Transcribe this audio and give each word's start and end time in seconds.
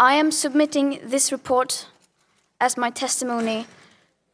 I 0.00 0.14
am 0.14 0.32
submitting 0.32 0.98
this 1.04 1.30
report 1.30 1.86
as 2.58 2.78
my 2.78 2.88
testimony 2.88 3.66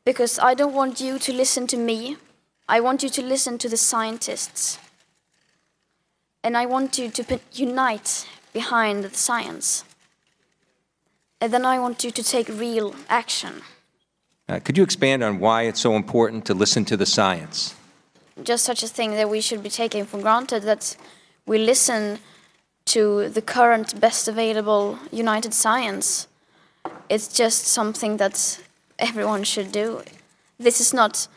because 0.04 0.39
I 0.39 0.54
don't 0.54 0.73
want 0.73 1.00
you 1.00 1.19
to 1.19 1.33
listen 1.33 1.67
to 1.67 1.77
me. 1.77 2.19
I 2.69 2.79
want 2.79 3.03
you 3.03 3.09
to 3.09 3.21
listen 3.21 3.59
to 3.59 3.69
the 3.69 3.77
scientists. 3.77 4.79
And 6.45 6.57
I 6.57 6.67
want 6.67 6.99
you 6.99 7.11
to 7.11 7.41
unite 7.53 8.29
behind 8.53 9.03
the 9.03 9.11
science. 9.11 9.83
And 11.41 11.52
then 11.52 11.64
I 11.64 11.80
want 11.80 12.05
you 12.05 12.12
to 12.12 12.23
take 12.23 12.48
real 12.48 12.95
action. 13.09 13.62
Uh, 14.48 14.61
Could 14.61 14.77
you 14.79 14.85
expand 14.85 15.25
on 15.25 15.41
why 15.41 15.62
it's 15.62 15.80
so 15.80 15.96
important 15.96 16.45
to 16.45 16.55
listen 16.55 16.85
to 16.85 16.96
the 16.96 17.07
science? 17.07 17.75
Just 18.41 18.64
such 18.64 18.85
a 18.85 18.89
thing 18.89 19.17
that 19.17 19.29
we 19.29 19.41
should 19.41 19.64
be 19.64 19.71
taking 19.71 20.05
for 20.05 20.21
granted 20.21 20.62
that 20.62 20.96
we 21.45 21.59
listen 21.59 22.21
to 22.87 23.29
the 23.29 23.43
current 23.43 24.00
best 24.00 24.29
available 24.29 24.98
united 25.12 25.53
science. 25.53 26.29
It's 27.09 27.29
just 27.29 27.67
something 27.67 28.17
that 28.17 28.61
everyone 28.99 29.45
should 29.45 29.72
do. 29.72 30.03
This 30.59 30.81
is 30.81 30.95
not 30.95 31.29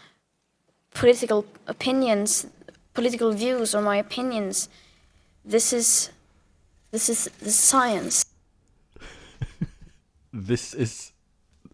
political 0.93 1.45
opinions, 1.67 2.47
political 2.93 3.31
views 3.31 3.75
or 3.75 3.81
my 3.81 3.97
opinions. 3.97 4.69
This 5.45 5.73
is 5.73 6.09
this 6.91 7.09
is 7.09 7.29
the 7.39 7.51
science. 7.51 8.25
This 10.31 10.73
is 10.75 11.11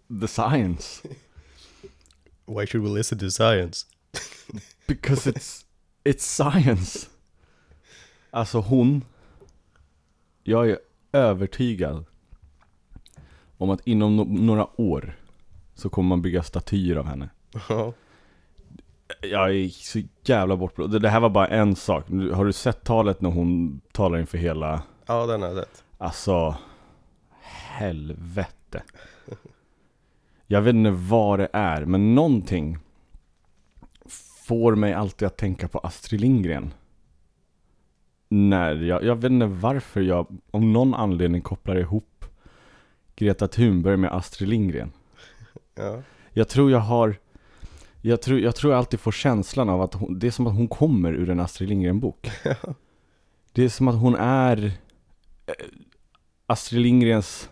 the 0.09 0.27
science. 0.27 1.01
Why 2.45 2.65
should 2.65 2.81
we 2.81 2.89
listen 2.89 3.17
to 3.19 3.29
science? 3.29 3.85
Because 4.87 5.25
it's, 5.25 5.65
it's 6.03 6.23
science. 6.23 7.09
Alltså 8.31 8.61
hon, 8.61 9.03
jag 10.47 10.69
är 10.69 10.77
övertygad 11.11 12.05
om 13.57 13.69
att 13.69 13.87
inom 13.87 14.19
no- 14.19 14.39
några 14.41 14.81
år 14.81 15.15
så 15.75 15.89
kommer 15.89 16.09
man 16.09 16.21
bygga 16.21 16.43
statyer 16.43 16.95
av 16.95 17.05
henne. 17.05 17.29
Ja. 17.69 17.93
Jag 19.21 19.55
är 19.55 19.69
så 19.69 20.01
jävla 20.23 20.57
bortblåst. 20.57 21.01
Det 21.01 21.09
här 21.09 21.19
var 21.19 21.29
bara 21.29 21.47
en 21.47 21.75
sak. 21.75 22.09
Har 22.09 22.45
du 22.45 22.53
sett 22.53 22.83
talet 22.83 23.21
när 23.21 23.29
hon 23.29 23.81
talar 23.91 24.17
inför 24.19 24.37
hela, 24.37 24.83
Ja, 25.05 25.25
den 25.25 25.41
har 25.41 25.49
jag 25.49 25.57
sett. 25.57 25.83
alltså, 25.97 26.55
helvete. 27.41 28.83
Jag 30.47 30.61
vet 30.61 30.75
inte 30.75 30.91
vad 30.91 31.39
det 31.39 31.49
är, 31.53 31.85
men 31.85 32.15
någonting 32.15 32.77
får 34.47 34.75
mig 34.75 34.93
alltid 34.93 35.25
att 35.25 35.37
tänka 35.37 35.67
på 35.67 35.79
Astrid 35.79 36.21
Lindgren. 36.21 36.73
När 38.35 38.75
jag, 38.75 39.03
jag 39.03 39.15
vet 39.15 39.31
inte 39.31 39.45
varför 39.45 40.01
jag 40.01 40.27
om 40.51 40.73
någon 40.73 40.93
anledning 40.93 41.41
kopplar 41.41 41.75
ihop 41.75 42.25
Greta 43.15 43.47
Thunberg 43.47 43.97
med 43.97 44.13
Astrid 44.13 44.49
Lindgren. 44.49 44.91
Ja. 45.75 46.01
Jag 46.33 46.49
tror 46.49 46.71
jag 46.71 46.79
har 46.79 47.15
jag 48.01 48.21
tror, 48.21 48.39
jag 48.39 48.55
tror 48.55 48.73
jag 48.73 48.77
alltid 48.77 48.99
får 48.99 49.11
känslan 49.11 49.69
av 49.69 49.81
att 49.81 49.93
hon, 49.93 50.19
det 50.19 50.27
är 50.27 50.31
som 50.31 50.47
att 50.47 50.55
hon 50.55 50.67
kommer 50.67 51.13
ur 51.13 51.29
en 51.29 51.39
Astrid 51.39 51.69
Lindgren-bok. 51.69 52.31
Det 53.53 53.63
är 53.63 53.69
som 53.69 53.87
att 53.87 53.95
hon 53.95 54.15
är 54.15 54.65
eh, 55.45 55.53
Astrid 56.45 56.81
Lindgrens 56.81 57.49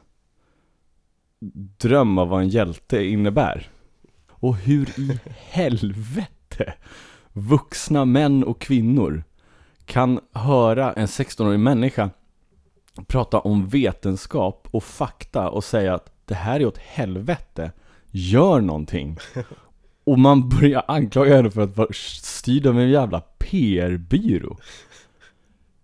dröm 1.78 2.18
av 2.18 2.28
vad 2.28 2.42
en 2.42 2.50
hjälte 2.50 3.04
innebär. 3.04 3.70
Och 4.30 4.56
hur 4.56 5.00
i 5.00 5.20
helvete 5.50 6.74
vuxna 7.34 8.06
män 8.06 8.44
och 8.44 8.62
kvinnor 8.62 9.24
kan 9.94 10.20
höra 10.32 10.94
en 10.94 11.06
16-årig 11.06 11.60
människa 11.60 12.10
prata 13.08 13.40
om 13.40 13.68
vetenskap 13.68 14.68
och 14.72 14.84
fakta 14.84 15.50
och 15.50 15.64
säga 15.64 15.96
att 15.96 16.12
det 16.26 16.36
här 16.36 16.60
är 16.60 16.66
åt 16.66 16.78
helvete, 16.78 17.72
gör 18.12 18.62
någonting. 18.62 19.18
Och 20.04 20.20
man 20.20 20.50
börjar 20.50 20.84
anklaga 20.88 21.36
henne 21.36 21.52
för 21.52 21.62
att 21.62 21.78
vara 21.78 21.94
styrd 21.94 22.68
av 22.68 22.80
en 22.80 22.90
jävla 22.90 23.22
PR-byrå. 23.22 24.58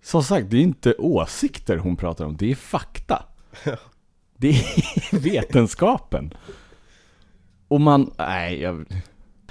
Som 0.04 0.24
sagt, 0.24 0.50
det 0.50 0.58
är 0.58 0.62
inte 0.62 0.94
åsikter 0.94 1.78
hon 1.78 1.96
pratar 1.96 2.26
om, 2.26 2.38
det 2.38 2.52
är 2.52 2.56
fakta. 2.56 3.26
Det 4.38 4.50
är 4.50 5.20
vetenskapen. 5.20 6.34
Och 7.68 7.82
man, 7.82 8.14
nej, 8.18 8.62
jag, 8.62 8.86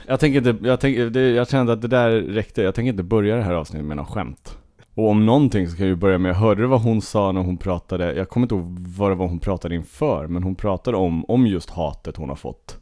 jag 0.06 0.20
tänker 0.20 0.48
inte, 0.48 0.66
jag, 0.68 0.80
tänker, 0.80 1.10
det, 1.10 1.30
jag 1.30 1.48
kände 1.48 1.72
att 1.72 1.82
det 1.82 1.88
där 1.88 2.10
räckte. 2.10 2.62
Jag 2.62 2.74
tänker 2.74 2.90
inte 2.90 3.02
börja 3.02 3.36
det 3.36 3.42
här 3.42 3.54
avsnittet 3.54 3.86
med 3.86 3.96
något 3.96 4.08
skämt. 4.08 4.58
Och 4.98 5.08
om 5.08 5.26
någonting 5.26 5.68
så 5.68 5.76
kan 5.76 5.86
vi 5.86 5.94
börja 5.94 6.18
med, 6.18 6.36
hörde 6.36 6.62
du 6.62 6.66
vad 6.66 6.80
hon 6.80 7.02
sa 7.02 7.32
när 7.32 7.40
hon 7.40 7.56
pratade, 7.56 8.14
jag 8.14 8.28
kommer 8.28 8.44
inte 8.44 8.54
ihåg 8.54 8.78
vad 8.78 9.10
det 9.10 9.14
var 9.14 9.26
hon 9.26 9.38
pratade 9.38 9.74
inför, 9.74 10.26
men 10.26 10.42
hon 10.42 10.54
pratade 10.54 10.96
om, 10.96 11.24
om 11.24 11.46
just 11.46 11.70
hatet 11.70 12.16
hon 12.16 12.28
har 12.28 12.36
fått. 12.36 12.78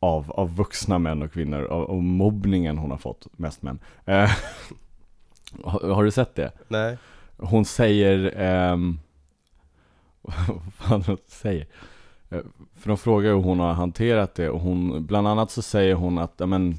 Av, 0.00 0.30
av 0.30 0.56
vuxna 0.56 0.98
män 0.98 1.22
och 1.22 1.32
kvinnor, 1.32 1.64
av, 1.64 1.90
av 1.90 2.02
mobbningen 2.02 2.78
hon 2.78 2.90
har 2.90 2.98
fått, 2.98 3.26
mest 3.38 3.62
män. 3.62 3.78
Eh, 4.04 4.30
har, 5.64 5.94
har 5.94 6.04
du 6.04 6.10
sett 6.10 6.34
det? 6.34 6.52
Nej. 6.68 6.98
Hon 7.36 7.64
säger, 7.64 8.34
ehm, 8.36 8.98
vad 10.22 10.72
fan 10.74 11.02
hon 11.06 11.18
säger? 11.26 11.66
Eh, 12.34 12.40
För 12.74 12.88
de 12.88 12.96
frågar 12.98 13.34
hur 13.34 13.42
hon 13.42 13.60
har 13.60 13.72
hanterat 13.72 14.34
det 14.34 14.50
och 14.50 14.60
hon, 14.60 15.06
bland 15.06 15.28
annat 15.28 15.50
så 15.50 15.62
säger 15.62 15.94
hon 15.94 16.18
att, 16.18 16.48
men, 16.48 16.74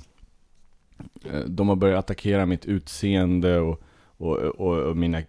eh, 1.32 1.40
de 1.40 1.70
har 1.70 1.76
börjat 1.76 2.00
attackera 2.00 2.46
mitt 2.46 2.66
utseende 2.66 3.60
och, 3.60 3.82
och, 4.18 4.38
och, 4.38 4.78
och, 4.78 4.98
mina, 4.98 5.22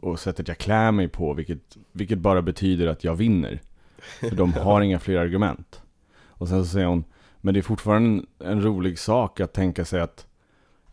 och 0.00 0.20
sättet 0.20 0.48
jag 0.48 0.58
klär 0.58 0.92
mig 0.92 1.08
på, 1.08 1.34
vilket, 1.34 1.76
vilket 1.92 2.18
bara 2.18 2.42
betyder 2.42 2.86
att 2.86 3.04
jag 3.04 3.14
vinner. 3.14 3.60
För 4.20 4.36
de 4.36 4.52
har 4.62 4.80
inga 4.80 4.98
fler 4.98 5.18
argument. 5.18 5.82
Och 6.26 6.48
sen 6.48 6.64
så 6.64 6.70
säger 6.70 6.86
hon, 6.86 7.04
men 7.40 7.54
det 7.54 7.60
är 7.60 7.62
fortfarande 7.62 8.08
en, 8.08 8.26
en 8.50 8.62
rolig 8.62 8.98
sak 8.98 9.40
att 9.40 9.52
tänka 9.52 9.84
sig 9.84 10.00
att 10.00 10.26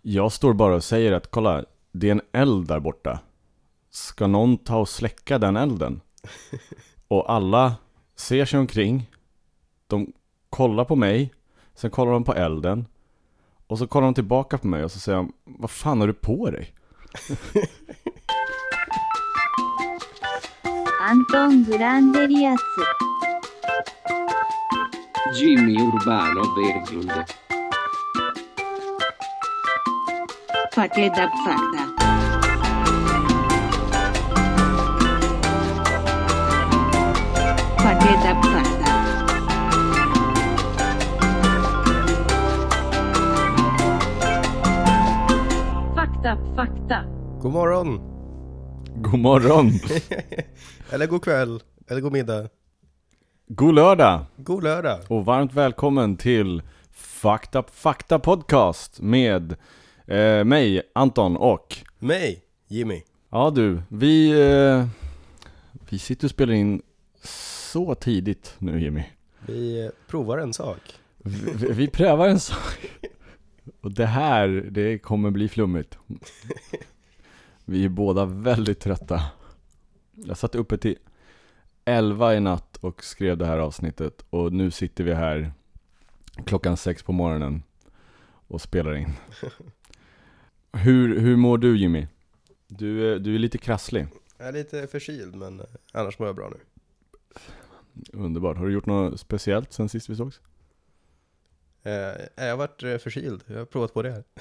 jag 0.02 0.31
står 0.31 0.53
bara 0.53 0.75
och 0.75 0.84
säger 0.84 1.12
att 1.12 1.31
kolla, 1.31 1.66
det 1.92 2.07
är 2.07 2.12
en 2.12 2.22
eld 2.31 2.68
där 2.68 2.80
borta. 2.80 3.19
Ska 3.90 4.28
någon 4.28 4.57
ta 4.57 4.78
och 4.78 4.90
släcka 4.90 5.40
den 5.40 5.57
elden? 5.57 6.02
Och 7.07 7.31
alla 7.31 7.75
ser 8.16 8.46
sig 8.46 8.59
omkring. 8.59 9.09
De 9.88 10.14
kollar 10.50 10.86
på 10.86 10.96
mig. 10.96 11.34
Sen 11.74 11.92
kollar 11.92 12.12
de 12.12 12.24
på 12.24 12.34
elden. 12.34 12.86
Och 13.68 13.78
så 13.78 13.88
kollar 13.88 14.06
de 14.06 14.14
tillbaka 14.14 14.58
på 14.58 14.68
mig 14.68 14.84
och 14.84 14.92
så 14.92 15.00
säger 15.00 15.18
de, 15.18 15.34
vad 15.44 15.70
fan 15.70 16.00
har 16.00 16.08
du 16.08 16.14
på 16.14 16.50
dig? 16.52 16.74
Anton 21.02 21.66
Granderias. 21.70 22.59
Jimmy 25.42 25.78
Urbano 25.78 26.42
Berglund. 26.56 27.12
Paket 30.75 31.16
Fakta. 31.16 31.94
Fakta 37.85 38.07
Fakta 38.07 38.85
Fakta 45.95 46.38
Fakta 46.56 47.03
God 47.41 47.51
morgon! 47.51 48.00
God 48.95 49.19
morgon! 49.19 49.72
Eller 50.91 51.07
god 51.07 51.24
kväll, 51.24 51.62
eller 51.88 52.01
god 52.01 52.12
middag. 52.12 52.50
God 53.47 53.75
lördag! 53.75 54.25
God 54.38 54.63
lördag! 54.63 55.00
Och 55.07 55.25
varmt 55.25 55.53
välkommen 55.53 56.18
till 56.18 56.62
Fakta 56.91 57.63
Fakta 57.72 58.19
Podcast 58.19 59.01
med 59.01 59.56
eh, 60.07 60.44
mig, 60.44 60.81
Anton 60.95 61.38
och 61.38 61.78
Mig, 62.00 62.44
Jimmy. 62.68 63.01
Ja 63.31 63.51
du, 63.56 63.81
vi, 63.90 64.29
eh, 64.29 64.88
vi 65.90 66.00
sitter 66.00 66.28
och 66.28 66.31
spelar 66.31 66.53
in 66.53 66.81
så 67.75 67.95
tidigt 67.95 68.56
nu 68.60 68.81
Jimmy. 68.81 69.04
Vi 69.48 69.86
eh, 69.86 69.92
provar 70.07 70.38
en 70.38 70.54
sak. 70.54 70.80
Vi, 71.18 71.72
vi- 71.74 71.88
prövar 71.88 72.27
en 72.27 72.39
sak. 72.39 72.92
Och 73.81 73.92
det 73.92 74.06
här, 74.06 74.48
det 74.72 74.98
kommer 75.00 75.31
bli 75.31 75.50
flummigt. 75.50 75.98
Vi 77.66 77.86
är 77.86 77.89
båda 77.89 78.25
väldigt 78.25 78.80
trötta. 78.80 79.22
Jag 80.12 80.38
satt 80.38 80.56
uppe 80.56 80.77
till 80.77 80.98
11 81.86 82.36
i 82.36 82.39
natt 82.39 82.77
och 82.77 83.04
skrev 83.04 83.38
det 83.38 83.45
här 83.45 83.57
avsnittet 83.57 84.25
och 84.30 84.54
nu 84.54 84.72
sitter 84.72 85.04
vi 85.04 85.13
här 85.13 85.51
klockan 86.45 86.77
sex 86.77 87.04
på 87.04 87.12
morgonen 87.12 87.63
och 88.48 88.62
spelar 88.62 88.95
in. 88.95 89.10
Hur, 90.74 91.19
hur 91.19 91.36
mår 91.36 91.57
du 91.57 91.77
Jimmy? 91.77 92.07
Du, 92.68 93.13
är- 93.13 93.19
du 93.19 93.36
är 93.36 93.39
lite 93.39 93.57
krasslig. 93.57 94.07
Jag 94.38 94.48
är 94.48 94.51
lite 94.54 94.88
förkyld 94.88 95.36
men 95.36 95.60
eh, 95.60 95.66
annars 95.94 96.19
mår 96.19 96.27
jag 96.27 96.36
bra 96.36 96.50
nu. 96.50 96.57
Underbart. 98.13 98.57
Har 98.57 98.65
du 98.65 98.74
gjort 98.74 98.86
något 98.86 99.19
speciellt 99.19 99.74
sen 99.74 99.89
sist 99.89 100.09
vi 100.09 100.15
sågs? 100.15 100.42
Eh, 101.83 101.92
jag 102.36 102.50
har 102.50 102.57
varit 102.57 102.83
eh, 102.83 102.97
förkyld. 102.97 103.44
Jag 103.47 103.57
har 103.57 103.65
provat 103.65 103.94
på 103.94 104.01
det 104.01 104.12
här. 104.12 104.24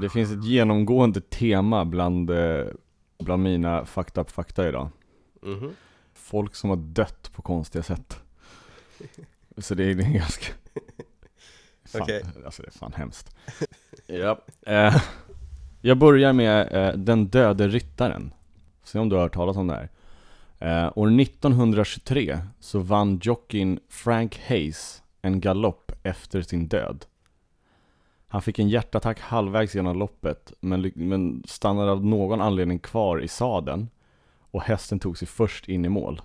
Det 0.00 0.10
finns 0.10 0.32
ett 0.32 0.44
genomgående 0.44 1.20
tema 1.20 1.84
bland, 1.84 2.30
eh, 2.30 2.66
bland 3.18 3.42
mina 3.42 3.84
fucked 3.86 4.20
up 4.20 4.30
fakta 4.30 4.68
idag. 4.68 4.88
Mm 5.42 5.60
-hmm. 5.60 5.70
Folk 6.14 6.54
som 6.54 6.70
har 6.70 6.76
dött 6.76 7.30
på 7.32 7.42
konstiga 7.42 7.82
sätt. 7.82 8.22
Så 9.58 9.74
det 9.74 9.84
är 9.84 10.00
en 10.00 10.12
ganska 10.14 10.52
Fan, 11.98 12.02
Okej. 12.02 12.24
Alltså 12.44 12.62
det 12.62 12.68
är 12.68 12.72
fan 12.72 12.92
hemskt. 12.96 13.36
ja. 14.06 14.40
eh, 14.66 15.02
jag 15.80 15.98
börjar 15.98 16.32
med 16.32 16.72
eh, 16.72 16.94
Den 16.94 17.26
döde 17.26 17.68
ryttaren. 17.68 18.32
Se 18.84 18.98
om 18.98 19.08
du 19.08 19.16
har 19.16 19.22
hört 19.22 19.34
talas 19.34 19.56
om 19.56 19.66
det 19.66 19.74
här. 19.74 19.88
Eh, 20.58 20.92
år 20.98 21.20
1923 21.20 22.38
så 22.60 22.78
vann 22.78 23.20
jockeyn 23.22 23.80
Frank 23.88 24.40
Hayes 24.48 25.02
en 25.22 25.40
galopp 25.40 25.92
efter 26.02 26.42
sin 26.42 26.68
död. 26.68 27.04
Han 28.28 28.42
fick 28.42 28.58
en 28.58 28.68
hjärtattack 28.68 29.20
halvvägs 29.20 29.74
genom 29.74 29.98
loppet, 29.98 30.52
men, 30.60 30.92
men 30.94 31.42
stannade 31.46 31.90
av 31.90 32.06
någon 32.06 32.40
anledning 32.40 32.78
kvar 32.78 33.20
i 33.20 33.28
sadeln 33.28 33.88
och 34.40 34.62
hästen 34.62 34.98
tog 34.98 35.18
sig 35.18 35.28
först 35.28 35.68
in 35.68 35.84
i 35.84 35.88
mål. 35.88 36.22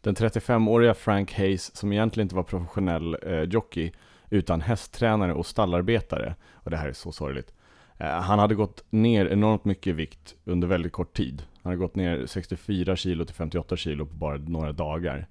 Den 0.00 0.14
35-åriga 0.14 0.94
Frank 0.94 1.32
Hayes, 1.34 1.76
som 1.76 1.92
egentligen 1.92 2.24
inte 2.24 2.36
var 2.36 2.42
professionell 2.42 3.16
eh, 3.22 3.42
jockey, 3.42 3.92
utan 4.30 4.60
hästtränare 4.60 5.34
och 5.34 5.46
stallarbetare, 5.46 6.34
och 6.52 6.70
det 6.70 6.76
här 6.76 6.88
är 6.88 6.92
så 6.92 7.12
sorgligt, 7.12 7.52
eh, 7.98 8.06
han 8.06 8.38
hade 8.38 8.54
gått 8.54 8.84
ner 8.90 9.26
enormt 9.26 9.64
mycket 9.64 9.86
i 9.86 9.92
vikt 9.92 10.34
under 10.44 10.68
väldigt 10.68 10.92
kort 10.92 11.16
tid. 11.16 11.42
Han 11.62 11.70
hade 11.70 11.76
gått 11.76 11.94
ner 11.94 12.26
64 12.26 12.96
kilo 12.96 13.24
till 13.24 13.34
58 13.34 13.76
kilo 13.76 14.06
på 14.06 14.14
bara 14.14 14.36
några 14.36 14.72
dagar. 14.72 15.26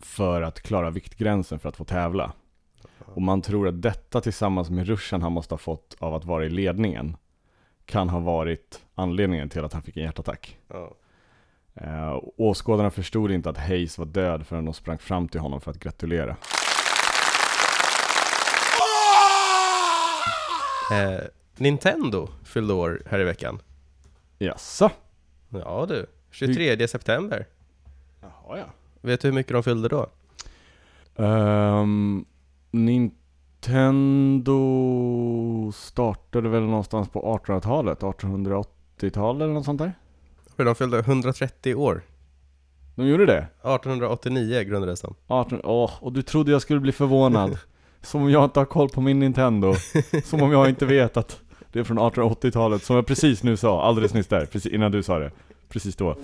För 0.00 0.42
att 0.42 0.60
klara 0.60 0.90
viktgränsen 0.90 1.58
för 1.58 1.68
att 1.68 1.76
få 1.76 1.84
tävla. 1.84 2.32
Och 2.98 3.22
man 3.22 3.42
tror 3.42 3.68
att 3.68 3.82
detta 3.82 4.20
tillsammans 4.20 4.70
med 4.70 4.86
ruschen 4.86 5.22
han 5.22 5.32
måste 5.32 5.54
ha 5.54 5.58
fått 5.58 5.96
av 5.98 6.14
att 6.14 6.24
vara 6.24 6.44
i 6.44 6.50
ledningen 6.50 7.16
kan 7.84 8.08
ha 8.08 8.18
varit 8.18 8.80
anledningen 8.94 9.48
till 9.48 9.64
att 9.64 9.72
han 9.72 9.82
fick 9.82 9.96
en 9.96 10.02
hjärtattack. 10.02 10.58
Eh, 11.74 12.18
åskådarna 12.36 12.90
förstod 12.90 13.30
inte 13.30 13.50
att 13.50 13.58
Hayes 13.58 13.98
var 13.98 14.06
död 14.06 14.46
förrän 14.46 14.64
de 14.64 14.74
sprang 14.74 14.98
fram 14.98 15.28
till 15.28 15.40
honom 15.40 15.60
för 15.60 15.70
att 15.70 15.78
gratulera. 15.78 16.36
Eh, 20.90 21.20
Nintendo 21.56 22.28
fyllde 22.44 22.74
år 22.74 23.02
här 23.06 23.20
i 23.20 23.24
veckan. 23.24 23.58
Jaså? 24.38 24.90
Ja 25.50 25.86
du, 25.88 26.06
23 26.30 26.88
september. 26.88 27.46
Jaha 28.20 28.58
ja. 28.58 28.64
Vet 29.00 29.20
du 29.20 29.28
hur 29.28 29.34
mycket 29.34 29.52
de 29.52 29.62
fyllde 29.62 29.88
då? 29.88 30.06
Um, 31.16 32.24
Nintendo 32.70 34.52
startade 35.72 36.48
väl 36.48 36.62
någonstans 36.62 37.08
på 37.08 37.38
1800-talet, 37.38 38.00
1880-talet 38.00 39.42
eller 39.42 39.54
något 39.54 39.64
sånt 39.64 39.78
där? 39.78 39.92
De 40.56 40.74
fyllde 40.74 40.98
130 40.98 41.74
år. 41.74 42.02
De 42.94 43.06
gjorde 43.06 43.26
det? 43.26 43.38
1889 43.38 44.62
grundades 44.62 45.00
de. 45.00 45.14
18, 45.26 45.60
åh, 45.64 45.90
och 46.00 46.12
du 46.12 46.22
trodde 46.22 46.52
jag 46.52 46.62
skulle 46.62 46.80
bli 46.80 46.92
förvånad. 46.92 47.58
Som 48.02 48.22
om 48.22 48.30
jag 48.30 48.44
inte 48.44 48.60
har 48.60 48.64
koll 48.64 48.88
på 48.88 49.00
min 49.00 49.18
Nintendo. 49.18 49.74
Som 50.24 50.42
om 50.42 50.52
jag 50.52 50.68
inte 50.68 50.86
vet 50.86 51.16
att 51.16 51.40
det 51.72 51.80
är 51.80 51.84
från 51.84 51.98
1880-talet, 51.98 52.82
som 52.82 52.96
jag 52.96 53.06
precis 53.06 53.42
nu 53.42 53.56
sa, 53.56 53.82
alldeles 53.82 54.14
nyss 54.14 54.26
där, 54.26 54.46
precis 54.46 54.72
innan 54.72 54.92
du 54.92 55.02
sa 55.02 55.18
det. 55.18 55.30
Precis 55.68 55.96
då. 55.96 56.16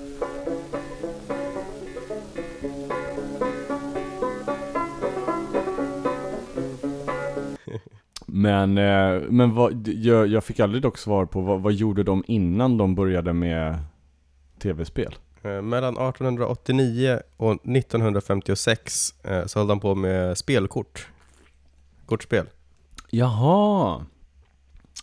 Men, 8.27 8.79
eh, 8.79 9.23
men 9.29 9.55
vad, 9.55 9.89
jag, 9.89 10.27
jag 10.27 10.45
fick 10.45 10.61
aldrig 10.61 10.83
dock 10.83 10.99
svar 10.99 11.27
på 11.27 11.41
vad, 11.41 11.61
vad 11.61 11.73
gjorde 11.73 12.03
de 12.03 12.25
innan 12.27 12.79
de 12.79 12.95
började 12.95 13.33
med 13.33 13.79
tv-spel? 14.63 15.15
Eh, 15.43 15.63
mellan 15.63 15.95
1889 15.95 17.21
och 17.37 17.53
1956 17.53 19.15
eh, 19.25 19.47
så 19.47 19.59
höll 19.59 19.69
de 19.69 19.81
på 19.81 19.95
med 19.95 20.39
spelkort. 20.39 21.09
Kortspel. 22.07 22.47
Jaha, 23.11 24.07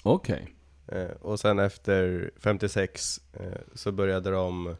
okej. 0.04 0.56
Eh, 0.88 1.10
och 1.22 1.40
sen 1.40 1.60
efter 1.60 2.32
56 2.38 3.20
eh, 3.34 3.62
så 3.76 3.92
började 3.92 4.32
de 4.32 4.76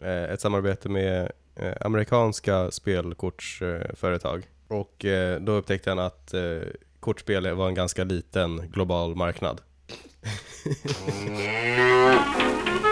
eh, 0.00 0.22
ett 0.24 0.40
samarbete 0.40 0.88
med 0.88 1.32
eh, 1.54 1.72
amerikanska 1.80 2.70
spelkortsföretag. 2.70 4.48
och 4.68 5.04
eh, 5.04 5.40
då 5.40 5.52
upptäckte 5.52 5.90
han 5.90 5.98
att 5.98 6.34
eh, 6.34 6.58
kortspel 7.00 7.54
var 7.54 7.68
en 7.68 7.74
ganska 7.74 8.04
liten 8.04 8.70
global 8.70 9.16
marknad. 9.16 9.60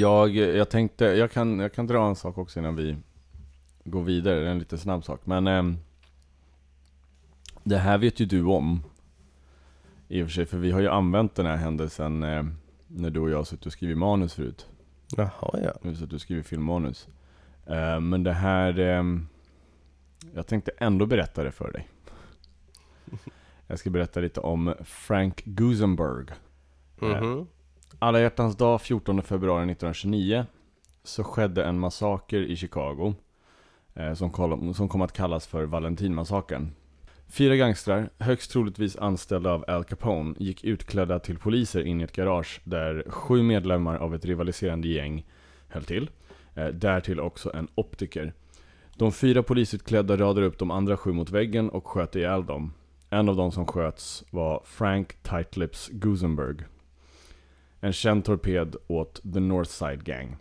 Jag, 0.00 0.36
jag 0.36 0.70
tänkte, 0.70 1.04
jag 1.04 1.30
kan, 1.30 1.58
jag 1.58 1.72
kan 1.72 1.86
dra 1.86 2.08
en 2.08 2.16
sak 2.16 2.38
också 2.38 2.58
innan 2.60 2.76
vi 2.76 2.96
går 3.84 4.02
vidare, 4.02 4.40
det 4.40 4.46
är 4.46 4.50
en 4.50 4.58
lite 4.58 4.78
snabb 4.78 5.04
sak. 5.04 5.20
Men 5.24 5.46
ehm, 5.46 5.76
det 7.64 7.78
här 7.78 7.98
vet 7.98 8.20
ju 8.20 8.26
du 8.26 8.44
om. 8.44 8.82
I 10.08 10.22
och 10.22 10.26
för 10.26 10.32
sig, 10.32 10.46
för 10.46 10.58
vi 10.58 10.70
har 10.70 10.80
ju 10.80 10.88
använt 10.88 11.34
den 11.34 11.46
här 11.46 11.56
händelsen 11.56 12.22
eh, 12.22 12.44
när 12.86 13.10
du 13.10 13.20
och 13.20 13.30
jag 13.30 13.36
har 13.36 13.44
suttit 13.44 13.66
och 13.66 13.72
skrivit 13.72 13.98
manus 13.98 14.34
förut. 14.34 14.68
Jaha 15.16 15.60
ja. 15.62 15.72
Nu 15.82 15.96
så 15.96 16.04
att 16.04 16.10
du 16.10 16.18
skriver 16.18 16.42
filmmanus. 16.42 17.08
Eh, 17.66 18.00
men 18.00 18.22
det 18.24 18.32
här, 18.32 18.78
ehm, 18.78 19.28
jag 20.34 20.46
tänkte 20.46 20.70
ändå 20.78 21.06
berätta 21.06 21.44
det 21.44 21.52
för 21.52 21.72
dig. 21.72 21.88
Jag 23.66 23.78
ska 23.78 23.90
berätta 23.90 24.20
lite 24.20 24.40
om 24.40 24.74
Frank 24.84 25.44
Gusenberg. 25.44 26.26
Mhm. 27.00 27.46
Alla 27.98 28.20
hjärtans 28.20 28.56
dag 28.56 28.80
14 28.80 29.22
februari 29.22 29.62
1929 29.62 30.46
så 31.02 31.24
skedde 31.24 31.64
en 31.64 31.78
massaker 31.78 32.40
i 32.42 32.56
Chicago 32.56 33.14
eh, 33.94 34.14
som, 34.14 34.30
kom, 34.88 35.02
att 35.02 35.12
kallas 35.12 35.46
för 35.46 35.64
Valentinmassakern. 35.64 36.70
Fyra 37.28 37.56
gangstrar, 37.56 38.10
högst 38.18 38.50
troligtvis 38.50 38.96
anställda 38.96 39.52
av 39.52 39.64
Al 39.68 39.84
Capone, 39.84 40.34
gick 40.38 40.64
utklädda 40.64 41.18
till 41.18 41.38
poliser 41.38 41.82
in 41.82 42.00
i 42.00 42.04
ett 42.04 42.12
garage 42.12 42.60
där 42.64 43.04
sju 43.08 43.42
medlemmar 43.42 43.96
av 43.96 44.14
ett 44.14 44.24
rivaliserande 44.24 44.88
gäng 44.88 45.26
höll 45.68 45.84
till. 45.84 46.10
Eh, 46.54 46.66
därtill 46.66 47.20
också 47.20 47.50
en 47.54 47.68
optiker. 47.74 48.32
De 48.96 49.12
fyra 49.12 49.42
polisutklädda 49.42 50.16
radade 50.16 50.46
upp 50.46 50.58
de 50.58 50.70
andra 50.70 50.96
sju 50.96 51.12
mot 51.12 51.30
väggen 51.30 51.70
och 51.70 51.86
sköt 51.86 52.16
ihjäl 52.16 52.46
dem. 52.46 52.72
En 53.10 53.28
av 53.28 53.36
dem 53.36 53.52
som 53.52 53.66
sköts 53.66 54.24
var 54.30 54.62
Frank 54.64 55.22
Tightlips 55.22 55.88
Gusenberg. 55.92 56.56
En 57.80 57.92
känd 57.92 58.24
torped 58.24 58.76
åt 58.86 59.20
The 59.34 59.40
Northside 59.40 60.04
Gang. 60.04 60.36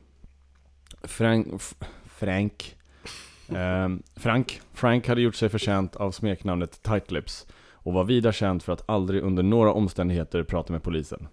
Frank... 1.04 1.62
Frank... 2.06 2.76
ehm, 3.50 4.04
Frank, 4.16 4.62
Frank 4.74 5.08
hade 5.08 5.22
gjort 5.22 5.36
sig 5.36 5.50
förtjänt 5.50 5.96
av 5.96 6.12
smeknamnet 6.12 6.84
Tightlips 6.84 7.48
och 7.74 7.94
var 7.94 8.04
vida 8.04 8.32
känd 8.32 8.64
för 8.64 8.74
att 8.74 8.90
aldrig 8.90 9.24
under 9.24 9.44
några 9.44 9.74
omständigheter 9.74 10.44
prata 10.44 10.74
med 10.74 10.84
polisen. 10.84 11.28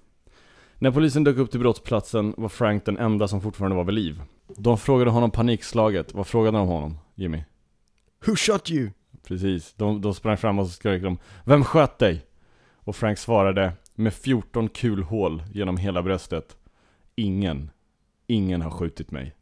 När 0.79 0.91
polisen 0.91 1.25
dök 1.25 1.37
upp 1.37 1.51
till 1.51 1.61
brottsplatsen 1.61 2.35
var 2.37 2.49
Frank 2.49 2.85
den 2.85 2.99
enda 2.99 3.29
som 3.29 3.41
fortfarande 3.41 3.77
var 3.77 3.85
vid 3.85 3.95
liv. 3.95 4.23
De 4.57 4.79
frågade 4.79 5.11
honom 5.11 5.31
panikslaget, 5.31 6.15
vad 6.15 6.27
frågade 6.27 6.59
de 6.59 6.69
honom, 6.69 6.99
Jimmy? 7.15 7.45
Who 8.27 8.37
shot 8.37 8.71
you? 8.71 8.91
Precis, 9.27 9.75
de, 9.75 10.01
de 10.01 10.15
sprang 10.15 10.37
fram 10.37 10.59
och 10.59 10.69
skrek 10.69 11.03
de 11.03 11.19
Vem 11.45 11.65
sköt 11.65 11.99
dig? 11.99 12.27
Och 12.75 12.97
Frank 12.97 13.19
svarade 13.19 13.73
med 13.97 14.15
14 14.15 14.69
kulhål 14.69 15.43
genom 15.53 15.77
hela 15.77 16.03
bröstet. 16.03 16.57
Ingen, 17.15 17.71
ingen 18.27 18.63
har 18.63 18.71
skjutit 18.71 19.11
mig. 19.11 19.35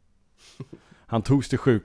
Han 1.07 1.21
togs 1.21 1.49
till, 1.49 1.57
sjuk, 1.57 1.83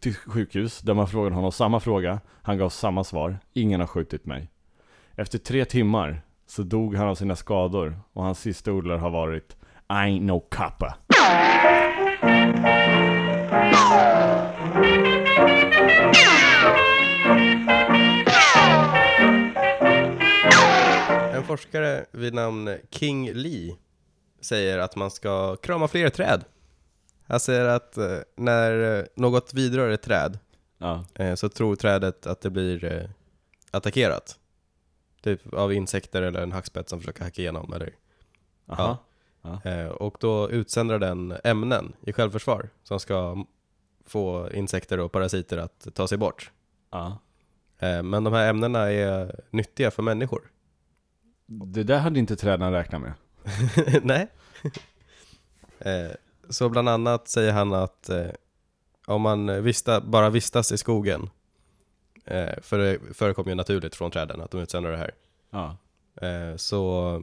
till 0.00 0.16
sjukhus 0.16 0.80
där 0.80 0.94
man 0.94 1.08
frågade 1.08 1.34
honom 1.34 1.52
samma 1.52 1.80
fråga. 1.80 2.20
Han 2.42 2.58
gav 2.58 2.68
samma 2.68 3.04
svar, 3.04 3.38
ingen 3.52 3.80
har 3.80 3.86
skjutit 3.86 4.26
mig. 4.26 4.50
Efter 5.14 5.38
tre 5.38 5.64
timmar 5.64 6.22
så 6.46 6.62
dog 6.62 6.94
han 6.94 7.08
av 7.08 7.14
sina 7.14 7.36
skador 7.36 8.00
och 8.12 8.22
hans 8.22 8.40
sista 8.40 8.72
ord 8.72 8.86
har 8.86 9.10
varit 9.10 9.56
I 9.88 9.92
ain't 9.92 10.22
no 10.22 10.40
copper. 10.40 10.94
Forskare 21.48 22.06
vid 22.10 22.34
namn 22.34 22.76
King 22.90 23.32
Lee 23.32 23.76
säger 24.40 24.78
att 24.78 24.96
man 24.96 25.10
ska 25.10 25.56
krama 25.56 25.88
fler 25.88 26.08
träd. 26.08 26.44
Han 27.26 27.40
säger 27.40 27.64
att 27.64 27.96
eh, 27.96 28.18
när 28.36 29.08
något 29.14 29.54
vidrör 29.54 29.90
ett 29.90 30.02
träd 30.02 30.38
Ja, 30.78 31.04
eh, 31.14 31.34
så 31.34 31.48
tror 31.48 31.76
trädet 31.76 32.26
att 32.26 32.40
det 32.40 32.50
blir 32.50 32.84
eh, 32.84 33.10
attackerat. 33.70 34.38
Typ 35.22 35.52
av 35.54 35.72
insekter 35.72 36.22
eller 36.22 36.42
en 36.42 36.52
hackspett 36.52 36.88
som 36.88 37.00
försöker 37.00 37.24
hacka 37.24 37.42
igenom. 37.42 37.72
Eller, 37.72 37.94
aha 38.66 38.98
eh, 39.64 39.88
och 39.88 40.16
då 40.20 40.50
utsänder 40.50 40.98
den 40.98 41.36
ämnen 41.44 41.92
i 42.00 42.12
självförsvar 42.12 42.68
som 42.82 43.00
ska 43.00 43.44
få 44.06 44.50
insekter 44.52 45.00
och 45.00 45.12
parasiter 45.12 45.58
att 45.58 45.88
ta 45.94 46.08
sig 46.08 46.18
bort. 46.18 46.50
Ja. 46.90 47.18
Men 47.80 48.24
de 48.24 48.32
här 48.32 48.50
ämnena 48.50 48.92
är 48.92 49.40
nyttiga 49.50 49.90
för 49.90 50.02
människor. 50.02 50.50
Det 51.50 51.82
där 51.84 51.98
hade 51.98 52.18
inte 52.18 52.36
träden 52.36 52.72
räknat 52.72 53.00
med. 53.02 53.12
Nej. 54.02 54.28
Eh, 55.78 56.10
Så 56.48 56.68
bland 56.68 56.88
annat 56.88 57.28
säger 57.28 57.52
han 57.52 57.72
att 57.74 58.08
eh, 58.08 58.26
om 59.06 59.22
man 59.22 59.62
vista, 59.62 60.00
bara 60.00 60.30
vistas 60.30 60.72
i 60.72 60.78
skogen, 60.78 61.30
eh, 62.24 62.60
för 62.62 62.78
det 62.78 62.98
förekommer 63.14 63.48
ju 63.48 63.54
naturligt 63.54 63.94
från 63.96 64.10
träden 64.10 64.40
att 64.40 64.50
de 64.50 64.60
utsöndrar 64.60 64.90
det 64.92 64.98
här, 64.98 65.10
Ja. 65.50 65.76
eh, 66.26 66.56
så 66.56 67.14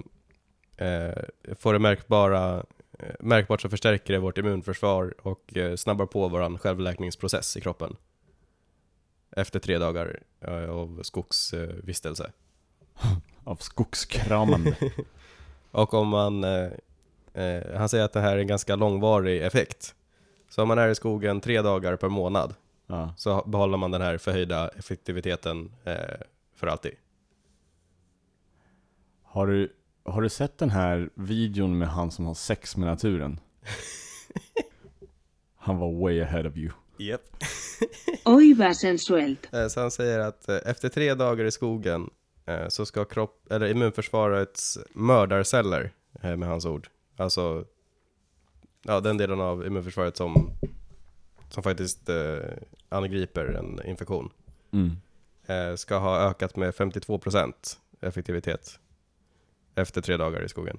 eh, 0.77 1.24
får 1.60 1.74
det 1.74 1.79
märkbara, 1.79 2.65
eh, 3.00 3.15
märkbart 3.20 3.62
så 3.62 3.70
förstärker 3.70 4.13
det 4.13 4.20
vårt 4.20 4.38
immunförsvar 4.38 5.13
och 5.27 5.53
snabbar 5.75 6.05
på 6.05 6.27
vår 6.27 6.58
självläkningsprocess 6.58 7.58
i 7.58 7.62
kroppen. 7.62 7.96
Efter 9.32 9.60
tre 9.60 9.77
dagar 9.77 10.20
av 10.70 11.00
skogsvistelse. 11.03 12.32
Av 13.45 13.55
skogskramande. 13.55 14.75
Och 15.71 15.93
om 15.93 16.07
man, 16.07 16.43
eh, 16.43 16.69
eh, 17.33 17.77
han 17.77 17.89
säger 17.89 18.05
att 18.05 18.13
det 18.13 18.19
här 18.19 18.35
är 18.35 18.37
en 18.37 18.47
ganska 18.47 18.75
långvarig 18.75 19.43
effekt. 19.43 19.95
Så 20.49 20.61
om 20.61 20.67
man 20.67 20.77
är 20.77 20.87
i 20.87 20.95
skogen 20.95 21.41
tre 21.41 21.61
dagar 21.61 21.95
per 21.95 22.09
månad 22.09 22.55
ja. 22.87 23.13
så 23.17 23.43
behåller 23.47 23.77
man 23.77 23.91
den 23.91 24.01
här 24.01 24.17
förhöjda 24.17 24.67
effektiviteten 24.67 25.71
eh, 25.83 25.95
för 26.55 26.67
alltid. 26.67 26.91
Har 29.23 29.47
du, 29.47 29.73
har 30.03 30.21
du 30.21 30.29
sett 30.29 30.57
den 30.57 30.69
här 30.69 31.09
videon 31.13 31.77
med 31.77 31.87
han 31.87 32.11
som 32.11 32.25
har 32.25 32.33
sex 32.33 32.77
med 32.77 32.87
naturen? 32.87 33.39
Han 35.57 35.77
var 35.77 36.01
way 36.01 36.21
ahead 36.21 36.47
of 36.47 36.57
you. 36.57 36.71
Yep. 36.99 37.21
Oj 38.25 38.53
vad 38.53 38.77
sensuellt. 38.77 39.53
Eh, 39.53 39.67
så 39.67 39.79
han 39.81 39.91
säger 39.91 40.19
att 40.19 40.49
eh, 40.49 40.57
efter 40.65 40.89
tre 40.89 41.13
dagar 41.13 41.45
i 41.45 41.51
skogen 41.51 42.09
så 42.69 42.85
ska 42.85 43.05
kropp, 43.05 43.51
eller 43.51 43.67
immunförsvarets 43.67 44.77
mördarceller, 44.93 45.91
eh, 46.21 46.35
med 46.37 46.49
hans 46.49 46.65
ord, 46.65 46.87
alltså 47.17 47.65
ja, 48.83 48.99
den 48.99 49.17
delen 49.17 49.39
av 49.41 49.65
immunförsvaret 49.65 50.17
som, 50.17 50.51
som 51.49 51.63
faktiskt 51.63 52.09
eh, 52.09 52.37
angriper 52.89 53.45
en 53.45 53.81
infektion, 53.85 54.29
Mm. 54.71 54.91
eh, 55.45 55.75
ska 55.75 55.97
ha 55.97 56.19
ökat 56.19 56.55
med 56.55 56.73
52% 56.73 57.53
effektivitet 58.01 58.79
efter 59.75 60.01
tre 60.01 60.17
dagar 60.17 60.43
i 60.43 60.49
skogen. 60.49 60.77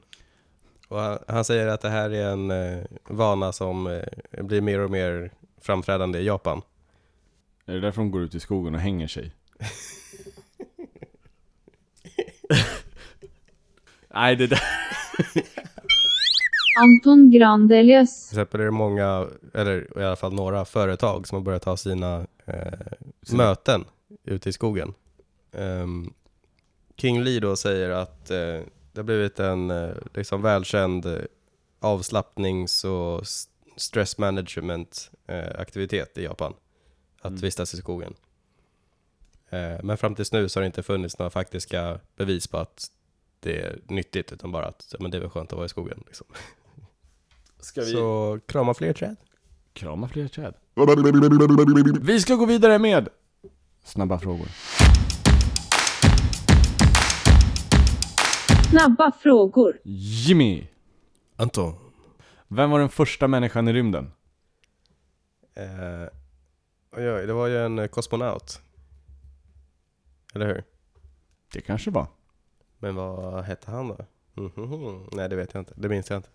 Och 0.88 0.98
han, 1.00 1.18
han 1.28 1.44
säger 1.44 1.66
att 1.66 1.80
det 1.80 1.88
här 1.88 2.10
är 2.10 2.30
en 2.32 2.50
eh, 2.50 2.84
vana 3.08 3.52
som 3.52 3.86
eh, 3.86 4.44
blir 4.44 4.60
mer 4.60 4.78
och 4.80 4.90
mer 4.90 5.30
framträdande 5.60 6.18
i 6.18 6.24
Japan. 6.26 6.62
Är 7.66 7.74
det 7.74 7.80
därför 7.80 8.00
de 8.00 8.10
går 8.10 8.22
ut 8.22 8.34
i 8.34 8.40
skogen 8.40 8.74
och 8.74 8.80
hänger 8.80 9.06
sig? 9.08 9.32
Nej, 14.14 14.36
det 14.36 14.46
där... 14.46 14.60
Anton 16.82 17.30
Grandelius. 17.30 18.28
Till 18.28 18.38
exempel 18.38 18.60
är 18.60 18.64
det 18.64 18.70
många, 18.70 19.26
eller 19.54 19.98
i 20.00 20.04
alla 20.04 20.16
fall 20.16 20.32
några 20.34 20.64
företag 20.64 21.28
som 21.28 21.36
har 21.36 21.42
börjat 21.42 21.64
ha 21.64 21.76
sina 21.76 22.26
eh, 22.44 23.32
möten 23.32 23.84
ute 24.24 24.48
i 24.48 24.52
skogen. 24.52 24.94
Ehm, 25.52 26.12
King 26.96 27.22
Lee 27.22 27.40
då 27.40 27.56
säger 27.56 27.90
att 27.90 28.30
eh, 28.30 28.36
det 28.92 28.96
har 28.96 29.02
blivit 29.02 29.40
en 29.40 29.70
eh, 29.70 29.90
liksom 30.14 30.42
välkänd 30.42 31.06
eh, 31.06 31.18
avslappnings 31.80 32.84
och 32.84 33.22
stress 33.76 34.18
management 34.18 35.10
eh, 35.26 35.60
aktivitet 35.60 36.18
i 36.18 36.24
Japan. 36.24 36.54
Att 37.20 37.30
Mm. 37.30 37.40
vistas 37.40 37.74
i 37.74 37.76
skogen. 37.76 38.14
Eh, 39.50 39.76
men 39.82 39.96
fram 39.98 40.14
tills 40.14 40.32
nu 40.32 40.48
så 40.48 40.58
har 40.58 40.62
det 40.62 40.66
inte 40.66 40.82
funnits 40.82 41.18
några 41.18 41.30
faktiska 41.30 42.00
bevis 42.16 42.46
på 42.46 42.58
att 42.58 42.86
det 43.40 43.60
är 43.60 43.78
nyttigt, 43.88 44.32
utan 44.32 44.52
bara 44.52 44.66
att 44.66 44.94
men 45.00 45.10
det 45.10 45.16
är 45.16 45.20
väl 45.20 45.30
skönt 45.30 45.52
att 45.52 45.56
vara 45.56 45.66
i 45.66 45.68
skogen. 45.68 46.02
Liksom. 46.06 46.26
Ska 47.60 47.80
vi 47.80 47.92
Så 47.92 48.38
krama 48.46 48.74
fler 48.74 48.92
träd. 48.92 49.16
krama 49.72 50.08
fler 50.08 50.28
träd? 50.28 50.54
Vi 52.00 52.20
ska 52.20 52.34
gå 52.34 52.46
vidare 52.46 52.78
med 52.78 53.08
snabba 53.84 54.18
frågor. 54.18 54.48
Snabba 58.70 59.12
frågor. 59.12 59.78
Jimmy! 59.84 60.66
Anton. 61.36 61.74
Vem 62.48 62.70
var 62.70 62.78
den 62.78 62.88
första 62.88 63.28
människan 63.28 63.68
i 63.68 63.72
rymden? 63.72 64.12
Eh, 65.54 66.08
oj, 66.96 67.10
oj, 67.10 67.26
det 67.26 67.32
var 67.32 67.46
ju 67.46 67.64
en 67.64 67.78
eh, 67.78 67.86
kosmonaut. 67.86 68.60
Eller 70.36 70.46
hur? 70.46 70.64
Det 71.52 71.60
kanske 71.60 71.90
var. 71.90 72.06
Men 72.78 72.94
vad 72.94 73.44
hette 73.44 73.70
han 73.70 73.88
då? 73.88 73.96
Mhm. 74.42 75.08
Nej, 75.12 75.28
det 75.28 75.36
vet 75.36 75.54
jag 75.54 75.60
inte. 75.60 75.72
Det 75.76 75.88
minns 75.88 76.10
jag 76.10 76.16
inte. 76.18 76.28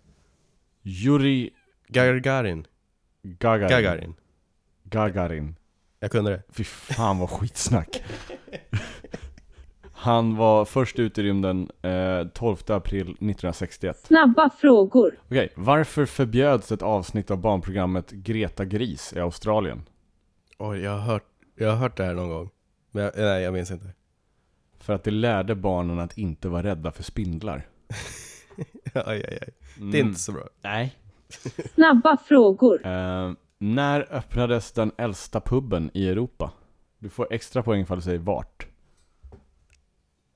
Yuri 0.82 1.50
Gagarin. 1.88 2.66
Gagarin. 3.22 3.68
Gagarin. 3.68 4.14
Gagarin. 4.84 5.56
Jag 6.00 6.10
kunde 6.10 6.30
det. 6.30 6.42
Fy 6.48 6.64
fan 6.64 7.18
vad 7.18 7.30
skitsnack. 7.30 8.02
Han 9.92 10.36
var 10.36 10.64
först 10.64 10.98
ut 10.98 11.18
i 11.18 11.22
rymden 11.22 11.70
eh, 11.82 12.26
12 12.34 12.56
april 12.66 13.00
1961. 13.02 13.96
Snabba 14.06 14.50
frågor. 14.50 15.18
Okej, 15.24 15.52
varför 15.56 16.06
förbjöds 16.06 16.72
ett 16.72 16.82
avsnitt 16.82 17.30
av 17.30 17.38
barnprogrammet 17.38 18.10
Greta 18.10 18.64
Gris 18.64 19.12
i 19.12 19.20
Australien? 19.20 19.82
Oj, 20.58 20.80
jag 20.80 20.90
har 20.90 20.98
hört, 21.00 21.26
jag 21.54 21.68
har 21.70 21.76
hört 21.76 21.96
det 21.96 22.04
här 22.04 22.14
någon 22.14 22.28
gång. 22.28 22.50
Men 22.92 23.04
jag, 23.04 23.12
nej, 23.16 23.42
jag 23.42 23.52
minns 23.52 23.70
inte. 23.70 23.92
För 24.78 24.92
att 24.92 25.04
det 25.04 25.10
lärde 25.10 25.54
barnen 25.54 25.98
att 25.98 26.18
inte 26.18 26.48
vara 26.48 26.62
rädda 26.62 26.92
för 26.92 27.02
spindlar. 27.02 27.66
aj, 28.94 29.24
aj, 29.28 29.38
aj. 29.40 29.48
Det 29.90 29.98
är 29.98 30.02
inte 30.04 30.20
så 30.20 30.32
bra. 30.32 30.48
Nej. 30.60 30.96
Snabba 31.74 32.16
frågor. 32.16 32.86
Eh, 32.86 33.32
när 33.58 34.14
öppnades 34.14 34.72
den 34.72 34.92
äldsta 34.96 35.40
puben 35.40 35.90
i 35.94 36.08
Europa? 36.08 36.52
Du 36.98 37.08
får 37.08 37.32
extra 37.32 37.62
poäng 37.62 37.80
ifall 37.80 37.98
du 37.98 38.02
säger 38.02 38.18
vart. 38.18 38.66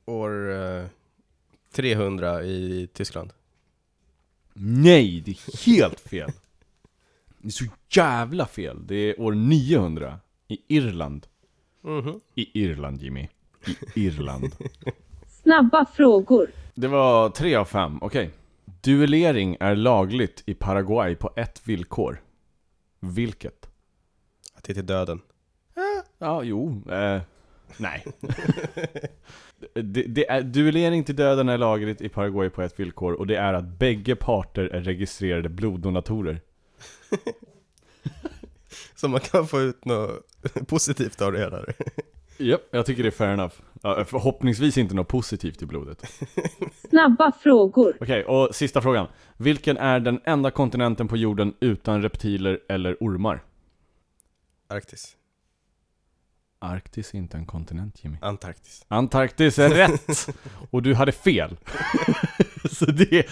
År 0.04 0.52
eh, 0.52 0.86
300 1.72 2.42
i 2.44 2.88
Tyskland. 2.92 3.32
Nej, 4.52 5.20
det 5.20 5.30
är 5.30 5.66
helt 5.66 6.00
fel. 6.00 6.30
Det 7.38 7.48
är 7.48 7.50
så 7.50 7.64
jävla 7.90 8.46
fel. 8.46 8.86
Det 8.86 8.94
är 8.94 9.20
år 9.20 9.32
900 9.32 10.18
i 10.48 10.76
Irland. 10.76 11.26
Mhm. 11.86 12.20
I 12.34 12.64
Irland 12.64 13.02
Jimmy. 13.02 13.28
I 13.94 14.06
Irland. 14.06 14.52
Snabba 15.42 15.86
frågor. 15.86 16.50
Det 16.74 16.88
var 16.88 17.30
tre 17.30 17.54
av 17.54 17.64
fem, 17.64 17.98
okej. 18.02 18.30
Duellering 18.64 19.56
är 19.60 19.76
lagligt 19.76 20.42
i 20.46 20.54
Paraguay 20.54 21.14
på 21.14 21.30
ett 21.36 21.62
villkor. 21.64 22.22
Vilket? 23.00 23.68
Att 24.54 24.64
det 24.64 24.72
är 24.72 24.74
till 24.74 24.86
döden. 24.86 25.20
Ja, 26.18 26.42
jo, 26.42 26.82
eh, 26.90 27.20
nej. 27.76 28.04
det, 29.74 30.02
det 30.02 30.30
är, 30.30 30.42
duellering 30.42 31.04
till 31.04 31.16
döden 31.16 31.48
är 31.48 31.58
lagligt 31.58 32.00
i 32.00 32.08
Paraguay 32.08 32.50
på 32.50 32.62
ett 32.62 32.80
villkor 32.80 33.12
och 33.12 33.26
det 33.26 33.36
är 33.36 33.54
att 33.54 33.64
bägge 33.64 34.16
parter 34.16 34.64
är 34.64 34.80
registrerade 34.80 35.48
bloddonatorer. 35.48 36.40
Så 39.06 39.10
man 39.10 39.20
kan 39.20 39.46
få 39.46 39.60
ut 39.60 39.84
något 39.84 40.26
positivt 40.68 41.22
av 41.22 41.32
det 41.32 41.38
hela. 41.38 41.64
Japp, 42.38 42.60
jag 42.70 42.86
tycker 42.86 43.02
det 43.02 43.08
är 43.08 43.10
fair 43.10 43.32
enough. 43.32 43.54
Ja, 43.82 44.04
förhoppningsvis 44.04 44.78
inte 44.78 44.94
något 44.94 45.08
positivt 45.08 45.62
i 45.62 45.66
blodet. 45.66 46.02
Snabba 46.88 47.32
frågor. 47.32 47.96
Okej, 48.00 48.24
och 48.24 48.54
sista 48.54 48.80
frågan. 48.80 49.06
Vilken 49.36 49.76
är 49.76 50.00
den 50.00 50.20
enda 50.24 50.50
kontinenten 50.50 51.08
på 51.08 51.16
jorden 51.16 51.54
utan 51.60 52.02
reptiler 52.02 52.60
eller 52.68 52.96
ormar? 53.00 53.44
Arktis. 54.68 55.16
Arktis 56.58 57.14
är 57.14 57.18
inte 57.18 57.36
en 57.36 57.46
kontinent 57.46 58.04
Jimmy. 58.04 58.16
Antarktis. 58.20 58.84
Antarktis 58.88 59.58
är 59.58 59.68
rätt! 59.68 60.28
Och 60.70 60.82
du 60.82 60.94
hade 60.94 61.12
fel. 61.12 61.56
Så 62.70 62.84
det... 62.84 63.26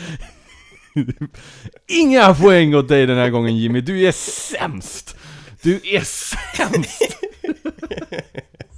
Inga 1.86 2.34
poäng 2.34 2.74
åt 2.74 2.88
dig 2.88 3.06
den 3.06 3.16
här 3.16 3.30
gången 3.30 3.56
Jimmy, 3.56 3.80
du 3.80 4.06
är 4.06 4.12
sämst! 4.12 5.16
Du 5.64 5.80
är 5.84 6.00
sämst! 6.00 7.16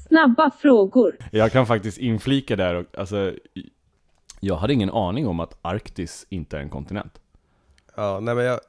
Snabba 0.08 0.50
frågor. 0.50 1.16
Jag 1.32 1.52
kan 1.52 1.66
faktiskt 1.66 1.98
inflika 1.98 2.56
där 2.56 2.74
och, 2.74 2.86
alltså... 2.98 3.34
Jag 4.40 4.56
hade 4.56 4.72
ingen 4.72 4.90
aning 4.90 5.26
om 5.26 5.40
att 5.40 5.58
Arktis 5.62 6.26
inte 6.28 6.56
är 6.56 6.60
en 6.60 6.70
kontinent. 6.70 7.20
Ja, 7.96 8.20
nej 8.20 8.34
men 8.34 8.44
jag, 8.44 8.60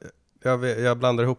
jag, 0.42 0.64
jag 0.80 0.98
blandar 0.98 1.24
ihop 1.24 1.38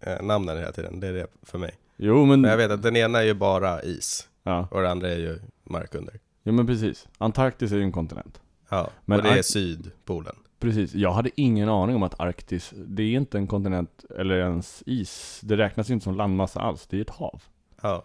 eh, 0.00 0.22
namnen 0.22 0.58
hela 0.58 0.72
tiden. 0.72 1.00
Det 1.00 1.06
är 1.06 1.12
det 1.12 1.26
för 1.42 1.58
mig. 1.58 1.74
Jo 1.96 2.24
men... 2.24 2.40
Men 2.40 2.50
jag 2.50 2.56
vet 2.58 2.70
att 2.70 2.82
den 2.82 2.96
ena 2.96 3.18
är 3.18 3.22
ju 3.24 3.34
bara 3.34 3.82
is 3.82 4.28
Ja, 4.42 4.68
och 4.70 4.80
den 4.82 4.90
andra 4.90 5.08
är 5.08 5.18
ju 5.18 5.38
mark 5.64 5.94
under. 5.94 6.14
jo 6.42 6.52
men 6.52 6.66
precis. 6.66 7.08
Antarktis 7.18 7.72
är 7.72 7.76
ju 7.76 7.82
en 7.82 7.92
kontinent. 7.92 8.40
Ja, 8.68 8.90
Men 9.04 9.18
och 9.18 9.24
det 9.24 9.30
är 9.30 9.38
Ark- 9.38 9.44
Sydpolen. 9.44 10.36
Precis, 10.58 10.94
jag 10.94 11.12
hade 11.12 11.30
ingen 11.34 11.68
aning 11.68 11.96
om 11.96 12.02
att 12.02 12.20
Arktis, 12.20 12.72
det 12.76 13.02
är 13.02 13.16
inte 13.16 13.38
en 13.38 13.46
kontinent 13.46 14.04
eller 14.18 14.38
ens 14.38 14.82
is. 14.86 15.40
Det 15.44 15.56
räknas 15.56 15.90
inte 15.90 16.04
som 16.04 16.16
landmassa 16.16 16.60
alls, 16.60 16.86
det 16.86 16.96
är 16.96 17.00
ett 17.00 17.10
hav. 17.10 17.42
Ja. 17.82 18.04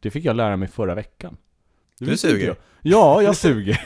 Det 0.00 0.10
fick 0.10 0.24
jag 0.24 0.36
lära 0.36 0.56
mig 0.56 0.68
förra 0.68 0.94
veckan. 0.94 1.36
Det 1.98 2.04
Du 2.04 2.16
suger. 2.16 2.46
jag. 2.46 2.56
Ja, 2.82 3.22
jag 3.22 3.36
suger. 3.36 3.80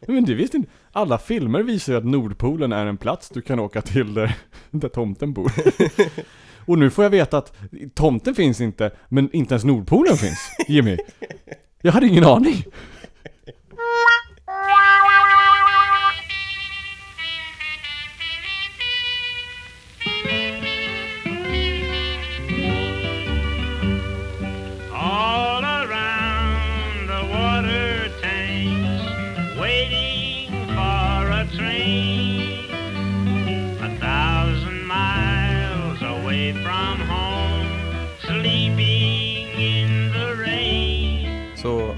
Men 0.06 0.24
det 0.24 0.34
visste 0.34 0.56
inte. 0.56 0.70
Alla 0.92 1.18
filmer 1.18 1.62
visar 1.62 1.92
ju 1.92 1.98
att 1.98 2.04
Nordpolen 2.04 2.72
är 2.72 2.86
en 2.86 2.96
plats 2.96 3.30
du 3.30 3.42
kan 3.42 3.60
åka 3.60 3.82
till 3.82 4.14
där, 4.14 4.34
där 4.70 4.88
tomten 4.88 5.32
bor. 5.32 5.52
Och 6.66 6.78
nu 6.78 6.90
får 6.90 7.04
jag 7.04 7.10
veta 7.10 7.38
att 7.38 7.56
tomten 7.94 8.34
finns 8.34 8.60
inte, 8.60 8.90
men 9.08 9.30
inte 9.32 9.54
ens 9.54 9.64
Nordpolen 9.64 10.16
finns, 10.16 10.38
Jimmy. 10.68 10.98
Jag 11.82 11.92
hade 11.92 12.06
ingen 12.06 12.24
aning. 12.24 12.64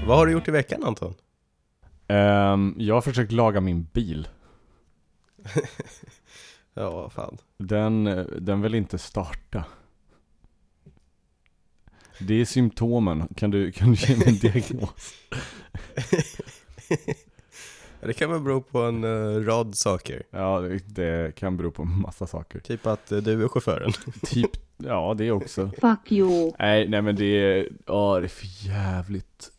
Vad 0.09 0.17
har 0.17 0.25
du 0.25 0.31
gjort 0.31 0.47
i 0.47 0.51
veckan 0.51 0.83
Anton? 0.83 1.13
Ehm, 2.07 2.75
jag 2.77 2.95
har 2.95 3.01
försökt 3.01 3.31
laga 3.31 3.61
min 3.61 3.87
bil. 3.93 4.27
Ja, 6.73 6.91
vad 6.91 7.11
fan. 7.11 7.37
Den, 7.57 8.03
den 8.39 8.61
vill 8.61 8.75
inte 8.75 8.97
starta. 8.97 9.63
Det 12.19 12.33
är 12.33 12.45
symptomen. 12.45 13.27
Kan 13.35 13.51
du, 13.51 13.71
kan 13.71 13.91
du 13.91 13.95
ge 13.95 14.17
mig 14.17 14.27
en 14.27 14.37
diagnos? 14.51 15.13
Det 18.01 18.13
kan 18.13 18.31
väl 18.31 18.41
bero 18.41 18.61
på 18.61 18.79
en 18.79 19.03
eh, 19.03 19.41
rad 19.45 19.75
saker. 19.75 20.23
Ja, 20.31 20.59
det, 20.59 20.77
det 20.87 21.35
kan 21.35 21.57
bero 21.57 21.71
på 21.71 21.83
massa 21.85 22.27
saker. 22.27 22.59
Typ 22.59 22.87
att 22.87 23.11
eh, 23.11 23.17
du 23.17 23.43
är 23.43 23.47
chauffören. 23.47 23.91
Typ, 24.23 24.51
ja 24.77 25.15
det 25.17 25.31
också. 25.31 25.71
Fuck 25.81 26.11
you. 26.11 26.51
Nej, 26.59 26.87
nej 26.87 27.01
men 27.01 27.15
det 27.15 27.25
är, 27.25 27.69
ja 27.85 28.19
det 28.19 28.25
är 28.25 28.27
för 28.27 28.67
jävligt. 28.67 29.51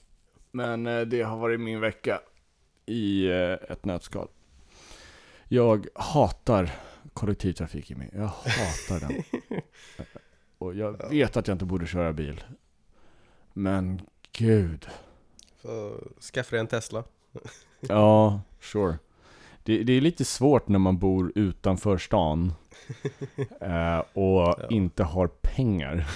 Men 0.50 0.86
eh, 0.86 1.00
det 1.00 1.22
har 1.22 1.36
varit 1.36 1.60
min 1.60 1.80
vecka 1.80 2.20
i 2.86 3.26
eh, 3.26 3.52
ett 3.52 3.84
nötskal. 3.84 4.28
Jag 5.48 5.86
hatar 5.94 6.70
kollektivtrafik 7.14 7.90
i 7.90 7.94
mig. 7.94 8.10
Jag 8.12 8.26
hatar 8.26 9.08
den. 9.08 9.22
Och 10.58 10.74
jag 10.74 11.10
vet 11.10 11.36
att 11.36 11.48
jag 11.48 11.54
inte 11.54 11.64
borde 11.64 11.86
köra 11.86 12.12
bil. 12.12 12.44
Men 13.52 14.00
gud. 14.32 14.88
Så 15.62 16.00
skaffa 16.34 16.50
dig 16.50 16.60
en 16.60 16.66
Tesla. 16.66 17.04
Ja, 17.80 18.40
sure. 18.60 18.98
Det, 19.62 19.82
det 19.82 19.92
är 19.92 20.00
lite 20.00 20.24
svårt 20.24 20.68
när 20.68 20.78
man 20.78 20.98
bor 20.98 21.32
utanför 21.34 21.98
stan 21.98 22.52
eh, 23.60 23.98
och 23.98 24.72
inte 24.72 25.04
har 25.04 25.26
pengar. 25.26 26.06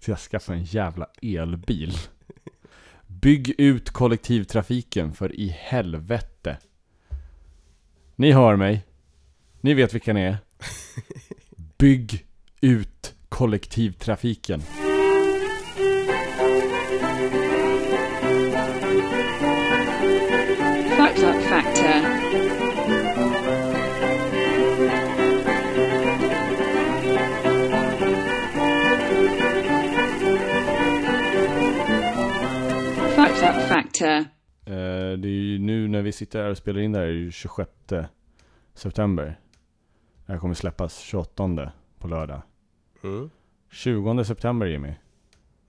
Så 0.00 0.10
jag 0.10 0.18
skaffar 0.18 0.54
en 0.54 0.64
jävla 0.64 1.06
elbil. 1.22 1.92
Bygg 3.22 3.54
ut 3.58 3.90
kollektivtrafiken 3.90 5.12
för 5.12 5.40
i 5.40 5.48
helvete. 5.58 6.58
Ni 8.16 8.32
hör 8.32 8.56
mig. 8.56 8.86
Ni 9.60 9.74
vet 9.74 9.94
vilka 9.94 10.12
ni 10.12 10.20
är. 10.20 10.38
Bygg 11.78 12.26
ut 12.60 13.14
kollektivtrafiken. 13.28 14.60
Fucked 21.00 21.24
up 21.24 21.42
factor. 21.42 21.59
Factor. 34.00 34.30
Eh, 34.64 35.18
det 35.18 35.28
är 35.28 35.40
ju 35.42 35.58
nu 35.58 35.88
när 35.88 36.02
vi 36.02 36.12
sitter 36.12 36.42
här 36.42 36.50
och 36.50 36.56
spelar 36.56 36.80
in 36.80 36.92
det 36.92 36.98
här, 36.98 37.06
är 37.06 37.10
det 37.10 37.18
ju 37.18 37.30
26 37.30 37.70
september. 38.74 39.40
Det 40.26 40.32
här 40.32 40.38
kommer 40.38 40.54
släppas 40.54 40.98
28 40.98 41.72
på 41.98 42.08
lördag. 42.08 42.42
Mm. 43.02 43.30
20 43.70 44.24
september 44.24 44.66
Jimmy, 44.66 44.94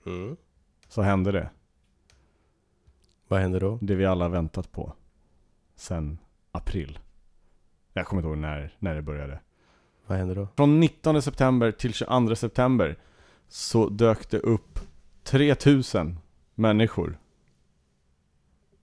Mm. 0.06 0.36
så 0.88 1.02
hände 1.02 1.32
det. 1.32 1.50
Vad 3.28 3.40
händer 3.40 3.60
då? 3.60 3.78
Det 3.82 3.94
vi 3.94 4.06
alla 4.06 4.28
väntat 4.28 4.72
på. 4.72 4.92
Sen 5.76 6.18
april. 6.52 6.98
Jag 7.92 8.06
kommer 8.06 8.22
inte 8.22 8.28
ihåg 8.28 8.38
när, 8.38 8.74
när 8.78 8.94
det 8.94 9.02
började. 9.02 9.40
Vad 10.06 10.18
händer 10.18 10.34
då? 10.34 10.48
Från 10.56 10.80
19 10.80 11.22
september 11.22 11.72
till 11.72 11.94
22 11.94 12.34
september 12.36 12.96
så 13.48 13.88
dök 13.88 14.30
det 14.30 14.38
upp 14.38 14.78
3000 15.24 16.18
människor 16.54 17.18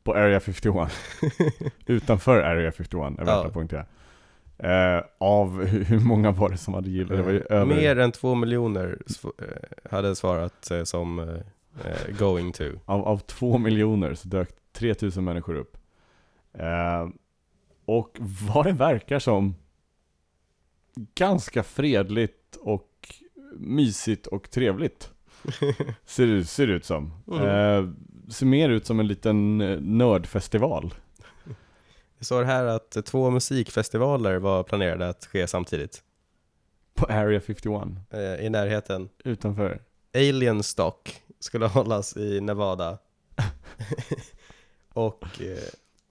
på 0.09 0.15
Area 0.15 0.39
51. 0.39 0.91
Utanför 1.85 2.41
Area 2.41 2.71
51, 2.71 3.19
är 3.19 3.25
värt 3.25 3.45
att 3.45 3.53
poängtera. 3.53 3.85
Eh, 4.57 5.03
av 5.17 5.65
hur, 5.65 5.85
hur 5.85 5.99
många 5.99 6.31
var 6.31 6.49
det 6.49 6.57
som 6.57 6.73
hade 6.73 6.89
gillat? 6.89 7.17
Det 7.17 7.23
var 7.23 7.31
ju 7.31 7.43
över... 7.49 7.75
Mer 7.75 7.99
än 7.99 8.11
två 8.11 8.35
miljoner 8.35 8.97
eh, 9.37 9.91
hade 9.91 10.15
svarat 10.15 10.71
eh, 10.71 10.83
som 10.83 11.19
eh, 11.19 11.35
eh, 11.85 12.17
going 12.19 12.51
to. 12.51 12.63
Av, 12.85 13.07
av 13.07 13.17
två 13.17 13.57
miljoner 13.57 14.13
så 14.13 14.27
dök 14.27 14.49
3000 14.73 15.23
människor 15.23 15.55
upp. 15.55 15.77
Eh, 16.53 17.09
och 17.85 18.17
vad 18.19 18.65
det 18.65 18.73
verkar 18.73 19.19
som 19.19 19.55
ganska 21.15 21.63
fredligt 21.63 22.55
och 22.61 22.89
mysigt 23.57 24.27
och 24.27 24.49
trevligt. 24.51 25.11
Ser 26.05 26.27
det 26.27 26.45
ser 26.45 26.67
det 26.67 26.73
ut 26.73 26.85
som. 26.85 27.13
Mm. 27.31 27.95
Ser 28.29 28.45
mer 28.45 28.69
ut 28.69 28.85
som 28.85 28.99
en 28.99 29.07
liten 29.07 29.61
eh, 29.61 29.79
nördfestival. 29.81 30.93
Det 32.19 32.25
står 32.25 32.43
här 32.43 32.65
att 32.65 33.05
två 33.05 33.29
musikfestivaler 33.29 34.37
var 34.37 34.63
planerade 34.63 35.09
att 35.09 35.25
ske 35.25 35.47
samtidigt 35.47 36.03
På 36.93 37.05
Area 37.05 37.41
51. 37.41 37.83
eh, 38.09 38.45
i 38.45 38.49
närheten. 38.49 39.09
Utanför. 39.23 39.81
Alien 40.13 40.63
Stock 40.63 41.21
skulle 41.39 41.65
hållas 41.67 42.17
i 42.17 42.41
Nevada. 42.41 42.97
och 44.93 45.41
eh, 45.41 45.69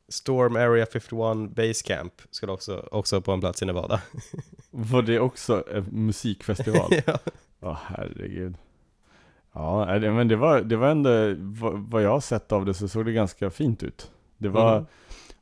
Storm 0.08 0.56
Area 0.56 0.86
51 0.86 1.50
Base 1.56 1.84
Camp 1.84 2.12
skulle 2.30 2.52
också, 2.52 2.88
också 2.90 3.20
på 3.20 3.32
en 3.32 3.40
plats 3.40 3.62
i 3.62 3.66
Nevada. 3.66 4.02
Var 4.70 5.02
det 5.02 5.20
också 5.20 5.64
en 5.72 5.84
musikfestival? 6.06 6.92
ja. 7.06 7.18
Ja, 7.60 7.78
herregud. 7.86 8.54
Ja, 9.52 9.98
men 10.00 10.28
det 10.28 10.36
var, 10.36 10.60
det 10.60 10.76
var 10.76 10.88
ändå, 10.88 11.10
vad 11.88 12.02
jag 12.02 12.10
har 12.10 12.20
sett 12.20 12.52
av 12.52 12.64
det 12.64 12.74
så 12.74 12.88
såg 12.88 13.04
det 13.06 13.12
ganska 13.12 13.50
fint 13.50 13.82
ut. 13.82 14.10
Det 14.38 14.48
var 14.48 14.72
Mm. 14.76 14.86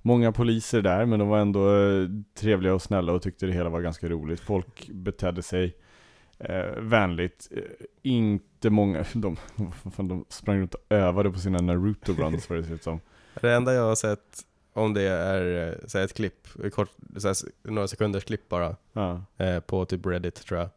många 0.02 0.32
poliser 0.32 0.82
där, 0.82 1.06
men 1.06 1.18
de 1.18 1.28
var 1.28 1.38
ändå 1.38 1.76
eh, 1.76 2.08
trevliga 2.34 2.74
och 2.74 2.82
snälla 2.82 3.12
och 3.12 3.22
tyckte 3.22 3.46
det 3.46 3.52
hela 3.52 3.68
var 3.70 3.80
ganska 3.80 4.08
roligt. 4.08 4.40
Folk 4.40 4.88
betedde 4.88 5.42
sig 5.42 5.76
eh, 6.38 6.66
vänligt. 6.78 7.48
Eh, 7.50 7.62
inte 8.02 8.70
många, 8.70 9.04
de, 9.12 9.36
fan, 9.96 10.08
de 10.08 10.24
sprang 10.28 10.60
runt 10.60 10.74
och 10.74 10.80
övade 10.88 11.30
på 11.30 11.38
sina 11.38 11.58
Naruto 11.58 12.12
runs 12.12 12.50
vad 12.50 12.58
det 12.58 12.64
ser 12.64 12.74
ut 12.74 12.82
som. 12.82 13.00
Det 13.40 13.52
enda 13.54 13.74
jag 13.74 13.82
har 13.82 13.94
sett, 13.94 14.40
om 14.72 14.94
det 14.94 15.02
är 15.02 15.68
eh, 15.68 15.74
så 15.86 15.98
ett 15.98 16.14
klipp, 16.14 16.48
ett 16.64 16.74
kort, 16.74 16.90
så 17.16 17.32
några 17.62 17.88
sekunders 17.88 18.24
klipp 18.24 18.48
bara, 18.48 18.76
Ja. 18.92 19.22
eh, 19.38 19.60
på 19.60 19.84
typ 19.84 20.06
Reddit 20.06 20.34
tror 20.34 20.60
jag. 20.60 20.68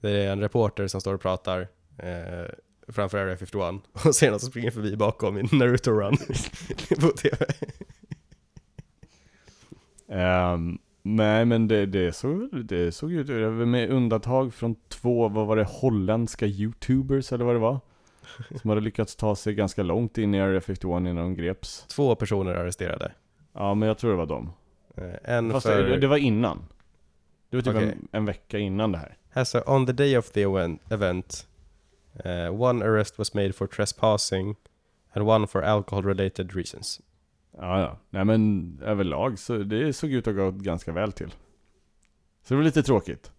Det 0.00 0.10
är 0.10 0.32
en 0.32 0.40
reporter 0.40 0.86
som 0.86 1.00
står 1.00 1.14
och 1.14 1.20
pratar 1.20 1.68
eh, 1.98 2.50
framför 2.92 3.18
Area 3.18 3.36
51 3.36 3.74
och 4.06 4.14
ser 4.14 4.30
någon 4.30 4.40
som 4.40 4.50
springer 4.50 4.70
förbi 4.70 4.96
bakom 4.96 5.38
i 5.38 5.42
Naruto 5.42 5.90
Run 5.90 6.16
på 7.00 7.08
TV. 7.08 7.46
Ehm, 10.08 10.78
nej 11.02 11.44
men 11.44 11.68
det, 11.68 11.86
det, 11.86 12.12
såg, 12.12 12.64
det 12.66 12.92
såg 12.92 13.12
ut, 13.12 13.28
med 13.68 13.90
undantag 13.90 14.54
från 14.54 14.76
två, 14.88 15.28
vad 15.28 15.46
var 15.46 15.56
det, 15.56 15.64
holländska 15.64 16.46
youtubers 16.46 17.32
eller 17.32 17.44
vad 17.44 17.54
det 17.54 17.58
var? 17.58 17.80
Som 18.60 18.70
hade 18.70 18.80
lyckats 18.80 19.16
ta 19.16 19.36
sig 19.36 19.54
ganska 19.54 19.82
långt 19.82 20.18
in 20.18 20.34
i 20.34 20.40
Area 20.40 20.60
51 20.60 20.84
innan 20.84 21.16
de 21.16 21.34
greps. 21.34 21.86
Två 21.88 22.14
personer 22.14 22.54
arresterade. 22.54 23.12
Ja 23.52 23.74
men 23.74 23.88
jag 23.88 23.98
tror 23.98 24.10
det 24.10 24.16
var 24.16 24.26
dem. 24.26 24.52
Eh, 24.96 25.34
en 25.36 25.52
Fast 25.52 25.66
för... 25.66 25.82
det, 25.82 25.96
det 25.96 26.06
var 26.06 26.16
innan. 26.16 26.58
Det 27.50 27.56
var 27.56 27.62
typ 27.62 27.74
Okej. 27.74 27.88
en, 27.88 28.08
en 28.12 28.24
vecka 28.24 28.58
innan 28.58 28.92
det 28.92 28.98
här. 28.98 29.16
Alltså, 29.32 29.62
on 29.66 29.86
the 29.86 29.92
day 29.92 30.18
of 30.18 30.30
the 30.30 30.42
event 30.90 31.46
uh, 32.26 32.62
one 32.62 32.84
arrest 32.84 33.18
was 33.18 33.34
made 33.34 33.52
for 33.52 33.66
trespassing 33.66 34.56
and 35.12 35.28
one 35.28 35.46
for 35.46 35.62
alcohol 35.62 36.02
related 36.02 36.56
reasons. 36.56 37.00
Ja, 37.56 37.80
ja. 37.80 37.98
Nej 38.10 38.24
men 38.24 38.80
överlag 38.84 39.38
så 39.38 39.56
det 39.56 39.92
såg 39.92 40.10
ut 40.10 40.26
att 40.26 40.36
gå 40.36 40.50
ganska 40.50 40.92
väl 40.92 41.12
till. 41.12 41.30
Så 42.42 42.54
det 42.54 42.56
var 42.56 42.64
lite 42.64 42.82
tråkigt. 42.82 43.30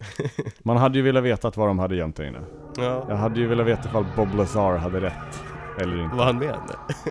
Man 0.62 0.76
hade 0.76 0.98
ju 0.98 1.02
velat 1.04 1.24
veta 1.24 1.52
vad 1.56 1.68
de 1.68 1.78
hade 1.78 1.96
gömt 1.96 2.16
där 2.16 2.24
inne. 2.24 2.40
Ja. 2.76 3.06
Jag 3.08 3.16
hade 3.16 3.40
ju 3.40 3.46
velat 3.46 3.66
veta 3.66 3.88
ifall 3.88 4.06
Bob 4.16 4.34
Lazar 4.34 4.76
hade 4.76 5.00
rätt. 5.00 5.42
Eller 5.80 6.04
inte. 6.04 6.16
Var 6.16 6.24
han 6.24 6.38
med? 6.38 6.60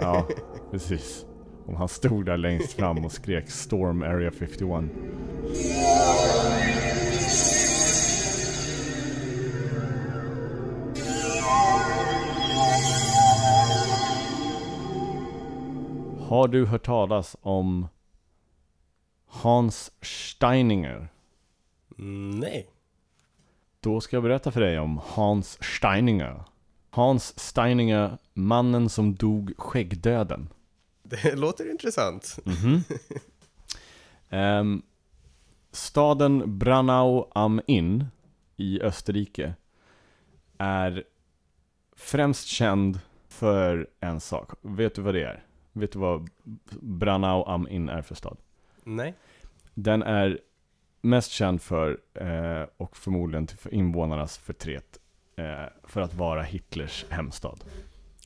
Ja, 0.01 0.27
precis. 0.71 1.25
Om 1.65 1.75
han 1.75 1.87
stod 1.87 2.25
där 2.25 2.37
längst 2.37 2.73
fram 2.73 3.05
och 3.05 3.11
skrek 3.11 3.49
Storm 3.49 4.03
Area 4.03 4.31
51. 4.31 4.61
Har 16.31 16.47
du 16.47 16.65
hört 16.65 16.85
talas 16.85 17.37
om 17.41 17.87
Hans 19.25 19.91
Steininger? 20.01 21.07
Mm, 21.97 22.39
nej. 22.39 22.69
Då 23.79 24.01
ska 24.01 24.15
jag 24.15 24.23
berätta 24.23 24.51
för 24.51 24.61
dig 24.61 24.79
om 24.79 25.01
Hans 25.05 25.63
Steininger. 25.63 26.43
Hans 26.89 27.39
Steininger, 27.39 28.17
mannen 28.33 28.89
som 28.89 29.15
dog 29.15 29.53
skäggdöden. 29.57 30.49
Det 31.03 31.35
låter 31.35 31.71
intressant. 31.71 32.39
Mhm. 32.45 32.83
Ehm, 34.29 34.81
staden 35.71 36.59
Branau 36.59 37.31
am 37.35 37.61
Inn 37.67 38.05
i 38.57 38.81
Österrike 38.81 39.53
är 40.57 41.03
främst 41.95 42.47
känd 42.47 42.99
för 43.27 43.87
en 43.99 44.19
sak. 44.19 44.51
Vet 44.61 44.95
du 44.95 45.01
vad 45.01 45.13
det 45.13 45.23
är? 45.23 45.45
Vet 45.73 45.91
du 45.91 45.99
vad 45.99 46.29
Branau 46.81 47.43
am 47.47 47.67
Inn 47.67 47.89
är 47.89 48.01
för 48.01 48.15
stad? 48.15 48.37
Nej. 48.83 49.13
Den 49.73 50.03
är 50.03 50.39
mest 51.01 51.31
känd 51.31 51.61
för, 51.61 51.97
eh, 52.13 52.67
och 52.77 52.97
förmodligen 52.97 53.47
till 53.47 53.57
för 53.57 53.73
invånarnas 53.73 54.37
förtret, 54.37 54.99
eh, 55.35 55.65
för 55.83 56.01
att 56.01 56.13
vara 56.13 56.41
Hitlers 56.41 57.05
hemstad. 57.09 57.63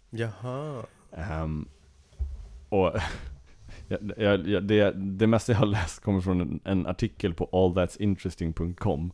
Jaha. 0.10 0.84
Ehm, 1.12 1.67
och 2.69 2.93
jag, 3.88 4.12
jag, 4.17 4.47
jag, 4.47 4.63
det, 4.63 4.91
det 4.91 5.27
mesta 5.27 5.51
jag 5.51 5.60
har 5.60 5.65
läst 5.65 6.03
kommer 6.03 6.21
från 6.21 6.41
en, 6.41 6.60
en 6.63 6.88
artikel 6.88 7.34
på 7.34 7.49
allthat'sinteresting.com 7.51 9.12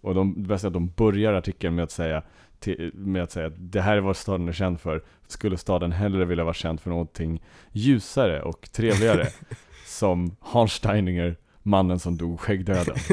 Och 0.00 0.14
de, 0.14 0.42
det 0.42 0.48
bästa 0.48 0.66
är 0.66 0.68
att 0.68 0.74
de 0.74 0.92
börjar 0.96 1.32
artikeln 1.32 1.74
med 1.74 1.82
att 1.82 1.90
säga 1.90 2.22
till, 2.60 2.90
med 2.94 3.22
att 3.22 3.30
säga 3.30 3.46
att 3.46 3.54
det 3.56 3.80
här 3.80 3.96
är 3.96 4.00
vad 4.00 4.16
staden 4.16 4.48
är 4.48 4.52
känd 4.52 4.80
för 4.80 5.04
Skulle 5.26 5.56
staden 5.56 5.92
hellre 5.92 6.24
vilja 6.24 6.44
vara 6.44 6.54
känd 6.54 6.80
för 6.80 6.90
någonting 6.90 7.42
ljusare 7.72 8.42
och 8.42 8.68
trevligare 8.72 9.26
Som 9.86 10.36
Hans 10.40 10.72
Steininger, 10.72 11.36
mannen 11.62 11.98
som 11.98 12.16
dog 12.16 12.40
skäggdöden 12.40 12.96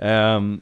Ehm, 0.00 0.60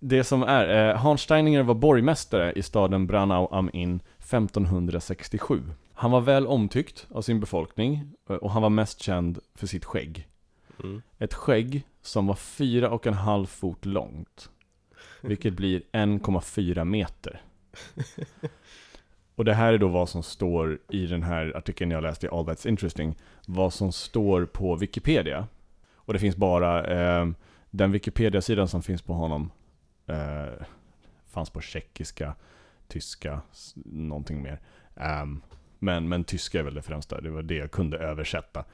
det 0.00 0.24
som 0.24 0.42
är, 0.42 0.90
eh, 0.90 0.96
Hans 0.96 1.20
Steininger 1.20 1.62
var 1.62 1.74
borgmästare 1.74 2.52
i 2.52 2.62
staden 2.62 3.06
Branau 3.06 3.48
am 3.50 3.70
Inn 3.72 4.00
1567. 4.18 5.62
Han 5.94 6.10
var 6.10 6.20
väl 6.20 6.46
omtyckt 6.46 7.06
av 7.10 7.22
sin 7.22 7.40
befolkning 7.40 8.12
eh, 8.30 8.36
och 8.36 8.50
han 8.50 8.62
var 8.62 8.70
mest 8.70 9.02
känd 9.02 9.38
för 9.54 9.66
sitt 9.66 9.84
skägg. 9.84 10.28
Mm. 10.84 11.02
Ett 11.18 11.34
skägg 11.34 11.82
som 12.02 12.26
var 12.26 12.34
fyra 12.34 12.90
och 12.90 13.06
en 13.06 13.14
halv 13.14 13.46
fot 13.46 13.84
långt. 13.84 14.50
Vilket 15.22 15.54
blir 15.54 15.82
1,4 15.92 16.84
meter. 16.84 17.42
Och 19.34 19.44
det 19.44 19.54
här 19.54 19.72
är 19.72 19.78
då 19.78 19.88
vad 19.88 20.08
som 20.08 20.22
står 20.22 20.78
i 20.88 21.06
den 21.06 21.22
här 21.22 21.56
artikeln 21.56 21.90
jag 21.90 22.02
läste 22.02 22.26
i 22.26 22.28
All 22.28 22.44
That's 22.44 22.68
Interesting. 22.68 23.14
Vad 23.46 23.72
som 23.72 23.92
står 23.92 24.44
på 24.44 24.76
Wikipedia. 24.76 25.46
Och 25.94 26.12
det 26.12 26.18
finns 26.18 26.36
bara 26.36 26.84
eh, 26.84 27.28
den 27.70 27.92
Wikipedia-sidan 27.92 28.68
som 28.68 28.82
finns 28.82 29.02
på 29.02 29.12
honom. 29.12 29.50
Eh, 30.06 30.66
fanns 31.26 31.50
på 31.50 31.60
tjeckiska, 31.60 32.34
tyska, 32.88 33.40
någonting 33.84 34.42
mer. 34.42 34.60
Ehm, 34.96 35.42
men, 35.78 36.08
men 36.08 36.24
tyska 36.24 36.58
är 36.58 36.62
väl 36.62 36.74
det 36.74 36.82
främsta, 36.82 37.20
det 37.20 37.30
var 37.30 37.42
det 37.42 37.54
jag 37.54 37.70
kunde 37.70 37.98
översätta. 37.98 38.64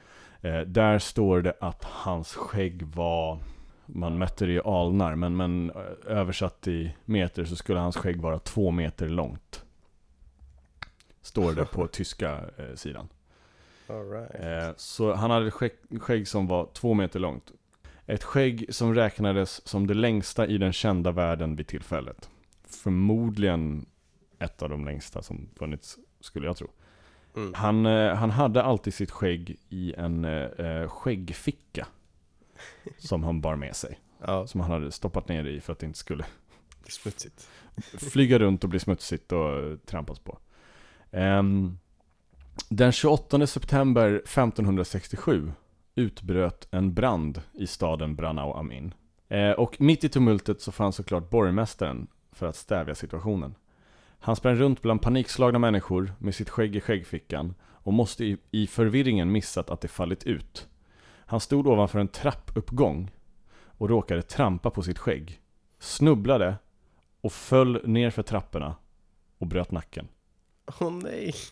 Eh, 0.41 0.59
där 0.59 0.99
står 0.99 1.41
det 1.41 1.53
att 1.59 1.83
hans 1.83 2.35
skägg 2.35 2.83
var, 2.83 3.39
man 3.93 4.17
mätte 4.17 4.45
det 4.45 4.53
i 4.53 4.59
alnar, 4.59 5.15
men, 5.15 5.37
men 5.37 5.69
eh, 5.69 5.81
översatt 6.05 6.67
i 6.67 6.95
meter 7.05 7.45
så 7.45 7.55
skulle 7.55 7.79
hans 7.79 7.97
skägg 7.97 8.21
vara 8.21 8.39
två 8.39 8.71
meter 8.71 9.09
långt. 9.09 9.63
Står 11.21 11.53
det 11.53 11.65
på 11.65 11.87
tyska 11.87 12.39
eh, 12.57 12.75
sidan. 12.75 13.07
Right. 13.87 14.35
Eh, 14.35 14.73
så 14.77 15.13
han 15.13 15.31
hade 15.31 15.47
ett 15.47 15.53
skägg, 15.53 15.71
skägg 15.99 16.27
som 16.27 16.47
var 16.47 16.67
två 16.73 16.93
meter 16.93 17.19
långt. 17.19 17.51
Ett 18.05 18.23
skägg 18.23 18.65
som 18.69 18.95
räknades 18.95 19.67
som 19.67 19.87
det 19.87 19.93
längsta 19.93 20.47
i 20.47 20.57
den 20.57 20.73
kända 20.73 21.11
världen 21.11 21.55
vid 21.55 21.67
tillfället. 21.67 22.29
Förmodligen 22.67 23.85
ett 24.39 24.61
av 24.61 24.69
de 24.69 24.85
längsta 24.85 25.21
som 25.21 25.49
funnits, 25.55 25.97
skulle 26.19 26.47
jag 26.47 26.57
tro. 26.57 26.67
Mm. 27.35 27.53
Han, 27.53 27.85
eh, 27.85 28.15
han 28.15 28.29
hade 28.29 28.63
alltid 28.63 28.93
sitt 28.93 29.11
skägg 29.11 29.57
i 29.69 29.93
en 29.97 30.25
eh, 30.25 30.65
eh, 30.65 30.89
skäggficka. 30.89 31.87
Som 32.97 33.23
han 33.23 33.41
bar 33.41 33.55
med 33.55 33.75
sig. 33.75 33.99
Ja, 34.25 34.47
Som 34.47 34.61
han 34.61 34.71
hade 34.71 34.91
stoppat 34.91 35.27
ner 35.27 35.43
i 35.45 35.61
för 35.61 35.73
att 35.73 35.79
det 35.79 35.85
inte 35.85 35.99
skulle 35.99 36.25
smutsigt. 36.89 37.49
flyga 37.97 38.39
runt 38.39 38.63
och 38.63 38.69
bli 38.69 38.79
smutsigt 38.79 39.31
och 39.31 39.85
trampas 39.85 40.19
på. 40.19 40.39
Ehm, 41.11 41.77
den 42.69 42.91
28 42.91 43.47
september 43.47 44.21
1567 44.25 45.51
utbröt 45.95 46.67
en 46.71 46.93
brand 46.93 47.41
i 47.53 47.67
staden 47.67 48.15
Branau 48.15 48.53
am 48.53 48.71
Inn. 48.71 48.93
Eh, 49.27 49.51
och 49.51 49.81
mitt 49.81 50.03
i 50.03 50.09
tumultet 50.09 50.61
så 50.61 50.71
fanns 50.71 50.95
såklart 50.95 51.29
borgmästaren 51.29 52.07
för 52.31 52.47
att 52.47 52.55
stävja 52.55 52.95
situationen. 52.95 53.55
Han 54.19 54.35
sprang 54.35 54.55
runt 54.55 54.81
bland 54.81 55.01
panikslagna 55.01 55.59
människor 55.59 56.13
med 56.19 56.35
sitt 56.35 56.49
skägg 56.49 56.75
i 56.75 56.81
skäggfickan 56.81 57.53
och 57.61 57.93
måste 57.93 58.25
i, 58.25 58.37
i 58.51 58.67
förvirringen 58.67 59.31
missat 59.31 59.69
att 59.69 59.81
det 59.81 59.87
fallit 59.87 60.23
ut. 60.23 60.68
Han 61.29 61.39
stod 61.39 61.67
ovanför 61.67 61.99
en 61.99 62.07
trappuppgång 62.07 63.11
och 63.51 63.89
råkade 63.89 64.21
trampa 64.21 64.69
på 64.69 64.81
sitt 64.81 64.99
skägg. 64.99 65.41
Snubblade 65.79 66.55
och 67.21 67.31
föll 67.31 67.87
ner 67.87 68.09
för 68.09 68.23
trapporna 68.23 68.75
och 69.37 69.47
bröt 69.47 69.71
nacken. 69.71 70.07
Åh 70.79 70.91
nej. 70.91 71.33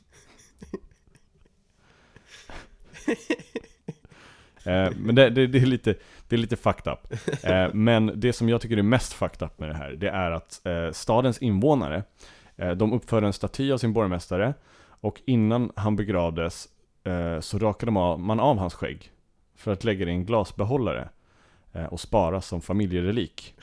Eh, 4.63 4.92
men 4.96 5.16
det, 5.16 5.30
det, 5.30 5.48
det, 5.48 5.60
är 5.60 5.66
lite, 5.66 5.96
det 6.28 6.36
är 6.36 6.38
lite 6.38 6.56
fucked 6.56 6.94
up. 6.94 7.13
Eh, 7.44 7.74
men 7.74 8.12
det 8.16 8.34
som 8.34 8.50
jag 8.50 8.62
tycker 8.62 8.78
är 8.78 8.82
mest 8.82 9.13
fucked 9.13 9.48
up 9.48 9.60
med 9.60 9.70
det 9.70 9.76
här, 9.76 9.92
det 9.92 10.10
är 10.10 10.32
att 10.32 10.66
eh, 10.66 10.92
stadens 10.92 11.38
invånare, 11.38 12.04
de 12.76 12.94
uppförde 12.94 13.28
en 13.28 13.34
staty 13.34 13.72
av 13.72 13.78
sin 13.78 13.94
borgmästare 13.94 14.54
och 14.80 15.22
innan 15.26 15.72
han 15.76 15.96
begravdes 15.96 16.68
så 17.42 17.60
rakade 17.60 17.92
man 17.92 18.04
av, 18.04 18.20
man 18.20 18.40
av 18.40 18.58
hans 18.58 18.74
skägg 18.74 19.12
för 19.58 19.72
att 19.74 19.84
lägga 19.84 20.06
det 20.06 20.12
i 20.12 20.13
en 20.13 20.26
glasbehållare 20.26 21.10
eh, 21.74 21.86
och 21.86 22.00
spara 22.00 22.41
som 22.41 22.62
familjerelik. 22.62 23.54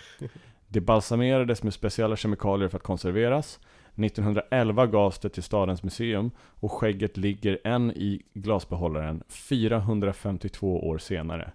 Det 0.69 0.81
balsamerades 0.81 1.63
med 1.63 1.75
speciella 1.75 2.17
kemikalier 2.17 2.69
för 2.69 2.77
att 2.77 2.83
konserveras. 2.83 3.61
1911 3.97 4.87
gavs 4.87 5.19
det 5.19 5.29
till 5.29 5.43
stadens 5.43 5.83
museum 5.83 6.31
och 6.39 6.73
skägget 6.73 7.17
ligger 7.17 7.59
än 7.65 7.91
i 7.91 8.23
glasbehållaren 8.35 9.23
452 9.29 10.89
år 10.89 10.99
senare. 10.99 11.53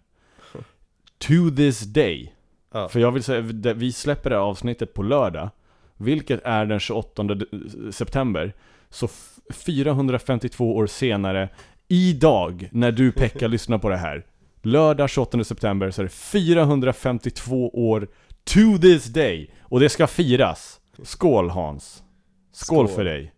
To 1.18 1.56
this 1.56 1.80
day. 1.82 2.34
Ja. 2.72 2.90
För 2.90 3.00
jag 3.00 3.12
vill 3.12 3.24
säga, 3.24 3.42
vi 3.74 3.92
släpper 3.92 4.30
det 4.30 4.36
här 4.36 4.44
avsnittet 4.44 4.94
på 4.94 5.04
lördag, 5.04 5.50
vilket 5.98 6.42
är 6.44 6.66
den 6.66 6.80
28 6.80 7.24
de- 7.24 7.92
september. 7.92 8.54
Så 8.90 9.06
f- 9.06 9.36
452 9.54 10.76
år 10.76 10.88
senare, 10.88 11.50
idag, 11.88 12.70
när 12.72 12.92
du 12.92 13.12
Pekka 13.12 13.48
lyssnar 13.48 13.78
på 13.78 13.90
det 13.90 13.98
här, 13.98 14.26
lördag 14.62 15.10
28 15.10 15.44
september, 15.44 15.92
så 15.92 16.02
är 16.02 16.04
det 16.04 16.10
452 16.10 17.70
år 17.70 18.08
to 18.44 18.78
this 18.82 19.06
day. 19.06 19.52
Och 19.62 19.80
det 19.80 19.90
ska 19.90 20.08
firas. 20.08 20.80
Skål 21.04 21.50
Hans. 21.50 22.04
Skål, 22.52 22.88
Skål. 22.88 22.96
för 22.96 23.04
dig. 23.04 23.34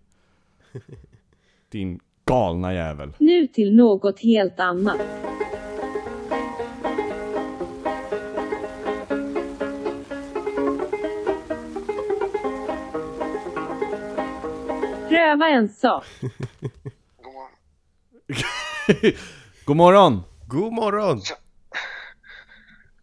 Din 1.72 2.00
galna 2.26 2.74
jävel. 2.74 3.14
Nu 3.18 3.48
till 3.48 3.76
något 3.76 4.20
helt 4.20 4.60
annat. 4.60 5.02
Pröva 15.10 15.48
en 15.50 15.70
sak. 15.70 16.06
God 16.22 17.34
morgon! 17.34 19.24
God 19.66 19.78
morgon! 19.78 20.22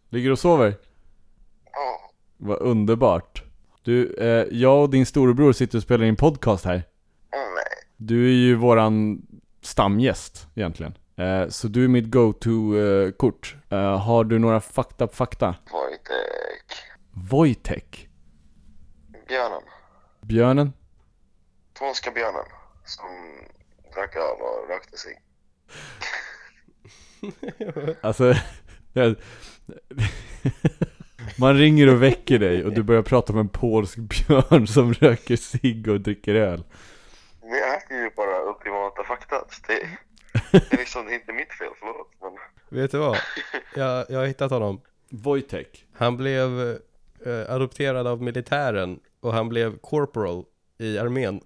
Ligger 0.09 0.29
du 0.29 0.31
och 0.31 0.39
sover? 0.39 0.75
Ja, 1.73 2.11
Vad 2.37 2.57
underbart. 2.61 3.43
Du, 3.83 4.13
eh, 4.13 4.45
jag 4.51 4.81
och 4.81 4.89
din 4.89 5.05
storebror 5.05 5.53
sitter 5.53 5.77
och 5.77 5.83
spelar 5.83 6.05
in 6.05 6.15
podcast 6.15 6.65
här. 6.65 6.83
nej. 7.31 7.87
Du 7.97 8.25
är 8.27 8.33
ju 8.33 8.55
våran 8.55 9.21
stamgäst 9.61 10.47
egentligen. 10.55 10.97
Eh, 11.17 11.47
så 11.47 11.67
du 11.67 11.83
är 11.83 11.87
mitt 11.87 12.11
go-to-kort. 12.11 13.55
Eh, 13.69 13.97
har 13.99 14.23
du 14.23 14.39
några 14.39 14.61
fakta 14.61 15.07
på 15.07 15.15
fakta? 15.15 15.55
Wojtek. 15.71 16.77
Wojtek. 17.11 18.09
Björnen. 19.27 19.61
Björnen. 20.21 20.73
Polska 21.79 22.11
björnen. 22.11 22.45
Som 22.85 23.09
drack 23.95 24.15
öl 24.15 24.41
och 24.41 24.69
rökte 24.69 24.97
sig. 24.97 25.21
Alltså, 28.01 28.33
man 31.39 31.57
ringer 31.57 31.89
och 31.89 32.03
väcker 32.03 32.39
dig 32.39 32.65
och 32.65 32.73
du 32.73 32.83
börjar 32.83 33.01
prata 33.01 33.33
om 33.33 33.39
en 33.39 33.49
polsk 33.49 33.97
björn 33.97 34.67
som 34.67 34.93
röker 34.93 35.35
cigg 35.35 35.87
och 35.87 36.01
dricker 36.01 36.35
öl. 36.35 36.63
Men 37.41 37.49
jag 37.49 37.91
är 37.91 38.03
ju 38.03 38.09
bara 38.15 38.49
ultimata 38.49 39.03
fakta. 39.03 39.35
Det, 39.67 39.87
det 40.51 40.73
är 40.73 40.77
liksom 40.77 41.05
det 41.05 41.11
är 41.11 41.15
inte 41.15 41.33
mitt 41.33 41.53
fel, 41.53 41.71
förlåt. 41.79 42.11
Men 42.21 42.31
Vet 42.69 42.91
du 42.91 42.97
vad? 42.97 43.17
Jag, 43.75 44.05
jag 44.09 44.19
har 44.19 44.25
hittat 44.25 44.51
honom. 44.51 44.81
Wojtek. 45.09 45.85
Han 45.93 46.17
blev 46.17 46.79
eh, 47.25 47.49
adopterad 47.49 48.07
av 48.07 48.21
militären 48.21 48.99
och 49.19 49.33
han 49.33 49.49
blev 49.49 49.77
corporal 49.77 50.45
i 50.77 50.97
armén. 50.97 51.41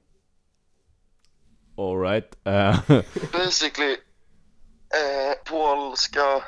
Alright. 1.77 2.37
Uh, 2.47 2.79
basically, 3.31 3.95
eh, 4.99 5.33
polska 5.45 6.43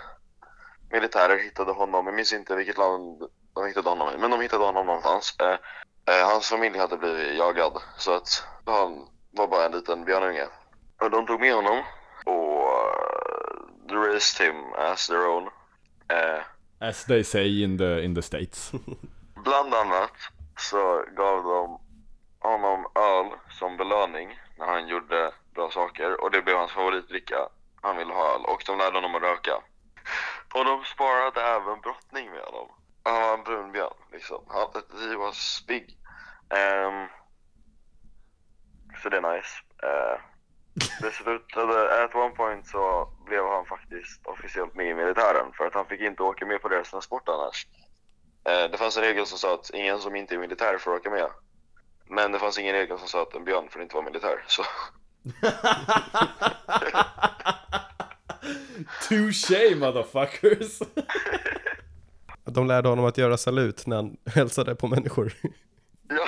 militärer 0.92 1.38
hittade 1.38 1.72
honom. 1.72 2.06
Jag 2.06 2.16
minns 2.16 2.34
inte 2.34 2.56
vilket 2.56 2.78
land 2.78 3.24
de 3.54 3.66
hittade 3.68 3.90
honom 3.90 4.14
i, 4.16 4.18
men 4.18 4.32
de 4.32 4.42
hittade 4.42 4.64
honom 4.64 4.86
någonstans. 4.86 5.36
Eh, 5.40 5.58
eh, 6.16 6.28
hans 6.28 6.50
familj 6.50 6.78
hade 6.78 6.98
blivit 6.98 7.38
jagad, 7.38 7.82
så 7.98 8.14
att 8.14 8.44
han 8.66 9.08
var 9.32 9.48
bara 9.48 9.66
en 9.66 9.72
liten 9.72 10.06
björnunge. 10.06 10.48
Och 11.02 11.12
de 11.12 11.26
tog 11.26 11.40
med 11.40 11.56
honom 11.56 11.84
och 12.26 12.68
uh, 13.90 14.02
raised 14.02 14.48
him 14.48 14.56
as 14.78 15.08
their 15.08 15.28
own. 15.28 15.50
Eh, 16.10 16.42
as 16.80 17.06
they 17.06 17.24
say 17.24 17.64
in 17.64 17.78
the, 17.78 18.04
in 18.04 18.16
the 18.16 18.22
States. 18.22 18.72
Bland 19.44 19.74
annat 19.74 20.12
så 20.58 21.06
gav 21.16 21.44
de 21.44 21.80
honom 22.40 22.86
öl 22.96 23.26
som 23.60 23.78
belöning 23.78 24.40
när 24.58 24.66
han 24.66 24.88
gjorde 24.88 25.32
bra 25.54 25.72
saker 25.72 26.24
och 26.24 26.32
det 26.32 26.42
blev 26.42 26.58
hans 26.58 26.72
favoritdricka. 26.72 27.50
Han 27.86 27.98
ville 27.98 28.14
ha 28.14 28.36
öl 28.36 28.46
och 28.46 28.64
de 28.66 28.78
lärde 28.78 28.98
honom 28.98 29.16
att 29.16 29.22
röka. 29.22 29.56
Och 30.54 30.66
de 30.66 30.84
sparade 30.86 31.42
även 31.42 31.82
brottning 31.82 32.32
med 32.32 32.42
honom. 32.42 32.68
Han 33.04 33.22
var 33.22 33.34
en 33.34 33.44
brun 33.44 33.72
björn 33.72 33.98
liksom. 34.12 34.46
Han, 34.48 34.68
he 35.10 35.16
was 35.16 35.64
big. 35.68 35.98
Ehm, 36.50 37.08
så 39.02 39.10
det 39.10 39.18
är 39.18 39.36
nice. 39.36 39.54
Uh, 39.84 40.22
det 41.02 41.12
slutade, 41.12 42.04
at 42.04 42.16
one 42.16 42.36
point 42.36 42.68
så 42.68 43.08
blev 43.26 43.46
han 43.46 43.66
faktiskt 43.66 44.26
officiellt 44.26 44.76
med 44.76 44.88
i 44.88 44.94
militären 44.94 45.54
för 45.54 45.68
att 45.68 45.74
han 45.74 45.86
fick 45.86 46.02
inte 46.02 46.24
åka 46.24 46.46
med 46.46 46.62
på 46.62 46.68
deras 46.70 46.90
transport 46.90 47.30
annars. 47.30 47.68
Eh, 48.46 48.72
Det 48.72 48.78
fanns 48.78 48.98
en 48.98 49.04
regel 49.04 49.26
som 49.26 49.38
sa 49.38 49.54
att 49.54 49.70
ingen 49.70 50.00
som 50.00 50.16
inte 50.16 50.36
är 50.36 50.40
militär 50.40 50.78
får 50.78 50.96
åka 50.96 51.10
med. 51.10 51.30
Men 52.08 52.32
det 52.32 52.40
fanns 52.40 52.60
ingen 52.60 52.76
regel 52.76 53.00
som 53.00 53.08
sa 53.08 53.22
att 53.22 53.34
en 53.34 53.46
björn 53.46 53.70
får 53.70 53.82
inte 53.82 53.96
vara 53.96 54.06
militär. 54.06 54.44
Så 54.48 54.64
Touché 59.10 59.76
motherfuckers! 59.76 60.80
De 62.44 62.68
lärde 62.68 62.90
honom 62.90 63.06
att 63.06 63.18
göra 63.18 63.38
salut 63.38 63.88
när 63.88 63.96
han 63.96 64.18
hälsade 64.26 64.76
på 64.76 64.88
människor. 64.88 65.34
ja, 66.10 66.28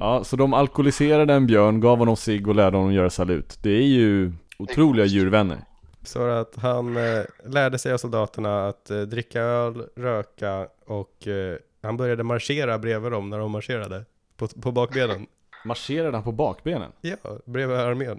Ja, 0.00 0.24
så 0.24 0.36
de 0.36 0.54
alkoholiserade 0.54 1.34
en 1.34 1.46
björn, 1.46 1.80
gav 1.80 1.98
honom 1.98 2.16
cigg 2.16 2.48
och 2.48 2.54
lärde 2.54 2.76
honom 2.76 2.92
göra 2.92 3.10
salut. 3.10 3.58
Det 3.62 3.70
är 3.70 3.86
ju 3.86 4.32
otroliga 4.58 5.06
djurvänner. 5.06 5.58
Så 6.02 6.22
att 6.22 6.56
han 6.56 6.96
eh, 6.96 7.22
lärde 7.44 7.78
sig 7.78 7.92
av 7.92 7.98
soldaterna 7.98 8.68
att 8.68 8.90
eh, 8.90 9.00
dricka 9.00 9.40
öl, 9.40 9.86
röka 9.96 10.68
och 10.86 11.26
eh, 11.26 11.56
han 11.82 11.96
började 11.96 12.22
marschera 12.22 12.78
bredvid 12.78 13.12
dem 13.12 13.30
när 13.30 13.38
de 13.38 13.50
marscherade 13.50 14.04
på, 14.36 14.48
på 14.48 14.72
bakbenen. 14.72 15.26
Marscherade 15.64 16.16
han 16.16 16.24
på 16.24 16.32
bakbenen? 16.32 16.92
Ja, 17.00 17.16
bredvid 17.44 17.76
armén. 17.76 18.18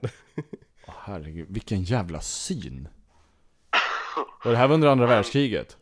Åh, 0.88 0.94
herregud, 0.98 1.48
vilken 1.50 1.84
jävla 1.84 2.22
syn! 2.22 2.88
Och 4.18 4.52
det 4.52 4.58
här 4.58 4.68
var 4.68 4.74
under 4.74 4.88
andra 4.88 5.06
världskriget. 5.08 5.78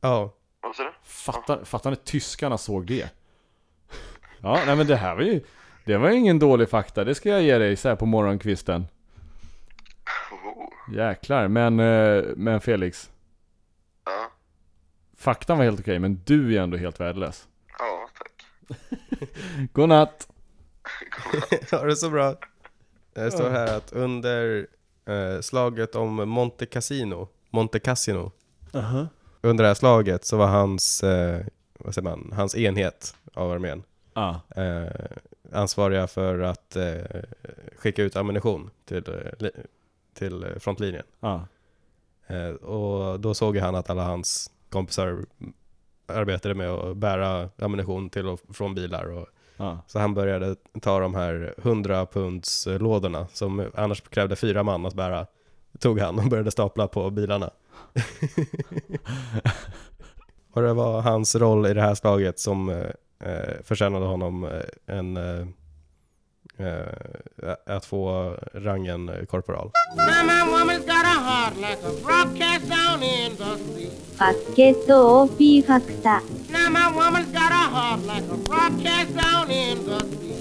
Ja, 0.00 0.34
vad 0.60 0.76
sa 0.76 0.82
du? 0.82 0.92
Fattar, 1.02 1.64
fattar 1.64 1.90
när 1.90 1.96
tyskarna 1.96 2.58
såg 2.58 2.86
det? 2.86 3.10
Ja, 4.42 4.62
nej 4.66 4.76
men 4.76 4.86
det 4.86 4.96
här 4.96 5.14
var 5.14 5.22
ju... 5.22 5.40
Det 5.84 5.96
var 5.96 6.10
ingen 6.10 6.38
dålig 6.38 6.70
fakta, 6.70 7.04
det 7.04 7.14
ska 7.14 7.28
jag 7.28 7.42
ge 7.42 7.58
dig 7.58 7.76
så 7.76 7.88
här 7.88 7.96
på 7.96 8.06
morgonkvisten. 8.06 8.86
Oh, 10.30 10.94
Jäklar, 10.94 11.48
men, 11.48 11.80
eh, 11.80 12.24
men 12.36 12.60
Felix. 12.60 13.10
Ja, 14.04 14.30
Faktan 15.16 15.58
var 15.58 15.64
helt 15.64 15.80
okej, 15.80 15.98
men 15.98 16.20
du 16.24 16.56
är 16.56 16.60
ändå 16.60 16.76
helt 16.76 17.00
värdelös. 17.00 17.48
ja, 17.78 18.08
tack. 18.18 18.46
Godnatt! 19.72 20.28
ha 21.70 21.84
det 21.84 21.96
så 21.96 22.10
bra. 22.10 22.34
Det 23.14 23.30
står 23.30 23.50
här 23.50 23.76
att 23.76 23.92
under 23.92 24.66
eh, 25.06 25.40
slaget 25.40 25.94
om 25.94 26.28
Monte 26.28 26.66
Cassino, 26.66 27.28
Monte 27.56 27.78
Cassino, 27.78 28.32
under 29.40 29.64
det 29.64 29.68
här 29.68 29.74
slaget 29.74 30.24
så 30.24 30.36
var 30.36 30.46
hans, 30.46 31.02
eh, 31.04 31.40
vad 31.78 31.94
säger 31.94 32.08
man, 32.08 32.32
hans 32.36 32.56
enhet 32.56 33.14
av 33.34 33.50
armén 33.52 33.82
Ja, 34.14 34.40
eh, 34.62 34.86
ansvariga 35.52 36.06
för 36.06 36.38
att 36.40 36.76
eh, 36.76 36.94
skicka 37.78 38.02
ut 38.02 38.16
ammunition 38.16 38.70
till, 38.84 39.04
eh, 39.08 39.14
li- 39.38 39.50
till 40.14 40.42
eh, 40.44 40.48
frontlinjen. 40.58 41.04
Eh, 42.26 42.48
och 42.54 43.20
då 43.20 43.34
såg 43.34 43.56
han 43.56 43.74
att 43.74 43.90
alla 43.90 44.04
hans 44.04 44.50
kompisar 44.70 45.18
arbetade 46.06 46.54
med 46.54 46.70
att 46.70 46.96
bära 46.96 47.48
ammunition 47.58 48.10
till 48.10 48.26
och 48.28 48.40
från 48.52 48.74
bilar. 48.74 49.04
Och, 49.10 49.26
ja. 49.56 49.78
så 49.86 49.98
han 49.98 50.14
började 50.14 50.56
ta 50.82 51.00
de 51.00 51.14
här 51.14 51.54
100 51.58 52.06
punds 52.06 52.66
lådorna 52.66 53.26
som 53.32 53.70
annars 53.74 54.00
krävde 54.00 54.36
fyra 54.36 54.62
man 54.62 54.86
att 54.86 54.94
bära 54.94 55.26
tog 55.78 56.00
han 56.00 56.18
och 56.18 56.24
började 56.24 56.50
stapla 56.50 56.88
på 56.88 57.10
bilarna. 57.10 57.50
och 60.52 60.62
det 60.62 60.72
var 60.72 61.00
hans 61.00 61.34
roll 61.34 61.66
i 61.66 61.74
det 61.74 61.80
här 61.80 61.94
slaget 61.94 62.38
som 62.38 62.68
eh, 62.68 62.76
eh 63.20 63.62
förtjänade 63.64 64.06
honom 64.06 64.44
eh, 64.44 64.96
en, 64.96 65.16
eh, 65.16 65.46
eh, 66.58 66.86
att 67.66 67.84
få 67.84 68.34
rangen 68.52 69.26
korporal. 69.28 69.70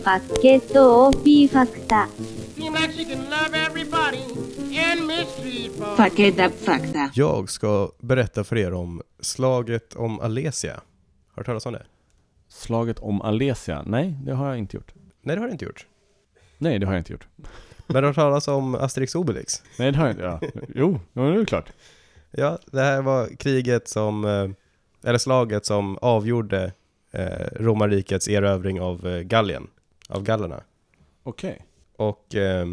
Facketo 0.03 1.09
OP-fakta. 1.09 2.07
Seem 2.55 2.73
like 2.73 2.93
she 2.93 3.05
can 3.05 3.29
love 3.29 3.53
everybody. 3.53 4.44
Fakta. 5.95 7.11
Jag 7.13 7.49
ska 7.49 7.91
berätta 7.99 8.43
för 8.43 8.57
er 8.57 8.73
om 8.73 9.01
slaget 9.19 9.95
om 9.95 10.19
Alesia. 10.19 10.73
Har 10.73 10.81
du 11.35 11.39
hört 11.39 11.45
talas 11.45 11.65
om 11.65 11.73
det? 11.73 11.85
Slaget 12.47 12.99
om 12.99 13.21
Alesia? 13.21 13.83
Nej, 13.85 14.17
det 14.25 14.33
har 14.33 14.47
jag 14.47 14.57
inte 14.57 14.77
gjort. 14.77 14.93
Nej, 15.21 15.35
det 15.35 15.41
har 15.41 15.47
du 15.47 15.51
inte 15.51 15.65
gjort. 15.65 15.87
Nej, 16.57 16.79
det 16.79 16.85
har 16.85 16.93
jag 16.93 16.99
inte 16.99 17.11
gjort. 17.11 17.27
Men 17.87 17.95
du 17.95 17.95
har 17.95 18.03
hört 18.03 18.15
talas 18.15 18.47
om 18.47 18.75
Asterix 18.75 19.15
Obelix? 19.15 19.63
Nej, 19.79 19.91
det 19.91 19.97
har 19.97 20.05
jag 20.05 20.13
inte. 20.13 20.23
Ja. 20.23 20.39
Jo, 20.75 20.99
det 21.13 21.21
är 21.21 21.45
klart. 21.45 21.71
Ja, 22.31 22.59
det 22.65 22.81
här 22.81 23.01
var 23.01 23.35
kriget 23.35 23.87
som, 23.87 24.25
eh, 24.25 24.49
eller 25.09 25.17
slaget 25.17 25.65
som 25.65 25.97
avgjorde 26.01 26.71
eh, 27.11 27.47
romarrikets 27.55 28.27
erövring 28.27 28.81
av 28.81 29.07
eh, 29.07 29.21
Gallien, 29.21 29.67
av 30.09 30.23
gallerna. 30.23 30.63
Okej. 31.23 31.65
Och 31.95 32.35
eh, 32.35 32.65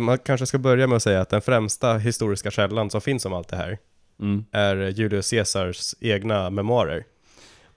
man 0.00 0.18
kanske 0.18 0.46
ska 0.46 0.58
börja 0.58 0.86
med 0.86 0.96
att 0.96 1.02
säga 1.02 1.20
att 1.20 1.28
den 1.28 1.42
främsta 1.42 1.96
historiska 1.98 2.50
källan 2.50 2.90
som 2.90 3.00
finns 3.00 3.26
om 3.26 3.32
allt 3.32 3.48
det 3.48 3.56
här 3.56 3.78
Mm. 4.20 4.44
är 4.52 4.76
Julius 4.76 5.30
Caesars 5.30 5.94
egna 6.00 6.50
memoarer. 6.50 7.04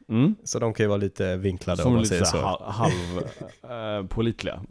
Mm. 0.09 0.35
Så 0.43 0.59
de 0.59 0.73
kan 0.73 0.83
ju 0.83 0.87
vara 0.87 0.97
lite 0.97 1.35
vinklade 1.37 1.81
om 1.81 1.85
Som 1.85 1.93
man 1.93 2.01
lite 2.01 2.09
säger 2.15 2.25
så 2.25 2.37
så. 2.37 2.63
halv, 2.71 4.07
pålitliga. 4.07 4.61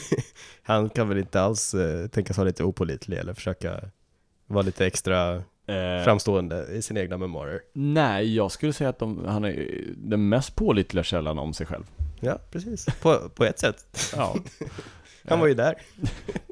Han 0.62 0.90
kan 0.90 1.08
väl 1.08 1.18
inte 1.18 1.40
alls 1.40 1.74
eh, 1.74 2.06
tänkas 2.08 2.36
vara 2.38 2.46
lite 2.46 2.64
opålitlig 2.64 3.18
eller 3.18 3.34
försöka 3.34 3.80
vara 4.46 4.62
lite 4.62 4.86
extra 4.86 5.42
Eh, 5.66 6.04
framstående 6.04 6.66
i 6.72 6.82
sina 6.82 7.00
egna 7.00 7.16
memoarer. 7.18 7.60
nej, 7.72 8.34
jag 8.36 8.52
skulle 8.52 8.72
säga 8.72 8.90
att 8.90 8.98
de, 8.98 9.24
han 9.26 9.44
är 9.44 9.84
den 9.96 10.28
mest 10.28 10.56
pålitliga 10.56 11.04
källan 11.04 11.38
om 11.38 11.54
sig 11.54 11.66
själv. 11.66 11.84
Ja, 12.20 12.38
precis. 12.50 12.86
På, 13.02 13.28
på 13.34 13.44
ett 13.44 13.58
sätt. 13.58 14.12
Ja. 14.16 14.36
Han 15.28 15.40
var 15.40 15.46
ju 15.46 15.54
där. 15.54 15.74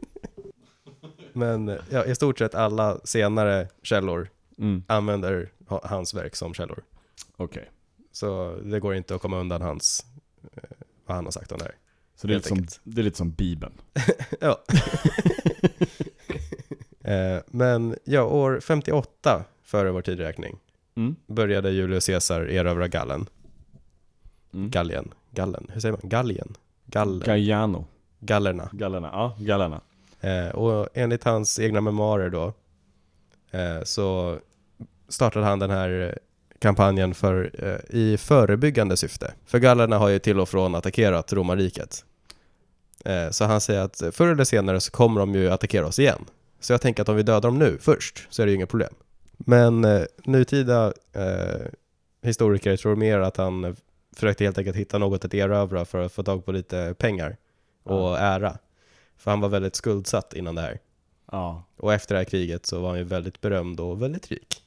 Men 1.40 1.78
ja, 1.90 2.04
i 2.04 2.14
stort 2.14 2.38
sett 2.38 2.54
alla 2.54 2.98
senare 3.04 3.68
källor 3.82 4.28
Mm. 4.58 4.84
använder 4.86 5.52
ha- 5.66 5.80
hans 5.84 6.14
verk 6.14 6.36
som 6.36 6.54
källor. 6.54 6.82
Okej. 7.36 7.70
Så 8.12 8.56
det 8.64 8.80
går 8.80 8.94
inte 8.94 9.14
att 9.14 9.22
komma 9.22 9.38
undan 9.40 9.62
hans, 9.62 10.06
eh, 10.54 10.62
vad 11.06 11.16
han 11.16 11.24
har 11.24 11.32
sagt 11.32 11.52
om 11.52 11.58
det 11.58 11.64
här. 11.64 11.74
Så 12.16 12.26
det 12.26 12.32
är, 12.32 12.36
lite 12.36 12.48
som, 12.48 12.66
det 12.84 13.00
är 13.00 13.02
lite 13.02 13.18
som 13.18 13.30
Bibeln. 13.30 13.72
Ja. 14.40 14.62
eh, 17.04 17.38
men 17.46 17.96
ja, 18.04 18.22
år 18.22 18.60
58 18.60 19.44
före 19.62 19.90
vår 19.90 20.02
tidräkning 20.02 20.58
Mm. 20.94 21.16
började 21.26 21.70
Julius 21.70 22.06
Caesar 22.06 22.40
erövra 22.50 22.88
Gallen. 22.88 23.26
Mm. 24.54 24.70
Gallien. 24.70 25.14
Gallen. 25.30 25.66
Hur 25.72 25.80
säger 25.80 25.92
man? 25.92 26.00
Gallien? 26.04 26.54
Gall 26.86 27.22
Gaiano. 27.26 27.84
gallerna. 28.20 28.68
Gallerna. 28.72 29.08
Ja, 29.12 29.36
gallerna. 29.38 29.80
Eh, 30.20 30.48
och 30.48 30.88
enligt 30.94 31.24
hans 31.24 31.58
egna 31.58 31.80
memoarer 31.80 32.30
då 32.30 32.52
eh, 33.50 33.82
så 33.82 34.38
startade 35.08 35.46
han 35.46 35.58
den 35.58 35.70
här 35.70 36.18
kampanjen 36.58 37.14
för, 37.14 37.50
eh, 37.58 37.96
i 37.96 38.16
förebyggande 38.16 38.96
syfte. 38.96 39.34
För 39.46 39.58
gallerna 39.58 39.98
har 39.98 40.08
ju 40.08 40.18
till 40.18 40.40
och 40.40 40.48
från 40.48 40.74
attackerat 40.74 41.32
romarriket. 41.32 42.04
Så 43.30 43.44
han 43.44 43.60
säger 43.60 43.80
att 43.80 44.02
förr 44.12 44.28
eller 44.28 44.44
senare 44.44 44.80
så 44.80 44.90
kommer 44.90 45.20
de 45.20 45.34
ju 45.34 45.50
attackera 45.50 45.86
oss 45.86 45.98
igen. 45.98 46.24
Så 46.60 46.72
jag 46.72 46.80
tänker 46.80 47.02
att 47.02 47.08
om 47.08 47.16
vi 47.16 47.22
dödar 47.22 47.40
dem 47.40 47.58
nu 47.58 47.78
först 47.80 48.26
så 48.30 48.42
är 48.42 48.46
det 48.46 48.50
ju 48.50 48.56
inget 48.56 48.68
problem. 48.68 48.94
Men 49.46 49.84
eh, 49.84 50.02
nutida 50.24 50.92
eh, 51.12 51.66
historiker 52.22 52.76
tror 52.76 52.96
mer 52.96 53.18
att 53.18 53.36
han 53.36 53.76
försökte 54.16 54.44
helt 54.44 54.58
enkelt 54.58 54.76
hitta 54.76 54.98
något 54.98 55.24
att 55.24 55.34
erövra 55.34 55.84
för 55.84 55.98
att 55.98 56.12
få 56.12 56.22
tag 56.22 56.44
på 56.44 56.52
lite 56.52 56.94
pengar 56.98 57.36
och 57.82 58.18
ära. 58.18 58.58
För 59.20 59.30
han 59.30 59.40
var 59.40 59.48
väldigt 59.48 59.74
skuldsatt 59.74 60.34
innan 60.34 60.54
det 60.54 60.60
här. 60.62 60.78
Ja. 61.32 61.62
Och 61.76 61.92
efter 61.92 62.14
det 62.14 62.18
här 62.18 62.24
kriget 62.24 62.66
så 62.66 62.80
var 62.80 62.88
han 62.88 62.98
ju 62.98 63.04
väldigt 63.04 63.40
berömd 63.40 63.80
och 63.80 64.02
väldigt 64.02 64.28
rik. 64.30 64.62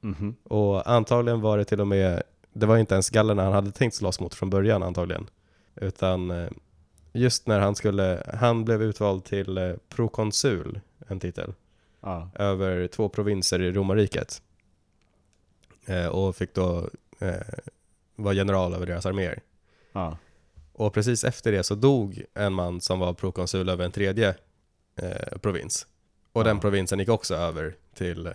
Mhm. 0.00 0.36
Och 0.42 0.90
antagligen 0.90 1.40
var 1.40 1.58
det 1.58 1.64
till 1.64 1.80
och 1.80 1.86
med, 1.86 2.22
det 2.52 2.66
var 2.66 2.76
inte 2.76 2.94
ens 2.94 3.10
gallerna 3.10 3.42
han 3.44 3.52
hade 3.52 3.72
tänkt 3.72 3.96
slåss 3.96 4.20
mot 4.20 4.34
från 4.34 4.50
början 4.50 4.82
antagligen. 4.82 5.26
Utan 5.74 6.30
eh, 6.30 6.48
just 7.12 7.46
när 7.46 7.60
han 7.60 7.74
skulle, 7.74 8.32
han 8.34 8.64
blev 8.64 8.82
utvald 8.82 9.24
till 9.24 9.58
eh, 9.58 9.72
prokonsul, 9.88 10.80
en 11.08 11.20
titel, 11.20 11.54
Ja. 12.00 12.30
över 12.34 12.86
två 12.86 13.08
provinser 13.08 13.62
i 13.62 13.72
romarriket. 13.72 14.42
Eh, 15.86 16.06
och 16.06 16.36
fick 16.36 16.54
då 16.54 16.88
eh, 17.18 17.34
vara 18.16 18.34
general 18.34 18.74
över 18.74 18.86
deras 18.86 19.06
arméer. 19.06 19.40
Ja. 19.92 20.18
Och 20.78 20.92
precis 20.94 21.24
efter 21.24 21.52
det 21.52 21.62
så 21.62 21.74
dog 21.74 22.22
en 22.34 22.52
man 22.52 22.80
som 22.80 22.98
var 22.98 23.14
prokonsul 23.14 23.68
över 23.68 23.84
en 23.84 23.92
tredje 23.92 24.34
eh, 24.96 25.38
provins. 25.38 25.86
Och 26.32 26.44
den 26.44 26.60
provinsen 26.60 26.98
gick 26.98 27.08
också 27.08 27.34
över 27.34 27.76
till 27.94 28.32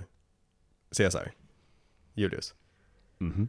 Caesar, 0.97 1.31
Julius. 2.13 2.53
Mhm. 3.17 3.47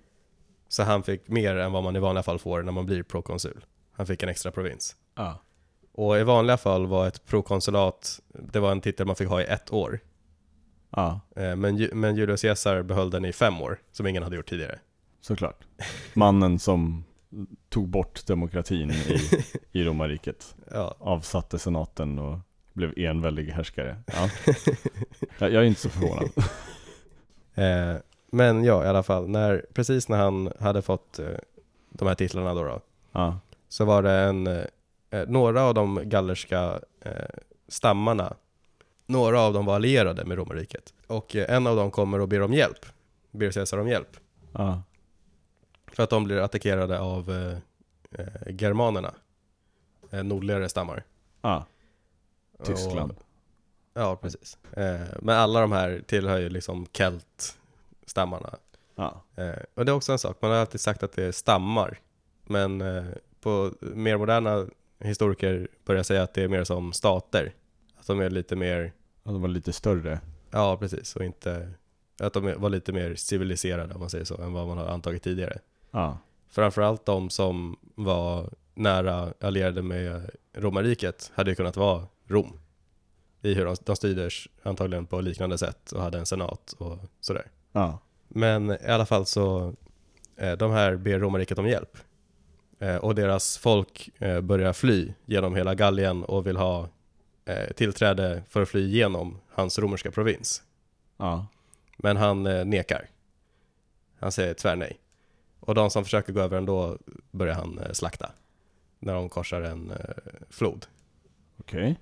Så 0.68 0.82
han 0.82 1.02
fick 1.02 1.28
mer 1.28 1.56
än 1.56 1.72
vad 1.72 1.82
man 1.82 1.96
i 1.96 1.98
vanliga 1.98 2.22
fall 2.22 2.38
får 2.38 2.62
när 2.62 2.72
man 2.72 2.86
blir 2.86 3.02
prokonsul. 3.02 3.64
Han 3.92 4.06
fick 4.06 4.22
en 4.22 4.28
extra 4.28 4.52
provins. 4.52 4.96
Ja. 5.14 5.42
Och 5.92 6.18
i 6.18 6.22
vanliga 6.22 6.56
fall 6.56 6.86
var 6.86 7.08
ett 7.08 7.24
prokonsulat, 7.26 8.20
det 8.28 8.60
var 8.60 8.72
en 8.72 8.80
titel 8.80 9.06
man 9.06 9.16
fick 9.16 9.28
ha 9.28 9.40
i 9.40 9.44
ett 9.44 9.72
år. 9.72 10.00
Ja, 10.90 11.20
Eh, 11.36 11.56
men, 11.56 11.88
men 11.92 12.16
Julius 12.16 12.42
Caesar 12.42 12.82
behöll 12.82 13.10
den 13.10 13.24
i 13.24 13.32
fem 13.32 13.60
år, 13.60 13.78
som 13.92 14.06
ingen 14.06 14.22
hade 14.22 14.36
gjort 14.36 14.48
tidigare. 14.48 14.78
såklart. 15.20 15.64
Mannen 16.14 16.58
som 16.58 17.04
tog 17.68 17.88
bort 17.88 18.26
demokratin 18.26 18.90
i, 18.90 19.18
i 19.72 19.84
romarriket. 19.84 20.54
Ja, 20.70 20.94
Avsatte 20.98 21.58
senaten 21.58 22.18
och 22.18 22.38
blev 22.72 22.92
enväldig 22.98 23.44
härskare. 23.50 23.96
Ja. 24.06 24.28
Jag, 25.38 25.50
jag 25.52 25.62
är 25.62 25.66
inte 25.66 25.80
så 25.80 25.88
förvånad. 25.88 26.30
Eh, 27.54 27.96
men 28.30 28.64
ja, 28.64 28.84
i 28.84 28.88
alla 28.88 29.02
fall, 29.02 29.28
när, 29.28 29.66
precis 29.74 30.08
när 30.08 30.18
han 30.18 30.52
hade 30.60 30.82
fått 30.82 31.18
eh, 31.18 31.26
de 31.90 32.08
här 32.08 32.14
titlarna 32.14 32.54
då, 32.54 32.64
då 32.64 32.80
Ja. 33.12 33.38
så 33.68 33.84
var 33.84 34.02
det 34.02 34.12
en, 34.12 34.46
eh, 34.46 34.64
några 35.28 35.62
av 35.62 35.74
de 35.74 36.00
gallerska 36.04 36.80
eh, 37.00 37.12
stammarna, 37.68 38.34
några 39.06 39.40
av 39.40 39.52
dem 39.52 39.66
var 39.66 39.74
allierade 39.74 40.24
med 40.24 40.36
romarriket. 40.38 40.94
Och 41.06 41.36
eh, 41.36 41.54
en 41.56 41.66
av 41.66 41.76
dem 41.76 41.90
kommer 41.90 42.20
och 42.20 42.28
ber 42.28 42.42
om 42.42 42.52
hjälp, 42.54 42.86
ber 43.30 43.50
Caesar 43.52 43.78
om 43.78 43.88
hjälp. 43.88 44.16
Ja. 44.52 44.82
För 45.92 46.02
att 46.02 46.10
de 46.10 46.24
blir 46.24 46.36
attackerade 46.36 47.00
av 47.00 47.30
eh, 47.30 47.56
eh, 48.18 48.54
germanerna, 48.58 49.14
eh, 50.10 50.22
nordligare 50.24 50.68
stammar. 50.68 51.04
ja. 51.42 51.66
Tyskland. 52.64 53.10
Och, 53.10 53.22
ja, 53.94 54.16
precis. 54.16 54.58
Eh, 54.72 55.00
men 55.22 55.36
alla 55.36 55.60
de 55.60 55.72
här 55.72 56.02
tillhör 56.06 56.38
ju 56.38 56.48
liksom 56.48 56.86
kelt-stammarna. 56.92 58.56
Ja. 58.94 59.22
Eh, 59.36 59.62
och 59.74 59.84
det 59.84 59.92
är 59.92 59.96
också 59.96 60.12
en 60.12 60.18
sak, 60.18 60.36
man 60.40 60.50
har 60.50 60.58
alltid 60.58 60.80
sagt 60.80 61.02
att 61.02 61.12
det 61.12 61.24
är 61.24 61.32
stammar. 61.32 62.00
Men 62.44 62.80
eh, 62.80 63.04
på 63.40 63.72
mer 63.80 64.16
moderna 64.16 64.66
historiker 64.98 65.68
börjar 65.84 66.02
säga 66.02 66.22
att 66.22 66.34
det 66.34 66.42
är 66.42 66.48
mer 66.48 66.64
som 66.64 66.92
stater. 66.92 67.52
Att 67.96 68.06
de 68.06 68.20
är 68.20 68.30
lite 68.30 68.56
mer, 68.56 68.92
Ja, 69.24 69.32
de 69.32 69.40
var 69.42 69.48
lite 69.48 69.72
större. 69.72 70.20
ja 70.50 70.76
precis, 70.76 71.16
och 71.16 71.24
inte, 71.24 71.70
att 72.20 72.32
de 72.32 72.60
var 72.60 72.68
lite 72.70 72.92
mer 72.92 73.14
civiliserade 73.14 73.94
om 73.94 74.00
man 74.00 74.10
säger 74.10 74.24
så, 74.24 74.42
än 74.42 74.52
vad 74.52 74.66
man 74.66 74.78
har 74.78 74.86
antagit 74.86 75.22
tidigare. 75.22 75.58
Ja. 75.92 76.18
Framförallt 76.48 77.06
de 77.06 77.30
som 77.30 77.76
var 77.94 78.50
nära 78.74 79.34
allierade 79.40 79.82
med 79.82 80.30
romarriket 80.54 81.32
hade 81.34 81.50
ju 81.50 81.54
kunnat 81.54 81.76
vara 81.76 82.06
Rom. 82.26 82.58
I 83.42 83.54
hur 83.54 83.64
de, 83.64 83.76
de 83.84 83.96
styrdes 83.96 84.48
antagligen 84.62 85.06
på 85.06 85.20
liknande 85.20 85.58
sätt 85.58 85.92
och 85.92 86.02
hade 86.02 86.18
en 86.18 86.26
senat 86.26 86.72
och 86.72 86.98
sådär. 87.20 87.50
Ja. 87.72 87.98
Men 88.28 88.70
i 88.70 88.86
alla 88.88 89.06
fall 89.06 89.26
så, 89.26 89.74
eh, 90.36 90.52
de 90.52 90.70
här 90.70 90.96
ber 90.96 91.18
romarriket 91.18 91.58
om 91.58 91.68
hjälp. 91.68 91.98
Eh, 92.78 92.96
och 92.96 93.14
deras 93.14 93.58
folk 93.58 94.10
eh, 94.18 94.40
börjar 94.40 94.72
fly 94.72 95.12
genom 95.24 95.56
hela 95.56 95.74
Gallien 95.74 96.24
och 96.24 96.46
vill 96.46 96.56
ha 96.56 96.88
tillträde 97.76 98.42
för 98.48 98.62
att 98.62 98.68
fly 98.68 98.86
igenom 98.86 99.38
hans 99.50 99.78
romerska 99.78 100.10
provins. 100.10 100.62
Ja. 101.16 101.46
Men 101.96 102.16
han 102.16 102.42
nekar. 102.70 103.08
Han 104.18 104.32
säger 104.32 104.54
tvärnej. 104.54 105.01
Och 105.62 105.74
de 105.74 105.90
som 105.90 106.04
försöker 106.04 106.32
gå 106.32 106.40
över 106.40 106.58
ändå 106.58 106.98
börjar 107.30 107.54
han 107.54 107.78
eh, 107.78 107.92
slakta. 107.92 108.32
När 108.98 109.14
de 109.14 109.28
korsar 109.28 109.62
en 109.62 109.90
eh, 109.90 109.96
flod. 110.50 110.86
Okej. 111.60 112.00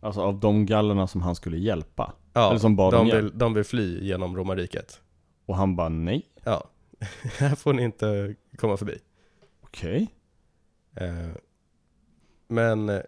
Alltså 0.00 0.20
av 0.20 0.40
de 0.40 0.66
gallerna 0.66 1.06
som 1.06 1.22
han 1.22 1.34
skulle 1.34 1.56
hjälpa. 1.56 2.12
Ja, 2.32 2.48
Eller 2.48 2.58
som 2.58 2.76
bad 2.76 2.92
de, 2.92 3.06
hjälp. 3.06 3.24
vill, 3.24 3.38
de 3.38 3.54
vill 3.54 3.64
fly 3.64 4.04
genom 4.04 4.36
romarriket. 4.36 5.00
Och 5.46 5.56
han 5.56 5.76
bara 5.76 5.88
nej. 5.88 6.26
Ja, 6.44 6.64
här 7.38 7.54
får 7.54 7.72
ni 7.72 7.82
inte 7.82 8.34
komma 8.56 8.76
förbi. 8.76 8.98
Okej. 9.60 10.14
Eh, 10.96 11.30
men 12.48 12.88
eh, 12.88 13.02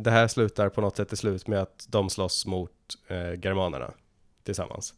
det 0.00 0.10
här 0.10 0.28
slutar 0.28 0.68
på 0.68 0.80
något 0.80 0.96
sätt 0.96 1.08
till 1.08 1.18
slut 1.18 1.46
med 1.46 1.62
att 1.62 1.86
de 1.88 2.10
slåss 2.10 2.46
mot 2.46 2.72
eh, 3.08 3.44
germanerna 3.44 3.92
tillsammans. 4.42 4.94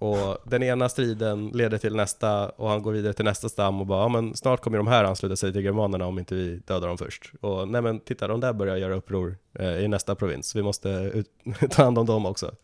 Och 0.00 0.38
den 0.44 0.62
ena 0.62 0.88
striden 0.88 1.48
leder 1.48 1.78
till 1.78 1.96
nästa 1.96 2.48
och 2.48 2.68
han 2.68 2.82
går 2.82 2.92
vidare 2.92 3.12
till 3.12 3.24
nästa 3.24 3.48
stam 3.48 3.80
och 3.80 3.86
bara 3.86 4.02
ja, 4.02 4.08
men 4.08 4.36
snart 4.36 4.60
kommer 4.60 4.76
de 4.78 4.86
här 4.86 5.04
ansluta 5.04 5.36
sig 5.36 5.52
till 5.52 5.64
germanerna 5.64 6.06
om 6.06 6.18
inte 6.18 6.34
vi 6.34 6.56
dödar 6.56 6.88
dem 6.88 6.98
först. 6.98 7.32
Och 7.40 7.68
nej 7.68 7.82
men 7.82 8.00
titta, 8.00 8.28
de 8.28 8.40
där 8.40 8.52
börjar 8.52 8.76
göra 8.76 8.94
uppror 8.94 9.36
eh, 9.54 9.78
i 9.78 9.88
nästa 9.88 10.14
provins. 10.14 10.56
Vi 10.56 10.62
måste 10.62 10.88
ut- 10.88 11.30
ta 11.70 11.82
hand 11.84 11.98
om 11.98 12.06
dem 12.06 12.26
också. 12.26 12.54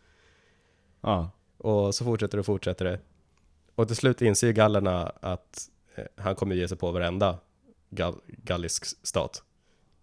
Ja. 1.01 1.29
Och 1.57 1.95
så 1.95 2.05
fortsätter 2.05 2.37
det 2.37 2.39
och 2.39 2.45
fortsätter 2.45 2.85
det. 2.85 2.99
Och 3.75 3.87
till 3.87 3.95
slut 3.95 4.21
inser 4.21 4.51
gallerna 4.51 5.11
att 5.21 5.69
eh, 5.95 6.03
han 6.17 6.35
kommer 6.35 6.55
ge 6.55 6.67
sig 6.67 6.77
på 6.77 6.91
varenda 6.91 7.37
gal- 7.89 8.21
gallisk 8.27 8.85
stat. 9.07 9.43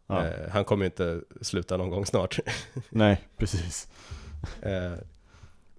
ja. 0.06 0.26
Eh, 0.26 0.50
han 0.50 0.64
kommer 0.64 0.84
inte 0.86 1.20
sluta 1.40 1.76
någon 1.76 1.90
gång 1.90 2.06
snart. 2.06 2.38
Nej, 2.90 3.20
precis. 3.36 3.88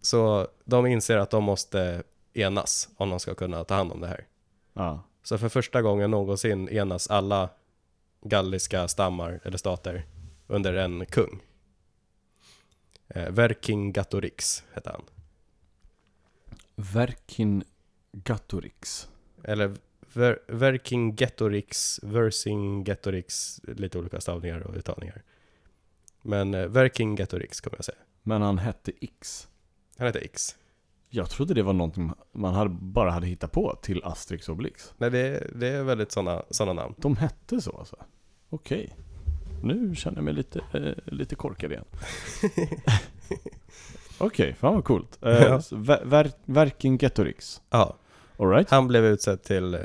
Så 0.06 0.48
de 0.66 0.86
inser 0.86 1.18
att 1.18 1.30
de 1.30 1.44
måste 1.44 2.04
enas 2.34 2.90
om 2.98 3.10
de 3.10 3.20
ska 3.20 3.36
kunna 3.36 3.64
ta 3.64 3.76
hand 3.76 3.92
om 3.92 4.02
det 4.02 4.08
här. 4.08 4.28
Ja. 4.74 5.04
Så 5.24 5.38
för 5.38 5.50
första 5.50 5.82
gången 5.82 6.12
någonsin 6.12 6.70
enas 6.70 7.08
alla 7.08 7.50
galliska 8.22 8.88
stammar 8.88 9.40
eller 9.44 9.58
stater 9.58 10.06
under 10.48 10.74
en 10.74 11.06
kung. 11.06 11.42
Eh, 13.08 13.30
Vercingetorix 13.30 14.64
hette 14.74 14.90
han. 14.90 15.04
Vercingetorix. 16.76 19.10
Eller 19.44 19.76
Ver, 20.14 20.40
Vercingetorix, 20.48 22.00
Vercingetorix, 22.04 23.62
lite 23.64 24.00
olika 24.00 24.22
stavningar 24.22 24.60
och 24.60 24.76
uttalningar. 24.76 25.24
Men 26.22 26.54
eh, 26.54 26.68
Vercingetorix 26.68 27.62
kommer 27.62 27.78
jag 27.78 27.86
säga. 27.86 27.98
Men 28.24 28.42
han 28.42 28.58
hette 28.58 28.92
X. 29.02 29.48
Han 29.98 30.08
heter 30.08 30.22
X. 30.24 30.56
Jag 31.10 31.30
trodde 31.30 31.54
det 31.54 31.64
var 31.64 31.74
någonting 31.74 32.12
man 32.32 32.54
hade, 32.54 32.70
bara 32.70 33.12
hade 33.12 33.28
hittat 33.28 33.52
på 33.52 33.76
till 33.82 34.02
Asterix 34.04 34.50
och 34.50 34.54
Obelix. 34.56 34.94
Nej, 34.98 35.12
det, 35.12 35.20
är- 35.20 35.52
det 35.56 35.68
är 35.68 35.84
väldigt 35.84 36.12
sådana 36.12 36.44
såna 36.50 36.74
namn. 36.74 36.96
De 36.98 37.16
hette 37.18 37.62
så 37.62 37.72
alltså? 37.78 37.96
Okej. 38.50 38.94
Nu 39.64 39.96
känner 39.96 40.18
jag 40.18 40.24
mig 40.24 40.34
lite, 40.34 40.60
eh, 40.74 41.14
lite 41.14 41.36
korkad 41.36 41.72
igen. 41.72 41.86
Okej, 44.18 44.54
fan 44.54 44.74
vad 44.74 44.84
coolt. 44.86 45.18
Eh, 45.24 45.32
Ja. 45.44 45.62
Ver, 45.72 46.06
ver, 46.06 46.32
Vercingetorix. 46.46 47.62
Ja, 47.70 47.96
Alright. 48.40 48.70
han 48.70 48.88
blev 48.88 49.06
utsedd 49.06 49.44
till 49.44 49.74
eh, 49.74 49.80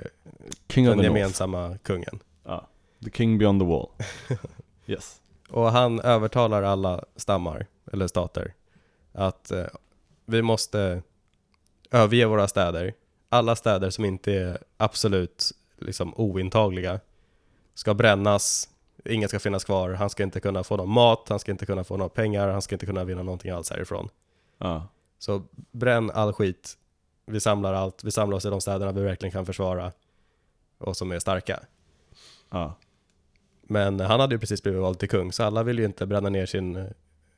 King 0.68 0.88
of 0.88 0.90
den 0.92 0.98
the 1.02 1.08
North. 1.08 1.18
gemensamma 1.20 1.78
kungen. 1.82 2.18
Ja. 2.44 2.66
The 3.04 3.10
King 3.10 3.38
Beyond 3.38 3.60
the 3.60 3.66
Wall. 3.66 3.88
Yes. 4.86 5.20
Och 5.50 5.72
han 5.72 6.00
övertalar 6.00 6.62
alla 6.62 7.04
stammar, 7.16 7.66
eller 7.92 8.06
stater, 8.06 8.54
att 9.12 9.50
eh, 9.50 9.64
vi 10.30 10.42
måste 10.42 11.02
överge 11.90 12.26
våra 12.26 12.48
städer. 12.48 12.94
Alla 13.28 13.56
städer 13.56 13.90
som 13.90 14.04
inte 14.04 14.32
är 14.32 14.58
absolut 14.76 15.52
liksom, 15.78 16.14
ointagliga 16.14 17.00
ska 17.74 17.94
brännas, 17.94 18.68
inget 19.04 19.30
ska 19.30 19.38
finnas 19.38 19.64
kvar, 19.64 19.90
han 19.90 20.10
ska 20.10 20.22
inte 20.22 20.40
kunna 20.40 20.64
få 20.64 20.76
någon 20.76 20.90
mat, 20.90 21.26
han 21.28 21.38
ska 21.38 21.52
inte 21.52 21.66
kunna 21.66 21.84
få 21.84 21.96
några 21.96 22.08
pengar, 22.08 22.48
han 22.48 22.62
ska 22.62 22.74
inte 22.74 22.86
kunna 22.86 23.04
vinna 23.04 23.22
någonting 23.22 23.50
alls 23.50 23.70
härifrån. 23.70 24.08
Ja. 24.58 24.88
Så 25.18 25.42
bränn 25.70 26.10
all 26.10 26.32
skit, 26.32 26.76
vi 27.26 27.40
samlar 27.40 27.74
allt, 27.74 28.04
vi 28.04 28.10
samlar 28.10 28.36
oss 28.36 28.44
i 28.44 28.48
de 28.48 28.60
städerna 28.60 28.92
vi 28.92 29.02
verkligen 29.02 29.32
kan 29.32 29.46
försvara 29.46 29.92
och 30.78 30.96
som 30.96 31.12
är 31.12 31.18
starka. 31.18 31.60
Ja. 32.50 32.74
Men 33.62 34.00
han 34.00 34.20
hade 34.20 34.34
ju 34.34 34.38
precis 34.38 34.62
blivit 34.62 34.80
vald 34.80 34.98
till 34.98 35.08
kung, 35.08 35.32
så 35.32 35.44
alla 35.44 35.62
vill 35.62 35.78
ju 35.78 35.84
inte 35.84 36.06
bränna 36.06 36.28
ner 36.28 36.46
sin 36.46 36.76
eh, 36.76 36.86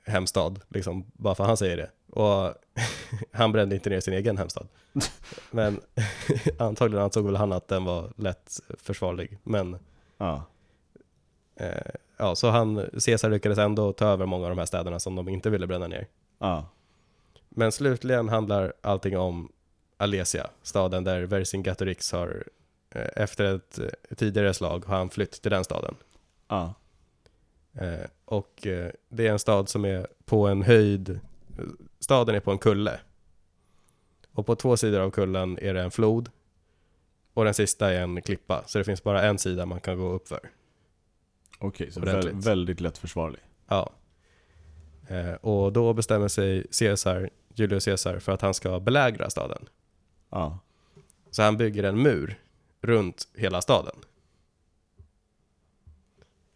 hemstad, 0.05 0.61
liksom, 0.69 1.11
bara 1.13 1.35
för 1.35 1.45
att 1.45 1.49
han 1.49 1.57
säger 1.57 1.77
det. 1.77 1.91
Och 2.13 2.55
han 3.33 3.53
brände 3.53 3.75
inte 3.75 3.91
ner 3.91 4.01
sin 4.01 4.15
egen 4.15 4.39
hemstad. 4.39 4.69
Men 5.51 5.81
antagligen 6.59 7.05
ansåg 7.05 7.25
väl 7.27 7.37
han 7.37 7.53
att 7.53 7.69
den 7.69 7.85
var 7.85 8.13
lätt 8.17 8.61
försvarlig. 8.79 9.39
Men 9.43 9.79
Ja. 10.19 10.45
eh, 11.57 11.93
ja, 12.17 12.35
så 12.35 12.51
han, 12.51 12.87
Caesar 13.07 13.31
lyckades 13.31 13.59
ändå 13.59 13.93
ta 13.93 14.07
över 14.07 14.27
många 14.27 14.45
av 14.45 14.51
de 14.51 14.59
här 14.59 14.67
städerna 14.67 15.01
som 15.01 15.15
de 15.17 15.29
inte 15.29 15.51
ville 15.51 15.67
bränna 15.67 15.87
ner. 15.87 16.07
Ja. 16.39 16.67
Men 17.49 17.73
slutligen 17.73 18.29
handlar 18.29 18.73
allting 18.81 19.19
om 19.19 19.53
Alesia, 19.97 20.51
staden 20.63 21.05
där 21.05 21.23
Vercingetorix 21.23 22.13
har, 22.13 22.45
eh, 22.91 23.09
efter 23.17 23.45
ett 23.55 23.79
eh, 23.79 24.17
tidigare 24.17 24.55
slag, 24.55 24.85
har 24.85 24.97
han 24.97 25.11
flytt 25.11 25.43
till 25.43 25.51
den 25.51 25.65
staden. 25.65 25.95
Ja. 26.49 26.75
Eh, 27.75 28.07
och 28.25 28.67
eh, 28.67 28.91
det 29.09 29.27
är 29.27 29.33
en 29.33 29.39
stad 29.39 29.69
som 29.69 29.85
är 29.85 30.07
på 30.25 30.47
en 30.49 30.63
höjd, 30.63 31.21
staden 32.01 32.35
är 32.35 32.41
på 32.41 32.51
en 32.51 32.59
kulle. 32.59 33.01
Och 34.33 34.47
på 34.47 34.55
två 34.57 34.77
sidor 34.77 35.01
av 35.01 35.11
kullen 35.11 35.59
är 35.59 35.75
det 35.75 35.83
en 35.83 35.91
flod. 35.91 36.31
Och 37.35 37.45
den 37.45 37.55
sista 37.55 37.93
är 37.93 38.01
en 38.01 38.23
klippa, 38.23 38.65
så 38.67 38.79
det 38.79 38.85
finns 38.85 39.03
bara 39.03 39.23
en 39.23 39.39
sida 39.39 39.67
man 39.67 39.81
kan 39.81 39.99
gå 39.99 40.13
upp 40.13 40.29
för. 40.29 40.51
Okej, 41.59 41.91
så 41.91 42.01
vä- 42.01 42.43
väldigt 42.43 42.81
lätt 42.81 42.99
försvarlig. 42.99 43.41
Ja. 43.69 43.91
Eh, 45.09 45.33
och 45.33 45.73
då 45.73 45.93
bestämmer 45.93 46.29
sig 46.29 46.67
Caesar, 46.79 47.31
Julius 47.55 47.85
Caesar, 47.85 48.19
för 48.19 48.33
att 48.33 48.41
han 48.43 48.55
ska 48.55 48.81
belägra 48.81 49.31
staden. 49.31 49.69
Ja. 50.31 50.59
Så 51.31 51.43
han 51.43 51.57
bygger 51.57 51.83
en 51.85 52.03
mur 52.03 52.39
runt 52.81 53.29
hela 53.35 53.61
staden. 53.63 53.97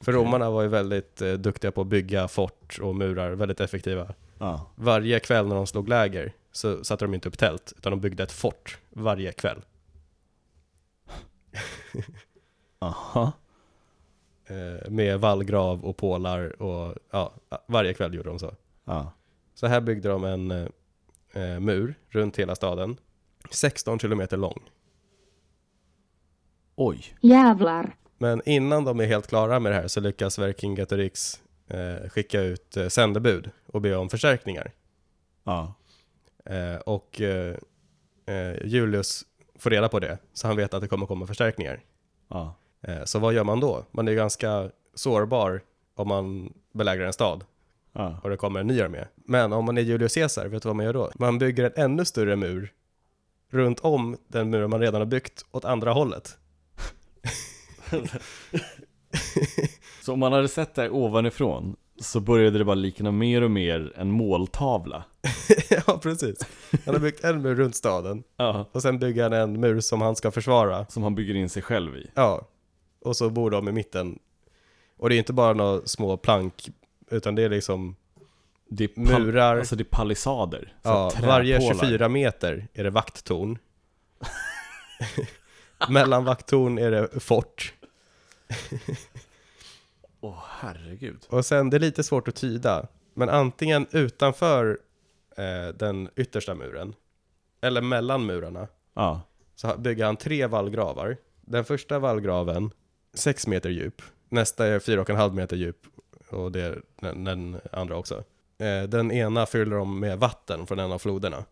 För 0.01 0.13
Okej. 0.13 0.25
romarna 0.25 0.51
var 0.51 0.63
ju 0.63 0.69
väldigt 0.69 1.23
eh, 1.23 1.33
duktiga 1.33 1.73
på 1.73 1.81
att 1.81 1.87
bygga 1.87 2.29
fort 2.29 2.79
och 2.83 2.97
murar, 2.97 3.33
väldigt 3.33 3.61
effektiva. 3.61 4.15
Ja. 4.39 4.71
Varje 4.75 5.21
kväll 5.21 5.47
när 5.47 5.55
de 5.57 5.67
slog 5.67 5.89
läger 5.89 6.33
så 6.53 6.85
satte 6.85 7.05
de 7.05 7.15
inte 7.15 7.29
upp 7.29 7.39
tält, 7.39 7.73
utan 7.77 7.91
de 7.91 8.01
byggde 8.01 8.23
ett 8.23 8.33
fort 8.33 8.79
varje 8.91 9.33
kväll. 9.33 9.65
Aha. 12.79 13.33
Eh, 14.49 14.91
med 14.91 15.21
vallgrav 15.21 15.85
och 15.85 15.97
pålar 15.97 16.63
och 16.63 16.95
ja, 17.11 17.35
varje 17.67 17.95
kväll 17.95 18.15
gjorde 18.15 18.29
de 18.29 18.39
så. 18.39 18.55
Ja. 18.85 19.13
Så 19.55 19.67
här 19.67 19.81
byggde 19.81 20.09
de 20.09 20.25
en 20.25 20.51
eh, 20.51 20.67
eh, 21.33 21.61
mur 21.61 21.95
runt 22.09 22.39
hela 22.39 22.55
staden, 22.55 22.97
16 23.51 23.99
kilometer 23.99 24.37
lång. 24.37 24.71
Oj. 26.77 27.15
Jävlar. 27.21 27.97
Men 28.19 28.43
innan 28.49 28.85
de 28.85 29.01
är 29.01 29.07
helt 29.07 29.27
klara 29.27 29.61
med 29.61 29.73
det 29.73 29.77
här 29.77 29.89
så 29.89 30.01
lyckas 30.01 30.39
Vercingetorix 30.39 31.43
eh, 31.69 32.09
skicka 32.09 32.41
ut 32.41 32.77
eh, 32.77 32.89
sändebud 32.89 33.51
och 33.67 33.81
be 33.81 33.97
om 33.97 34.09
förstärkningar. 34.09 34.73
Ja. 35.45 35.75
Eh, 36.45 36.77
och 36.77 37.21
eh, 37.21 37.57
eh, 38.27 38.67
Julius 38.67 39.25
får 39.59 39.71
reda 39.71 39.89
på 39.89 39.99
det, 40.01 40.19
så 40.33 40.47
han 40.47 40.57
vet 40.57 40.75
att 40.75 40.83
det 40.83 40.89
kommer 40.89 41.07
komma 41.07 41.27
förstärkningar. 41.27 41.81
Ja. 42.29 42.55
Eh, 42.83 43.05
så 43.05 43.19
vad 43.19 43.35
gör 43.35 43.45
man 43.45 43.61
då? 43.61 43.85
Man 43.91 44.09
är 44.09 44.13
ju 44.13 44.17
ganska 44.19 44.71
sårbar 44.95 45.61
om 45.95 46.09
man 46.09 46.53
belägrar 46.73 47.07
en 47.07 47.13
stad 47.13 47.45
Ja. 47.93 48.21
och 48.23 48.31
det 48.31 48.37
kommer 48.37 48.61
en 48.61 48.67
ny 48.67 48.81
armé. 48.81 49.05
Men 49.15 49.53
om 49.53 49.65
man 49.65 49.79
är 49.79 49.83
Julius 49.83 50.15
Caesar, 50.15 50.47
vet 50.47 50.63
du 50.63 50.69
vad 50.69 50.77
man 50.77 50.87
gör 50.87 50.93
då? 50.93 51.11
Man 51.15 51.39
bygger 51.39 51.65
en 51.65 51.73
ännu 51.85 52.05
större 52.05 52.37
mur 52.37 52.73
runt 53.51 53.81
om 53.81 54.17
den 54.29 54.51
mur 54.51 54.67
man 54.67 54.81
redan 54.81 55.01
har 55.01 55.07
byggt 55.07 55.45
åt 55.51 55.65
andra 55.65 55.93
hållet. 55.93 56.39
Så 60.07 60.13
om 60.13 60.19
man 60.19 60.33
hade 60.33 60.49
sett 60.49 60.75
det 60.75 60.83
här 60.83 60.91
ovanifrån 60.91 61.77
så 62.01 62.21
började 62.21 62.59
det 62.59 62.65
bara 62.65 62.75
likna 62.75 63.13
mer 63.13 63.43
och 63.43 63.51
mer 63.51 63.93
en 63.97 64.11
måltavla. 64.11 65.05
ja, 65.87 65.99
precis. 66.03 66.39
Han 66.85 66.95
har 66.95 67.01
byggt 67.01 67.25
en 67.25 67.43
mur 67.43 67.55
runt 67.55 67.77
staden 67.77 68.23
Ja. 68.37 68.69
och 68.73 68.83
sen 68.83 68.99
bygger 68.99 69.23
han 69.23 69.33
en 69.33 69.61
mur 69.61 69.81
som 69.81 70.01
han 70.01 70.17
ska 70.17 70.31
försvara. 70.31 70.87
Som 70.87 71.03
han 71.03 71.15
bygger 71.15 71.35
in 71.35 71.49
sig 71.49 71.63
själv 71.63 71.97
i. 71.97 72.11
Ja, 72.15 72.49
och 73.01 73.17
så 73.17 73.31
bor 73.31 73.51
de 73.51 73.69
i 73.69 73.73
mitten. 73.73 74.19
Och 74.99 75.09
det 75.09 75.15
är 75.15 75.19
inte 75.19 75.33
bara 75.33 75.53
några 75.53 75.87
små 75.87 76.17
plank, 76.17 76.69
utan 77.11 77.35
det 77.35 77.43
är 77.43 77.49
liksom, 77.49 77.97
Det 78.69 78.85
är 78.85 79.01
Murar. 79.01 79.59
Alltså 79.59 79.77
det 79.77 79.83
är 79.83 79.85
palissader. 79.85 80.75
Ja, 80.83 81.13
varje 81.23 81.59
träpålar. 81.59 81.85
24 81.85 82.09
meter 82.09 82.69
är 82.75 82.85
det 82.85 82.91
vakttorn. 82.91 83.59
Mellan 85.89 86.25
vakttorn 86.25 86.79
är 86.79 86.91
det 86.91 87.21
fort. 87.21 87.73
Åh 90.27 90.45
herregud. 90.49 91.25
Och 91.29 91.47
sen, 91.47 91.71
det 91.71 91.77
är 91.77 91.79
lite 91.81 92.03
svårt 92.03 92.29
att 92.29 92.35
tyda, 92.37 92.87
men 93.15 93.29
antingen 93.29 93.87
utanför 93.91 94.79
eh, 95.37 95.75
den 95.75 96.09
yttersta 96.17 96.55
muren, 96.55 96.95
eller 97.61 97.81
mellan 97.83 98.27
murarna, 98.27 98.69
Ja. 98.95 99.21
så 99.55 99.77
bygger 99.79 100.05
han 100.05 100.17
tre 100.17 100.47
vallgravar. 100.47 101.17
Den 101.41 101.65
första 101.65 101.99
vallgraven, 101.99 102.71
6 103.15 103.47
meter 103.47 103.71
djup. 103.71 104.03
Nästa 104.29 104.67
är 104.67 104.79
4,5 104.79 105.33
meter 105.33 105.57
djup 105.57 105.77
och 106.31 106.53
det 106.53 106.61
är 106.63 106.83
den, 107.01 107.25
den 107.25 107.61
andra 107.73 107.97
också. 107.97 108.25
Eh, 108.59 108.83
Den 108.89 109.13
ena 109.13 109.47
fyller 109.47 109.77
de 109.77 110.01
med 110.01 110.19
vatten 110.19 110.67
från 110.67 110.79
en 110.79 110.93
av 110.93 110.99
floderna. 110.99 111.45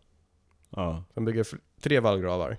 Ja. 0.69 1.03
Han 1.15 1.25
bygger 1.25 1.47
tre 1.81 1.99
vallgravar. 1.99 2.57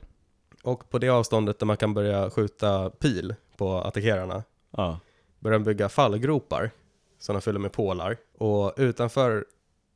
Och 0.63 0.91
på 0.91 0.99
det 0.99 1.09
avståndet 1.09 1.59
där 1.59 1.67
man 1.67 1.77
kan 1.77 1.95
börja 1.95 2.31
skjuta 2.31 2.91
pil 2.91 3.35
på 3.57 3.79
attackerarna 3.81 4.43
Ja. 4.71 5.01
Börjar 5.41 5.59
de 5.59 5.65
bygga 5.65 5.89
fallgropar 5.89 6.71
som 7.19 7.35
de 7.35 7.41
fyller 7.43 7.59
med 7.59 7.73
pålar. 7.73 8.17
Och 8.39 8.73
utanför 8.77 9.45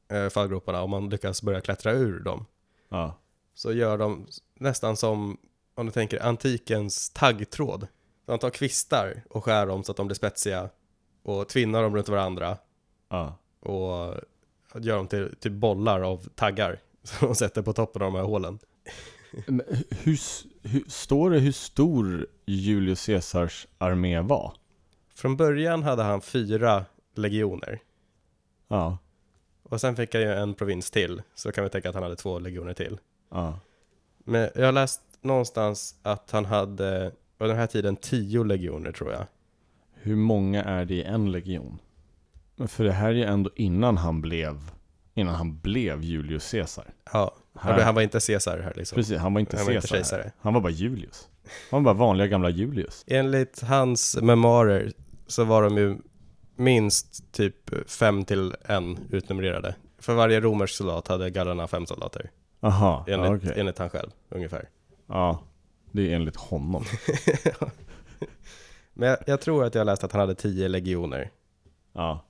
eh, 0.09 0.28
fallgroparna, 0.28 0.82
om 0.82 0.91
man 0.91 1.11
lyckas 1.11 1.43
börja 1.43 1.61
klättra 1.61 1.93
ur 1.93 2.20
dem, 2.20 2.47
Ja. 2.88 3.14
så 3.55 3.72
gör 3.72 3.99
de 3.99 4.26
nästan 4.55 4.97
som, 4.97 5.36
om 5.74 5.86
du 5.86 5.93
tänker 5.93 6.22
antikens 6.22 7.11
taggtråd. 7.11 7.86
De 8.26 8.38
tar 8.38 8.51
kvistar 8.51 9.22
och 9.30 9.45
skär 9.45 9.66
dem 9.66 9.84
så 9.84 9.91
att 9.93 9.97
de 9.97 10.07
blir 10.07 10.14
spetsiga 10.16 10.68
och 11.22 11.49
tvinnar 11.49 11.82
dem 11.82 11.97
runt 11.97 12.09
varandra 12.09 12.57
Ja. 13.09 13.34
och 13.61 14.14
gör 14.82 14.97
dem 14.97 15.07
till, 15.09 15.34
till 15.41 15.53
bollar 15.53 16.01
av 16.01 16.28
taggar 16.34 16.80
som 17.03 17.28
de 17.28 17.34
sätter 17.34 17.62
på 17.62 17.72
toppen 17.72 18.03
av 18.03 18.12
de 18.12 18.18
här 18.18 18.24
hålen. 18.24 18.59
Hur, 20.03 20.18
hur, 20.68 20.91
står 20.91 21.30
det 21.30 21.38
hur 21.38 21.53
stor 21.53 22.26
Julius 22.47 23.07
Caesars 23.07 23.66
armé 23.78 24.20
var? 24.20 24.53
Från 25.20 25.36
början 25.36 25.82
hade 25.82 26.02
han 26.02 26.20
fyra 26.20 26.84
legioner 27.14 27.78
Ja. 28.68 28.98
och 29.62 29.80
sen 29.80 29.96
fick 29.96 30.14
han 30.14 30.22
ju 30.22 30.32
en 30.32 30.54
provins 30.54 30.90
till, 30.90 31.22
så 31.34 31.52
kan 31.52 31.64
vi 31.64 31.70
tänka 31.70 31.88
att 31.88 31.94
han 31.94 32.02
hade 32.02 32.16
två 32.16 32.38
legioner 32.38 32.74
till. 32.74 32.98
Ja. 33.30 33.58
Men 34.24 34.48
jag 34.54 34.64
har 34.64 34.72
läst 34.72 35.00
någonstans 35.20 35.94
att 36.02 36.30
han 36.30 36.44
hade, 36.44 37.12
på 37.38 37.46
den 37.46 37.56
här 37.56 37.66
tiden, 37.66 37.96
tio 37.96 38.44
legioner 38.44 38.92
tror 38.92 39.12
jag. 39.12 39.26
Hur 39.94 40.16
många 40.16 40.64
är 40.64 40.84
det 40.84 40.94
i 40.94 41.02
en 41.02 41.32
legion? 41.32 41.78
För 42.66 42.84
det 42.84 42.92
här 42.92 43.08
är 43.08 43.14
ju 43.14 43.24
ändå 43.24 43.50
innan 43.56 43.96
han 43.96 44.20
blev, 44.20 44.70
innan 45.14 45.34
han 45.34 45.58
blev 45.58 46.02
Julius 46.04 46.50
Caesar. 46.50 46.84
Ja, 47.12 47.34
Här. 47.60 47.80
han 47.82 47.94
var 47.94 48.02
inte 48.02 48.20
Caesar 48.20 48.58
här 48.58 48.72
liksom. 48.76 48.96
Precis, 48.96 49.18
han 49.18 49.34
var 49.34 49.40
inte 49.40 49.56
Han 49.56 49.66
var 49.66 49.72
Caesar. 49.72 49.96
inte 49.96 50.08
kejsare. 50.08 50.32
Han 50.40 50.54
var 50.54 50.60
bara 50.60 50.72
Julius. 50.72 51.28
Han 51.70 51.84
var 51.84 51.94
bara 51.94 51.98
vanliga 52.06 52.26
gamla 52.26 52.50
Julius. 52.50 53.04
Enligt 53.06 53.60
hans 53.62 54.16
memoarer 54.22 54.92
så 55.31 55.45
var 55.45 55.62
de 55.62 55.76
ju 55.76 55.97
minst 56.57 57.33
typ 57.33 57.91
fem 57.91 58.24
till 58.24 58.55
en 58.64 58.99
utnumrerade. 59.11 59.74
För 59.99 60.14
varje 60.14 60.41
romersk 60.41 60.74
soldat 60.74 61.09
hade 61.09 61.31
gallerna 61.31 61.66
fem 61.66 61.87
soldater. 61.87 62.31
Aha, 62.61 63.05
ja, 63.07 63.14
Enligt, 63.14 63.45
okej. 63.45 63.61
enligt 63.61 63.78
han 63.78 63.91
själv, 63.91 64.11
ungefär. 64.28 64.68
Ja, 65.07 65.43
det 65.93 66.12
är 66.12 66.16
enligt 66.16 66.37
honom. 66.37 66.85
Men 68.95 69.09
jag, 69.09 69.18
jag 69.26 69.41
tror 69.41 69.64
att 69.64 69.74
jag 69.74 69.81
har 69.81 69.87
läst 69.87 70.05
att 70.05 70.12
han 70.12 70.20
hade 70.20 70.35
tio 70.35 70.68
legioner. 70.68 71.31
Ja. 71.93 72.24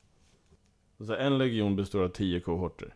Så 1.06 1.14
en 1.14 1.38
legion 1.38 1.76
består 1.76 2.04
av 2.04 2.08
tio 2.08 2.40
kohorter. 2.40 2.94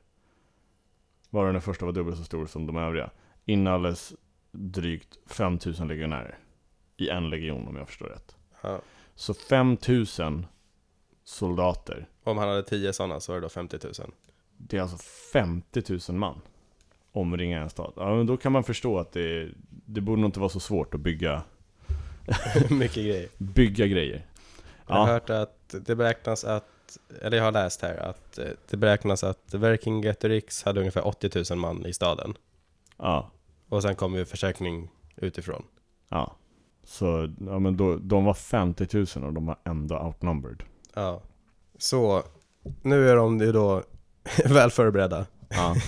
Varav 1.30 1.52
den 1.52 1.62
första 1.62 1.84
var 1.84 1.92
dubbelt 1.92 2.18
så 2.18 2.24
stor 2.24 2.46
som 2.46 2.66
de 2.66 2.76
övriga. 2.76 3.10
Inalles 3.44 4.12
drygt 4.52 5.18
5000 5.26 5.88
legionärer. 5.88 6.38
I 6.96 7.08
en 7.08 7.30
legion 7.30 7.68
om 7.68 7.76
jag 7.76 7.88
förstår 7.88 8.06
rätt. 8.06 8.36
Ja. 8.62 8.80
Så 9.16 9.34
5000 9.34 10.46
soldater. 11.24 12.08
Om 12.24 12.38
han 12.38 12.48
hade 12.48 12.62
10 12.62 12.92
sådana 12.92 13.20
så 13.20 13.32
var 13.32 13.40
det 13.40 13.44
då 13.44 13.48
50 13.48 13.78
000. 13.84 13.92
Det 14.56 14.76
är 14.76 14.82
alltså 14.82 14.96
50 15.32 15.82
000 16.10 16.18
man. 16.18 16.40
Omringar 17.12 17.62
en 17.62 17.70
stad. 17.70 17.92
Ja, 17.96 18.14
men 18.16 18.26
då 18.26 18.36
kan 18.36 18.52
man 18.52 18.64
förstå 18.64 18.98
att 18.98 19.12
det, 19.12 19.48
det 19.68 20.00
borde 20.00 20.20
nog 20.20 20.28
inte 20.28 20.40
vara 20.40 20.48
så 20.50 20.60
svårt 20.60 20.94
att 20.94 21.00
bygga, 21.00 21.42
Mycket 22.70 22.94
grejer. 23.04 23.28
bygga 23.38 23.86
grejer. 23.86 24.26
Jag 24.86 24.94
har 24.94 25.06
Ja, 25.08 25.12
hört 25.12 25.30
att 25.30 25.74
det 25.80 25.94
beräknas 25.96 26.44
att, 26.44 26.98
eller 27.22 27.36
jag 27.36 27.44
har 27.44 27.52
läst 27.52 27.82
här, 27.82 27.96
att 27.96 28.38
eh, 28.38 28.48
det 28.70 28.76
beräknas 28.76 29.24
att 29.24 29.54
Vercingetorix 29.54 30.62
hade 30.62 30.80
ungefär 30.80 31.06
80 31.06 31.44
000 31.54 31.58
man 31.58 31.86
i 31.86 31.92
staden. 31.92 32.34
ja, 32.98 33.30
Och 33.68 33.82
sen 33.82 33.94
kom 33.96 34.14
ju 34.14 34.24
förstärkning 34.24 34.90
utifrån. 35.16 35.64
ja. 36.08 36.36
Så, 36.84 37.30
ja 37.46 37.58
men 37.58 37.76
då, 37.76 37.96
de 37.96 38.24
var 38.24 38.34
50 38.34 38.88
000 38.92 39.26
och 39.28 39.32
de 39.32 39.46
var 39.46 39.56
ändå 39.64 39.98
outnumbered. 39.98 40.62
Ja. 40.94 41.22
Så, 41.78 42.22
nu 42.82 43.10
är 43.10 43.16
de 43.16 43.38
ju 43.40 43.52
då 43.52 43.82
väl 44.44 44.70
förberedda. 44.70 45.26
Ja, 45.48 45.74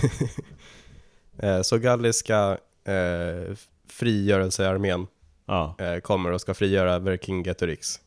Eh, 1.39 1.61
Så 1.61 1.77
galliska 1.77 2.57
eh, 2.83 3.55
frigörelsearmén 3.89 5.07
ja, 5.45 5.75
eh, 5.79 5.99
kommer 5.99 6.31
och 6.31 6.41
ska 6.41 6.53
frigöra 6.53 6.99
Vercingetorix. 6.99 7.99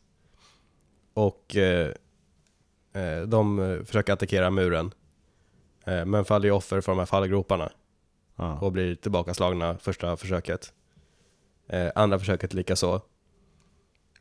Och 1.13 1.55
eh, 1.55 1.91
eh, 2.93 3.21
de 3.21 3.59
eh, 3.59 3.83
försöker 3.83 4.13
attackera 4.13 4.49
muren. 4.49 4.91
Men 6.05 6.25
faller 6.25 6.45
ju 6.45 6.51
offer 6.51 6.81
för 6.81 6.91
de 6.91 6.99
här 6.99 7.05
fallgroparna. 7.05 7.71
ja. 8.35 8.59
och 8.59 8.71
blir 8.71 8.95
tillbakaslagna 8.95 9.77
första 9.77 10.17
försöket. 10.17 10.73
Eh, 11.71 11.91
andra 11.95 12.19
försöket 12.19 12.53
lika 12.53 12.75
så. 12.75 13.01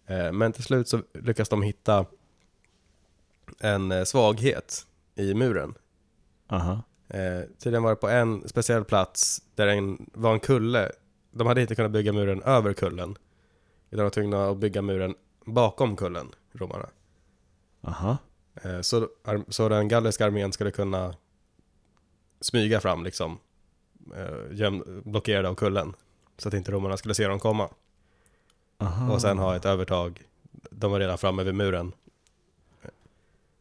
Eh, 0.06 0.32
men 0.32 0.52
till 0.52 0.64
slut 0.64 0.88
så 0.88 1.02
lyckas 1.14 1.48
de 1.48 1.62
hitta 1.62 2.06
en 3.60 3.92
eh, 3.92 4.04
svaghet 4.04 4.86
i 5.14 5.34
muren. 5.34 5.74
Aha. 6.48 6.82
Eh, 7.08 7.40
tydligen 7.58 7.82
var 7.82 7.90
det 7.90 7.96
på 7.96 8.08
en 8.08 8.48
speciell 8.48 8.84
plats 8.84 9.42
där 9.54 9.66
en, 9.66 10.10
var 10.12 10.32
en 10.32 10.40
kulle. 10.40 10.92
De 11.30 11.46
hade 11.46 11.60
inte 11.62 11.74
kunnat 11.74 11.90
bygga 11.90 12.12
muren 12.12 12.42
över 12.42 12.72
kullen. 12.72 13.10
Utan 13.90 13.98
de 13.98 14.02
var 14.02 14.10
tvungna 14.10 14.48
att 14.48 14.56
bygga 14.56 14.82
muren 14.82 15.14
bakom 15.44 15.96
kullen, 15.96 16.28
romarna. 16.52 16.88
Aha. 17.80 18.16
Eh, 18.54 18.80
så, 18.80 19.08
så 19.48 19.68
den 19.68 19.88
galliska 19.88 20.26
armén 20.26 20.52
skulle 20.52 20.70
kunna 20.70 21.14
smyga 22.40 22.80
fram 22.80 23.04
liksom, 23.04 23.38
eh, 24.16 24.56
göm, 24.58 25.02
blockerade 25.04 25.48
av 25.48 25.54
kullen. 25.54 25.94
Så 26.40 26.48
att 26.48 26.54
inte 26.54 26.72
romarna 26.72 26.96
skulle 26.96 27.14
se 27.14 27.26
dem 27.28 27.38
komma. 27.38 27.68
Aha. 28.78 29.12
Och 29.12 29.20
sen 29.20 29.38
ha 29.38 29.56
ett 29.56 29.64
övertag. 29.64 30.22
De 30.70 30.90
var 30.92 31.00
redan 31.00 31.18
framme 31.18 31.42
vid 31.42 31.54
muren. 31.54 31.92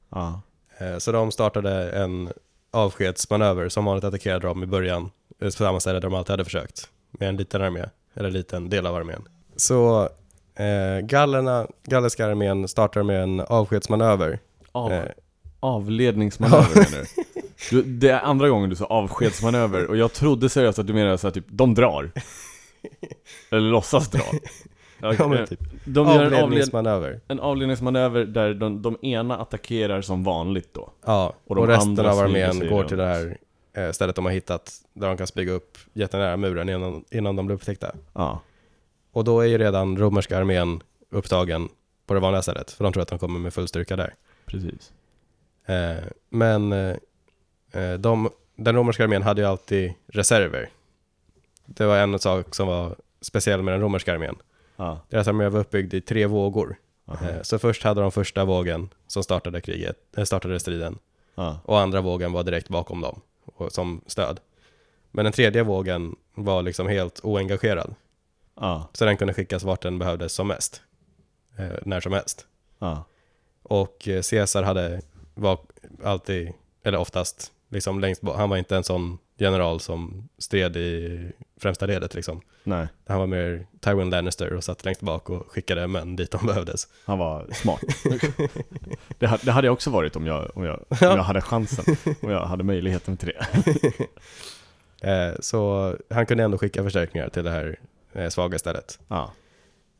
Ja. 0.09 0.41
Eh, 0.77 0.97
så 0.97 1.11
de 1.11 1.31
startade 1.31 1.91
en 1.91 2.29
avskedsmanöver. 2.71 3.69
Som 3.69 3.85
vanligt 3.85 4.03
attackerade 4.03 4.47
de 4.47 4.63
i 4.63 4.65
början. 4.65 5.11
eh, 5.39 5.45
På 5.45 5.51
samma 5.51 5.79
ställe 5.79 5.95
där 5.99 6.01
de 6.09 6.13
alltid 6.15 6.31
hade 6.31 6.45
försökt. 6.45 6.89
Med 7.11 7.29
en 7.29 7.37
liten 7.37 7.61
armé. 7.61 7.85
Eller 8.13 8.27
en 8.27 8.33
liten 8.33 8.69
del 8.69 8.85
av 8.85 8.95
armén. 8.95 9.21
Så 9.55 10.09
eh, 10.55 10.99
gallerna, 11.03 11.67
gallerska 11.83 12.25
armén 12.25 12.67
startar 12.67 13.03
med 13.03 13.23
en 13.23 13.39
avskedsmanöver. 13.39 14.39
Av, 14.71 14.91
Eh, 14.93 15.03
avledningsmanöver 15.59 16.75
menar 16.75 17.05
du? 17.15 17.23
du? 17.69 17.83
Det 17.83 18.09
är 18.09 18.19
andra 18.19 18.49
gången 18.49 18.69
du 18.69 18.75
sa 18.75 18.85
avskedsmanöver 18.85 19.87
och 19.87 19.97
jag 19.97 20.13
trodde 20.13 20.49
seriöst 20.49 20.79
att 20.79 20.87
du 20.87 20.93
menade 20.93 21.17
så 21.17 21.27
här, 21.27 21.31
typ, 21.31 21.45
de 21.47 21.73
drar. 21.75 22.11
Eller 23.49 23.69
låtsas 23.69 24.09
dra. 24.09 24.21
Ja, 25.01 25.13
ja, 25.19 25.27
men 25.27 25.47
typ. 25.47 25.59
de 25.85 26.07
gör 26.07 26.15
en, 26.15 26.23
avled, 26.25 26.43
Avledningsmanöver. 26.43 27.19
en 27.27 27.39
avledningsmanöver 27.39 28.25
där 28.25 28.53
de, 28.53 28.81
de 28.81 28.97
ena 29.01 29.37
attackerar 29.37 30.01
som 30.01 30.23
vanligt 30.23 30.73
då. 30.73 30.89
Ja, 31.05 31.33
Och 31.47 31.57
och, 31.57 31.67
resten 31.67 31.89
andra 31.89 32.11
av 32.11 32.19
armén 32.19 32.69
går 32.69 32.83
till 32.83 32.97
det 32.97 33.05
här 33.05 33.37
eh, 33.73 33.91
stället 33.91 34.15
de 34.15 34.25
har 34.25 34.31
hittat. 34.31 34.71
Där 34.93 35.07
de 35.07 35.17
kan 35.17 35.27
spygga 35.27 35.53
upp 35.53 35.77
jättenära 35.93 36.37
muren 36.37 36.69
innan, 36.69 37.03
innan 37.11 37.35
de 37.35 37.45
blir 37.45 37.55
upptäckta. 37.55 37.95
Ja. 38.13 38.41
Och 39.11 39.23
då 39.23 39.39
är 39.41 39.45
ju 39.45 39.57
redan 39.57 39.97
romerska 39.97 40.37
armén 40.37 40.81
upptagen 41.09 41.69
på 42.05 42.13
det 42.13 42.19
vanliga 42.19 42.41
stället. 42.41 42.71
För 42.71 42.83
de 42.83 42.93
tror 42.93 43.01
att 43.03 43.09
de 43.09 43.19
kommer 43.19 43.39
med 43.39 43.53
full 43.53 43.67
styrka 43.67 43.95
där. 43.95 44.13
Precis. 44.45 44.91
Eh, 45.65 46.03
men 46.29 46.71
eh, 46.73 46.95
eh, 47.73 47.93
de, 47.93 48.29
den 48.55 48.75
romerska 48.75 49.03
armén 49.03 49.23
hade 49.23 49.41
ju 49.41 49.47
alltid 49.47 49.93
reserver. 50.07 50.69
Det 51.75 51.85
var 51.85 51.97
en 51.97 52.19
sak 52.19 52.55
som 52.55 52.67
var 52.67 52.95
speciell 53.21 53.61
med 53.61 53.73
den 53.73 53.81
romerska 53.81 54.13
armén. 54.13 54.35
Ja. 54.75 54.99
Deras 55.09 55.27
armé 55.27 55.49
var 55.49 55.59
uppbyggd 55.59 55.93
i 55.93 56.01
tre 56.01 56.25
vågor. 56.25 56.75
Aha. 57.05 57.29
Eh, 57.29 57.41
så 57.41 57.59
först 57.59 57.83
hade 57.83 58.01
de 58.01 58.11
första 58.11 58.45
vågen 58.45 58.89
som 59.07 59.23
startade 59.23 59.61
kriget, 59.61 59.97
eh, 60.17 60.23
startade 60.23 60.59
striden. 60.59 60.97
Ja. 61.35 61.59
Och 61.65 61.79
andra 61.79 62.01
vågen 62.01 62.31
var 62.31 62.43
direkt 62.43 62.69
bakom 62.69 63.01
dem 63.01 63.21
som 63.69 64.01
stöd. 64.07 64.39
Men 65.11 65.25
den 65.25 65.33
tredje 65.33 65.63
vågen 65.63 66.15
var 66.35 66.61
liksom 66.61 66.87
helt 66.87 67.19
oengagerad. 67.23 67.95
Ja. 68.55 68.89
Så 68.93 69.05
den 69.05 69.17
kunde 69.17 69.33
skickas 69.33 69.63
vart 69.63 69.81
den 69.81 69.99
behövdes 69.99 70.33
som 70.33 70.47
mest. 70.47 70.81
Eh, 71.57 71.77
när 71.85 71.99
som 71.99 72.13
helst. 72.13 72.47
Ja. 72.79 73.03
Och 73.63 74.07
eh, 74.07 74.21
Caesar 74.21 74.63
hade, 74.63 75.01
var 75.33 75.59
alltid, 76.03 76.53
eller 76.83 76.97
oftast, 76.97 77.51
liksom 77.69 77.99
längst 77.99 78.21
bak. 78.21 78.37
Han 78.37 78.49
var 78.49 78.57
inte 78.57 78.75
en 78.75 78.83
sån 78.83 79.17
general 79.37 79.79
som 79.79 80.29
stred 80.37 80.77
i 80.77 81.31
främsta 81.59 81.85
ledet 81.85 82.13
liksom. 82.13 82.41
Nej, 82.63 82.87
Han 83.07 83.19
var 83.19 83.27
mer 83.27 83.65
Tywin 83.79 84.09
Lannister 84.09 84.53
och 84.53 84.63
satt 84.63 84.85
längst 84.85 85.01
bak 85.01 85.29
och 85.29 85.51
skickade 85.51 85.87
män 85.87 86.15
dit 86.15 86.31
de 86.31 86.45
behövdes. 86.45 86.87
han 87.05 87.17
var 87.19 87.47
smart. 87.53 87.81
det, 89.19 89.27
ha- 89.27 89.37
det 89.43 89.51
hade 89.51 89.67
jag 89.67 89.73
också 89.73 89.89
varit 89.89 90.15
om 90.15 90.25
jag, 90.25 90.51
om 90.57 90.63
jag, 90.63 90.79
om 90.89 90.97
jag 91.01 91.17
hade 91.17 91.41
chansen. 91.41 91.95
Om 92.21 92.29
jag 92.31 92.45
hade 92.45 92.63
möjligheten 92.63 93.17
till 93.17 93.27
det. 93.27 93.47
Eh, 95.01 95.33
så 95.39 95.93
han 96.09 96.25
kunde 96.25 96.43
ändå 96.43 96.57
skicka 96.57 96.83
förstärkningar 96.83 97.29
till 97.29 97.43
det 97.43 97.49
här 97.51 97.79
eh, 98.13 98.29
svaga 98.29 98.59
stället. 98.59 98.99
Ja. 99.07 99.33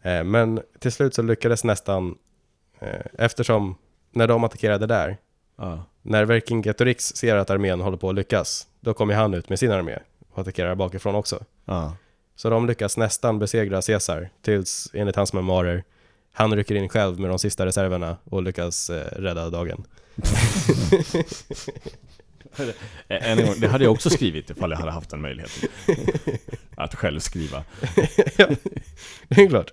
Eh, 0.02 0.24
men 0.24 0.62
till 0.80 0.92
slut 0.92 1.14
så 1.16 1.22
lyckades 1.22 1.64
nästan, 1.64 2.16
eftersom 3.18 3.76
när 4.12 4.28
de 4.28 4.44
attackerade 4.44 4.86
där, 4.88 5.18
Ja. 5.58 5.84
när 6.02 6.26
Vercingetorix 6.26 7.04
ser 7.16 7.36
att 7.36 7.50
armén 7.50 7.82
håller 7.82 7.98
på 7.98 8.10
att 8.10 8.16
lyckas, 8.16 8.68
då 8.80 8.94
kommer 8.94 9.14
han 9.14 9.34
ut 9.34 9.50
med 9.50 9.60
sin 9.60 9.72
armé 9.72 10.00
och 10.32 10.42
attackerar 10.42 10.76
bakifrån 10.76 11.16
också. 11.16 11.44
Ja. 11.66 11.96
Så 12.36 12.50
de 12.50 12.68
lyckas 12.68 12.98
nästan 12.98 13.40
besegra 13.40 13.82
Caesar, 13.82 14.30
tills 14.42 14.90
enligt 14.94 15.16
hans 15.16 15.34
memoarer, 15.34 15.84
han 16.34 16.56
rycker 16.56 16.76
in 16.76 16.90
själv 16.90 17.20
med 17.20 17.30
de 17.30 17.40
sista 17.40 17.66
reserverna 17.66 18.18
och 18.24 18.44
lyckas 18.44 18.90
eh, 18.90 19.22
rädda 19.22 19.50
dagen. 19.50 19.84
Än 23.08 23.40
en 23.40 23.46
gång, 23.46 23.56
det 23.60 23.68
hade 23.68 23.84
jag 23.84 23.94
också 23.94 24.10
skrivit 24.10 24.50
ifall 24.50 24.72
jag 24.72 24.78
hade 24.78 24.92
haft 24.92 25.10
den 25.10 25.22
möjligheten. 25.22 25.70
Att 26.76 26.96
själv 26.96 27.20
skriva. 27.20 27.64
Det 29.28 29.42
är 29.42 29.50
klart. 29.50 29.72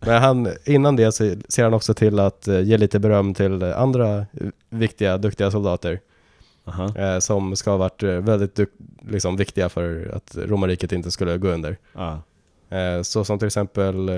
Men 0.00 0.22
han, 0.22 0.48
innan 0.64 0.96
det 0.96 1.12
så 1.12 1.34
ser 1.48 1.64
han 1.64 1.74
också 1.74 1.94
till 1.94 2.18
att 2.18 2.48
eh, 2.48 2.60
ge 2.60 2.76
lite 2.78 2.98
beröm 2.98 3.34
till 3.34 3.62
andra 3.62 4.18
eh, 4.18 4.26
viktiga, 4.70 5.18
duktiga 5.18 5.50
soldater. 5.50 6.00
Aha. 6.64 6.96
eh, 6.96 7.18
som 7.18 7.56
ska 7.56 7.70
ha 7.70 7.76
varit 7.76 8.02
eh, 8.02 8.10
väldigt 8.10 8.60
liksom, 9.00 9.36
viktiga 9.36 9.68
för 9.68 10.12
att 10.14 10.36
romarriket 10.36 10.92
inte 10.92 11.10
skulle 11.10 11.38
gå 11.38 11.48
under. 11.48 11.78
Ja. 11.92 12.22
Eh, 12.76 13.02
så 13.02 13.24
som 13.24 13.38
till 13.38 13.46
exempel 13.46 14.10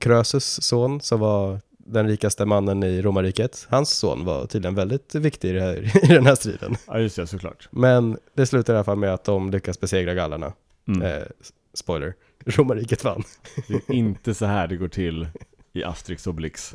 Krösus 0.00 0.62
son, 0.62 1.00
som 1.00 1.20
var 1.20 1.60
den 1.88 2.08
rikaste 2.08 2.44
mannen 2.44 2.82
i 2.82 3.02
romarriket. 3.02 3.66
Hans 3.70 3.90
son 3.90 4.24
var 4.24 4.46
tydligen 4.46 4.74
väldigt 4.74 5.14
viktig 5.14 5.50
i, 5.54 5.60
här, 5.60 6.04
i 6.10 6.14
den 6.14 6.26
här 6.26 6.34
striden. 6.34 6.76
ja, 6.86 6.98
just 6.98 7.16
det, 7.16 7.26
såklart. 7.26 7.68
Men 7.70 8.18
det 8.34 8.46
slutar 8.46 8.72
i 8.72 8.76
alla 8.76 8.84
fall 8.84 8.98
med 8.98 9.14
att 9.14 9.24
de 9.24 9.50
lyckas 9.50 9.80
besegra 9.80 10.14
gallerna. 10.14 10.52
Mm. 10.88 11.02
Eh, 11.02 11.22
spoiler, 11.74 12.14
romarriket 12.44 13.04
vann. 13.04 13.22
Det 13.68 13.74
är 13.74 13.92
inte 13.94 14.34
så 14.34 14.46
här 14.46 14.66
det 14.66 14.76
går 14.76 14.88
till 14.88 15.28
i 15.72 15.84
Asterix 15.84 16.26
och 16.26 16.30
Obelix. 16.30 16.74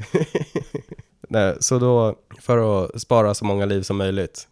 Nej, 1.30 1.56
så 1.60 1.80
då, 1.80 2.16
för 2.40 2.86
att 2.86 3.02
spara 3.02 3.34
så 3.34 3.46
många 3.46 3.66
liv 3.66 3.82
som 3.82 3.98
möjligt, 3.98 4.48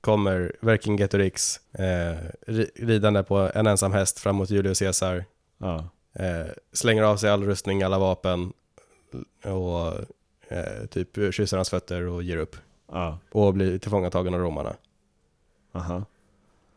kommer 0.00 0.52
Vercingetorix 0.60 1.60
eh, 1.72 2.16
ri- 2.46 2.70
ridande 2.74 3.22
på 3.22 3.50
en 3.54 3.66
ensam 3.66 3.92
häst 3.92 4.18
fram 4.18 4.36
mot 4.36 4.50
Julius 4.50 4.78
Caesar, 4.78 5.24
Ja. 5.58 5.88
eh, 6.14 6.46
slänger 6.72 7.02
av 7.02 7.16
sig 7.16 7.30
all 7.30 7.44
rustning, 7.44 7.82
alla 7.82 7.98
vapen 7.98 8.52
och 9.44 9.92
eh, 10.48 10.86
typ 10.90 11.34
kysser 11.34 11.56
hans 11.56 11.70
fötter 11.70 12.06
och 12.06 12.22
ger 12.22 12.36
upp. 12.36 12.56
Ja. 12.92 13.18
Och 13.32 13.54
blir 13.54 13.78
tillfångatagen 13.78 14.34
av 14.34 14.40
romarna. 14.40 14.76
Aha. 15.72 16.04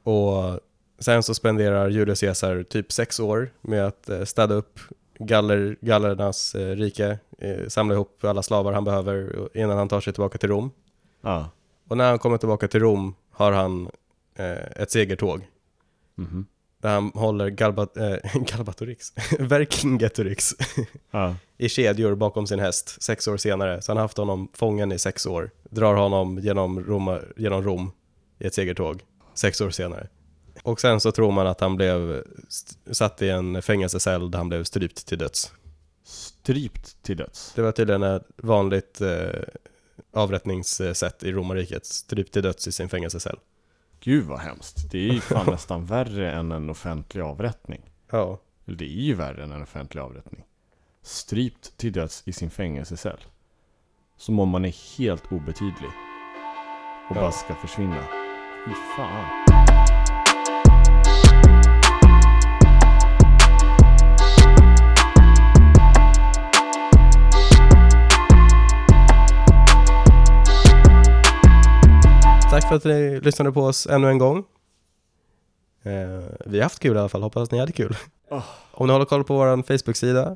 Och 0.03 0.59
sen 0.99 1.23
så 1.23 1.33
spenderar 1.33 1.89
Julius 1.89 2.19
Caesar 2.19 2.63
typ 2.63 2.91
sex 2.91 3.19
år 3.19 3.49
med 3.61 3.85
att 3.87 4.09
eh, 4.09 4.23
städa 4.23 4.55
upp 4.55 4.79
galler, 5.19 5.77
gallernas 5.81 6.55
eh, 6.55 6.75
rike, 6.75 7.19
eh, 7.37 7.67
samla 7.67 7.93
ihop 7.95 8.23
alla 8.23 8.43
slavar 8.43 8.73
han 8.73 8.83
behöver 8.83 9.49
innan 9.57 9.77
han 9.77 9.87
tar 9.87 10.01
sig 10.01 10.13
tillbaka 10.13 10.37
till 10.37 10.49
Rom. 10.49 10.71
Ja. 11.21 11.49
Och 11.87 11.97
när 11.97 12.09
han 12.09 12.19
kommer 12.19 12.37
tillbaka 12.37 12.67
till 12.67 12.79
Rom 12.79 13.15
har 13.31 13.51
han 13.51 13.89
eh, 14.35 14.81
ett 14.81 14.91
segertåg 14.91 15.47
Mhm. 16.17 16.45
där 16.81 16.93
han 16.93 17.11
håller 17.15 17.49
galbat, 17.49 17.97
äh, 17.97 18.15
Galbatorix, 18.33 19.13
Vercingetorix 19.39 20.53
Ja. 21.11 21.35
i 21.57 21.69
kedjor 21.69 22.15
bakom 22.15 22.47
sin 22.47 22.59
häst 22.59 23.01
sex 23.03 23.27
år 23.27 23.37
senare. 23.37 23.81
Så 23.81 23.91
han 23.91 23.97
har 23.97 24.01
haft 24.03 24.17
honom 24.17 24.47
fången 24.53 24.91
i 24.91 24.99
sex 24.99 25.25
år. 25.25 25.49
Drar 25.69 25.93
honom 25.95 26.39
genom, 26.39 26.83
Roma, 26.83 27.19
genom 27.37 27.63
Rom 27.63 27.91
i 28.39 28.47
ett 28.47 28.53
segertåg 28.53 29.03
sex 29.33 29.61
år 29.61 29.69
senare. 29.69 30.07
Och 30.63 30.81
sen 30.81 30.99
så 30.99 31.11
tror 31.11 31.31
man 31.31 31.47
att 31.47 31.59
han 31.61 31.75
blev 31.75 32.23
satt 32.91 33.21
i 33.21 33.29
en 33.29 33.61
fängelsecell 33.61 34.31
där 34.31 34.37
han 34.37 34.49
blev 34.49 34.63
strypt 34.63 35.05
till 35.07 35.17
döds. 35.17 35.51
Strypt 36.03 37.03
till 37.03 37.17
döds. 37.17 37.51
Det 37.55 37.61
var 37.61 37.71
tydligen 37.71 38.03
ett 38.03 38.23
vanligt 38.37 39.01
eh, 39.01 39.41
avrättningssätt 40.15 41.23
i 41.23 41.31
romarriket. 41.31 41.85
Strypt 41.85 42.33
till 42.33 42.43
döds 42.43 42.67
i 42.67 42.71
sin 42.71 42.89
fängelsecell. 42.89 43.39
Gud 43.99 44.25
vad 44.25 44.39
hemskt. 44.39 44.91
Det 44.91 44.97
är 45.09 45.13
ju 45.13 45.21
fan 45.21 45.45
nästan 45.51 45.85
värre 45.85 46.31
än 46.31 46.51
en 46.51 46.69
offentlig 46.69 47.21
avrättning. 47.21 47.81
Ja, 48.11 48.39
det 48.65 48.85
är 48.85 49.01
ju 49.03 49.13
värre 49.13 49.43
än 49.43 49.51
en 49.51 49.61
offentlig 49.63 50.01
avrättning. 50.01 50.43
Strypt 51.01 51.77
till 51.77 51.91
döds 51.93 52.23
i 52.25 52.33
sin 52.33 52.49
fängelsecell. 52.51 53.19
Som 54.17 54.39
om 54.39 54.49
man 54.49 54.65
är 54.65 54.97
helt 54.97 55.31
obetydlig. 55.31 55.89
Och 57.09 57.15
Ja. 57.15 57.21
bara 57.21 57.31
ska 57.31 57.55
försvinna. 57.55 58.03
Fy 58.65 58.71
fan. 58.97 59.44
För 72.81 72.89
att 72.89 72.95
ni 72.95 73.19
lyssnade 73.19 73.51
på 73.51 73.61
oss 73.61 73.87
ännu 73.87 74.09
en 74.09 74.17
gång. 74.17 74.37
Eh, 75.83 76.23
vi 76.45 76.57
har 76.57 76.63
haft 76.63 76.79
kul 76.79 76.95
i 76.95 76.99
alla 76.99 77.09
fall, 77.09 77.21
hoppas 77.21 77.43
att 77.43 77.51
ni 77.51 77.59
hade 77.59 77.71
kul. 77.71 77.97
Åh. 78.29 78.43
Om 78.71 78.87
ni 78.87 78.93
håller 78.93 79.05
koll 79.05 79.23
på 79.23 79.35
vår 79.35 79.63
Facebook-sida, 79.63 80.35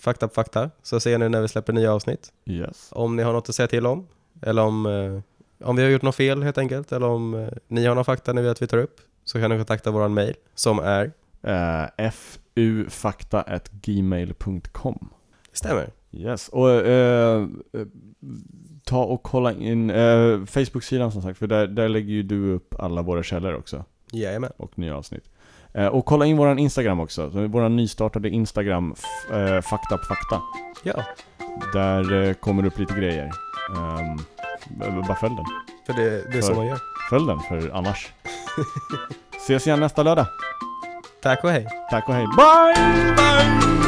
Fakta 0.00 0.28
på 0.28 0.34
fakta, 0.34 0.70
så 0.82 1.00
ser 1.00 1.18
ni 1.18 1.28
när 1.28 1.40
vi 1.40 1.48
släpper 1.48 1.72
nya 1.72 1.92
avsnitt. 1.92 2.32
Yes. 2.46 2.88
Om 2.92 3.16
ni 3.16 3.22
har 3.22 3.32
något 3.32 3.48
att 3.48 3.54
säga 3.54 3.68
till 3.68 3.86
om, 3.86 4.08
eller 4.42 4.62
om, 4.62 4.86
eh, 4.86 5.20
om 5.68 5.76
vi 5.76 5.82
har 5.82 5.90
gjort 5.90 6.02
något 6.02 6.16
fel 6.16 6.42
helt 6.42 6.58
enkelt, 6.58 6.92
eller 6.92 7.06
om 7.06 7.34
eh, 7.34 7.48
ni 7.68 7.86
har 7.86 7.94
någon 7.94 8.04
fakta 8.04 8.32
ni 8.32 8.42
vill 8.42 8.50
att 8.50 8.62
vi 8.62 8.66
tar 8.66 8.78
upp, 8.78 9.00
så 9.24 9.40
kan 9.40 9.50
ni 9.50 9.56
kontakta 9.56 9.90
vår 9.90 10.08
mail 10.08 10.34
som 10.54 10.78
är, 10.78 11.12
Uh, 11.44 11.86
fufakta.gmail.com 12.54 15.10
stämmer, 15.52 15.90
Yes, 16.12 16.48
och 16.48 16.70
eh, 16.70 17.42
eh, 17.42 17.46
ta 18.84 19.04
och 19.04 19.22
kolla 19.22 19.52
in 19.52 19.90
eh, 19.90 20.44
Facebook-sidan 20.44 21.12
som 21.12 21.22
sagt, 21.22 21.38
för 21.38 21.46
där, 21.46 21.66
där 21.66 21.88
lägger 21.88 22.12
ju 22.12 22.22
du 22.22 22.52
upp 22.52 22.74
alla 22.78 23.02
våra 23.02 23.22
källor 23.22 23.54
också. 23.54 23.84
jajamän. 24.12 24.50
och 24.56 24.78
nya 24.78 24.96
avsnitt. 24.96 25.24
Eh, 25.74 25.86
och 25.86 26.04
kolla 26.04 26.26
in 26.26 26.36
våran 26.36 26.58
Instagram 26.58 27.00
också, 27.00 27.30
så 27.30 27.46
våran 27.46 27.76
nystartade 27.76 28.28
Instagram, 28.30 28.94
eh, 29.32 29.60
Fakta 29.60 29.96
på 29.96 30.04
fakta. 30.04 30.42
Ja, 30.84 31.02
Där 31.72 32.22
eh, 32.28 32.32
kommer 32.34 32.62
det 32.62 32.68
upp 32.68 32.78
lite 32.78 32.94
grejer. 32.94 33.30
Um, 33.70 34.18
bara 35.06 35.16
följ 35.16 35.34
den. 35.36 35.44
för 35.86 36.02
det, 36.02 36.32
det 36.32 36.38
är 36.38 36.42
så 36.42 36.46
För- 36.48 36.54
man 36.54 36.66
gör. 36.66 36.78
Följ 37.10 37.26
den, 37.26 37.40
för 37.40 37.70
annars. 37.70 38.08
Ses 39.36 39.66
igen 39.66 39.80
nästa 39.80 40.02
lördag. 40.02 40.26
Tack 41.22 41.44
och 41.44 41.50
hej! 41.50 41.66
Tack 41.90 42.08
och 42.08 42.14
hej. 42.14 42.26
Bye! 42.36 43.14
Bye! 43.16 43.79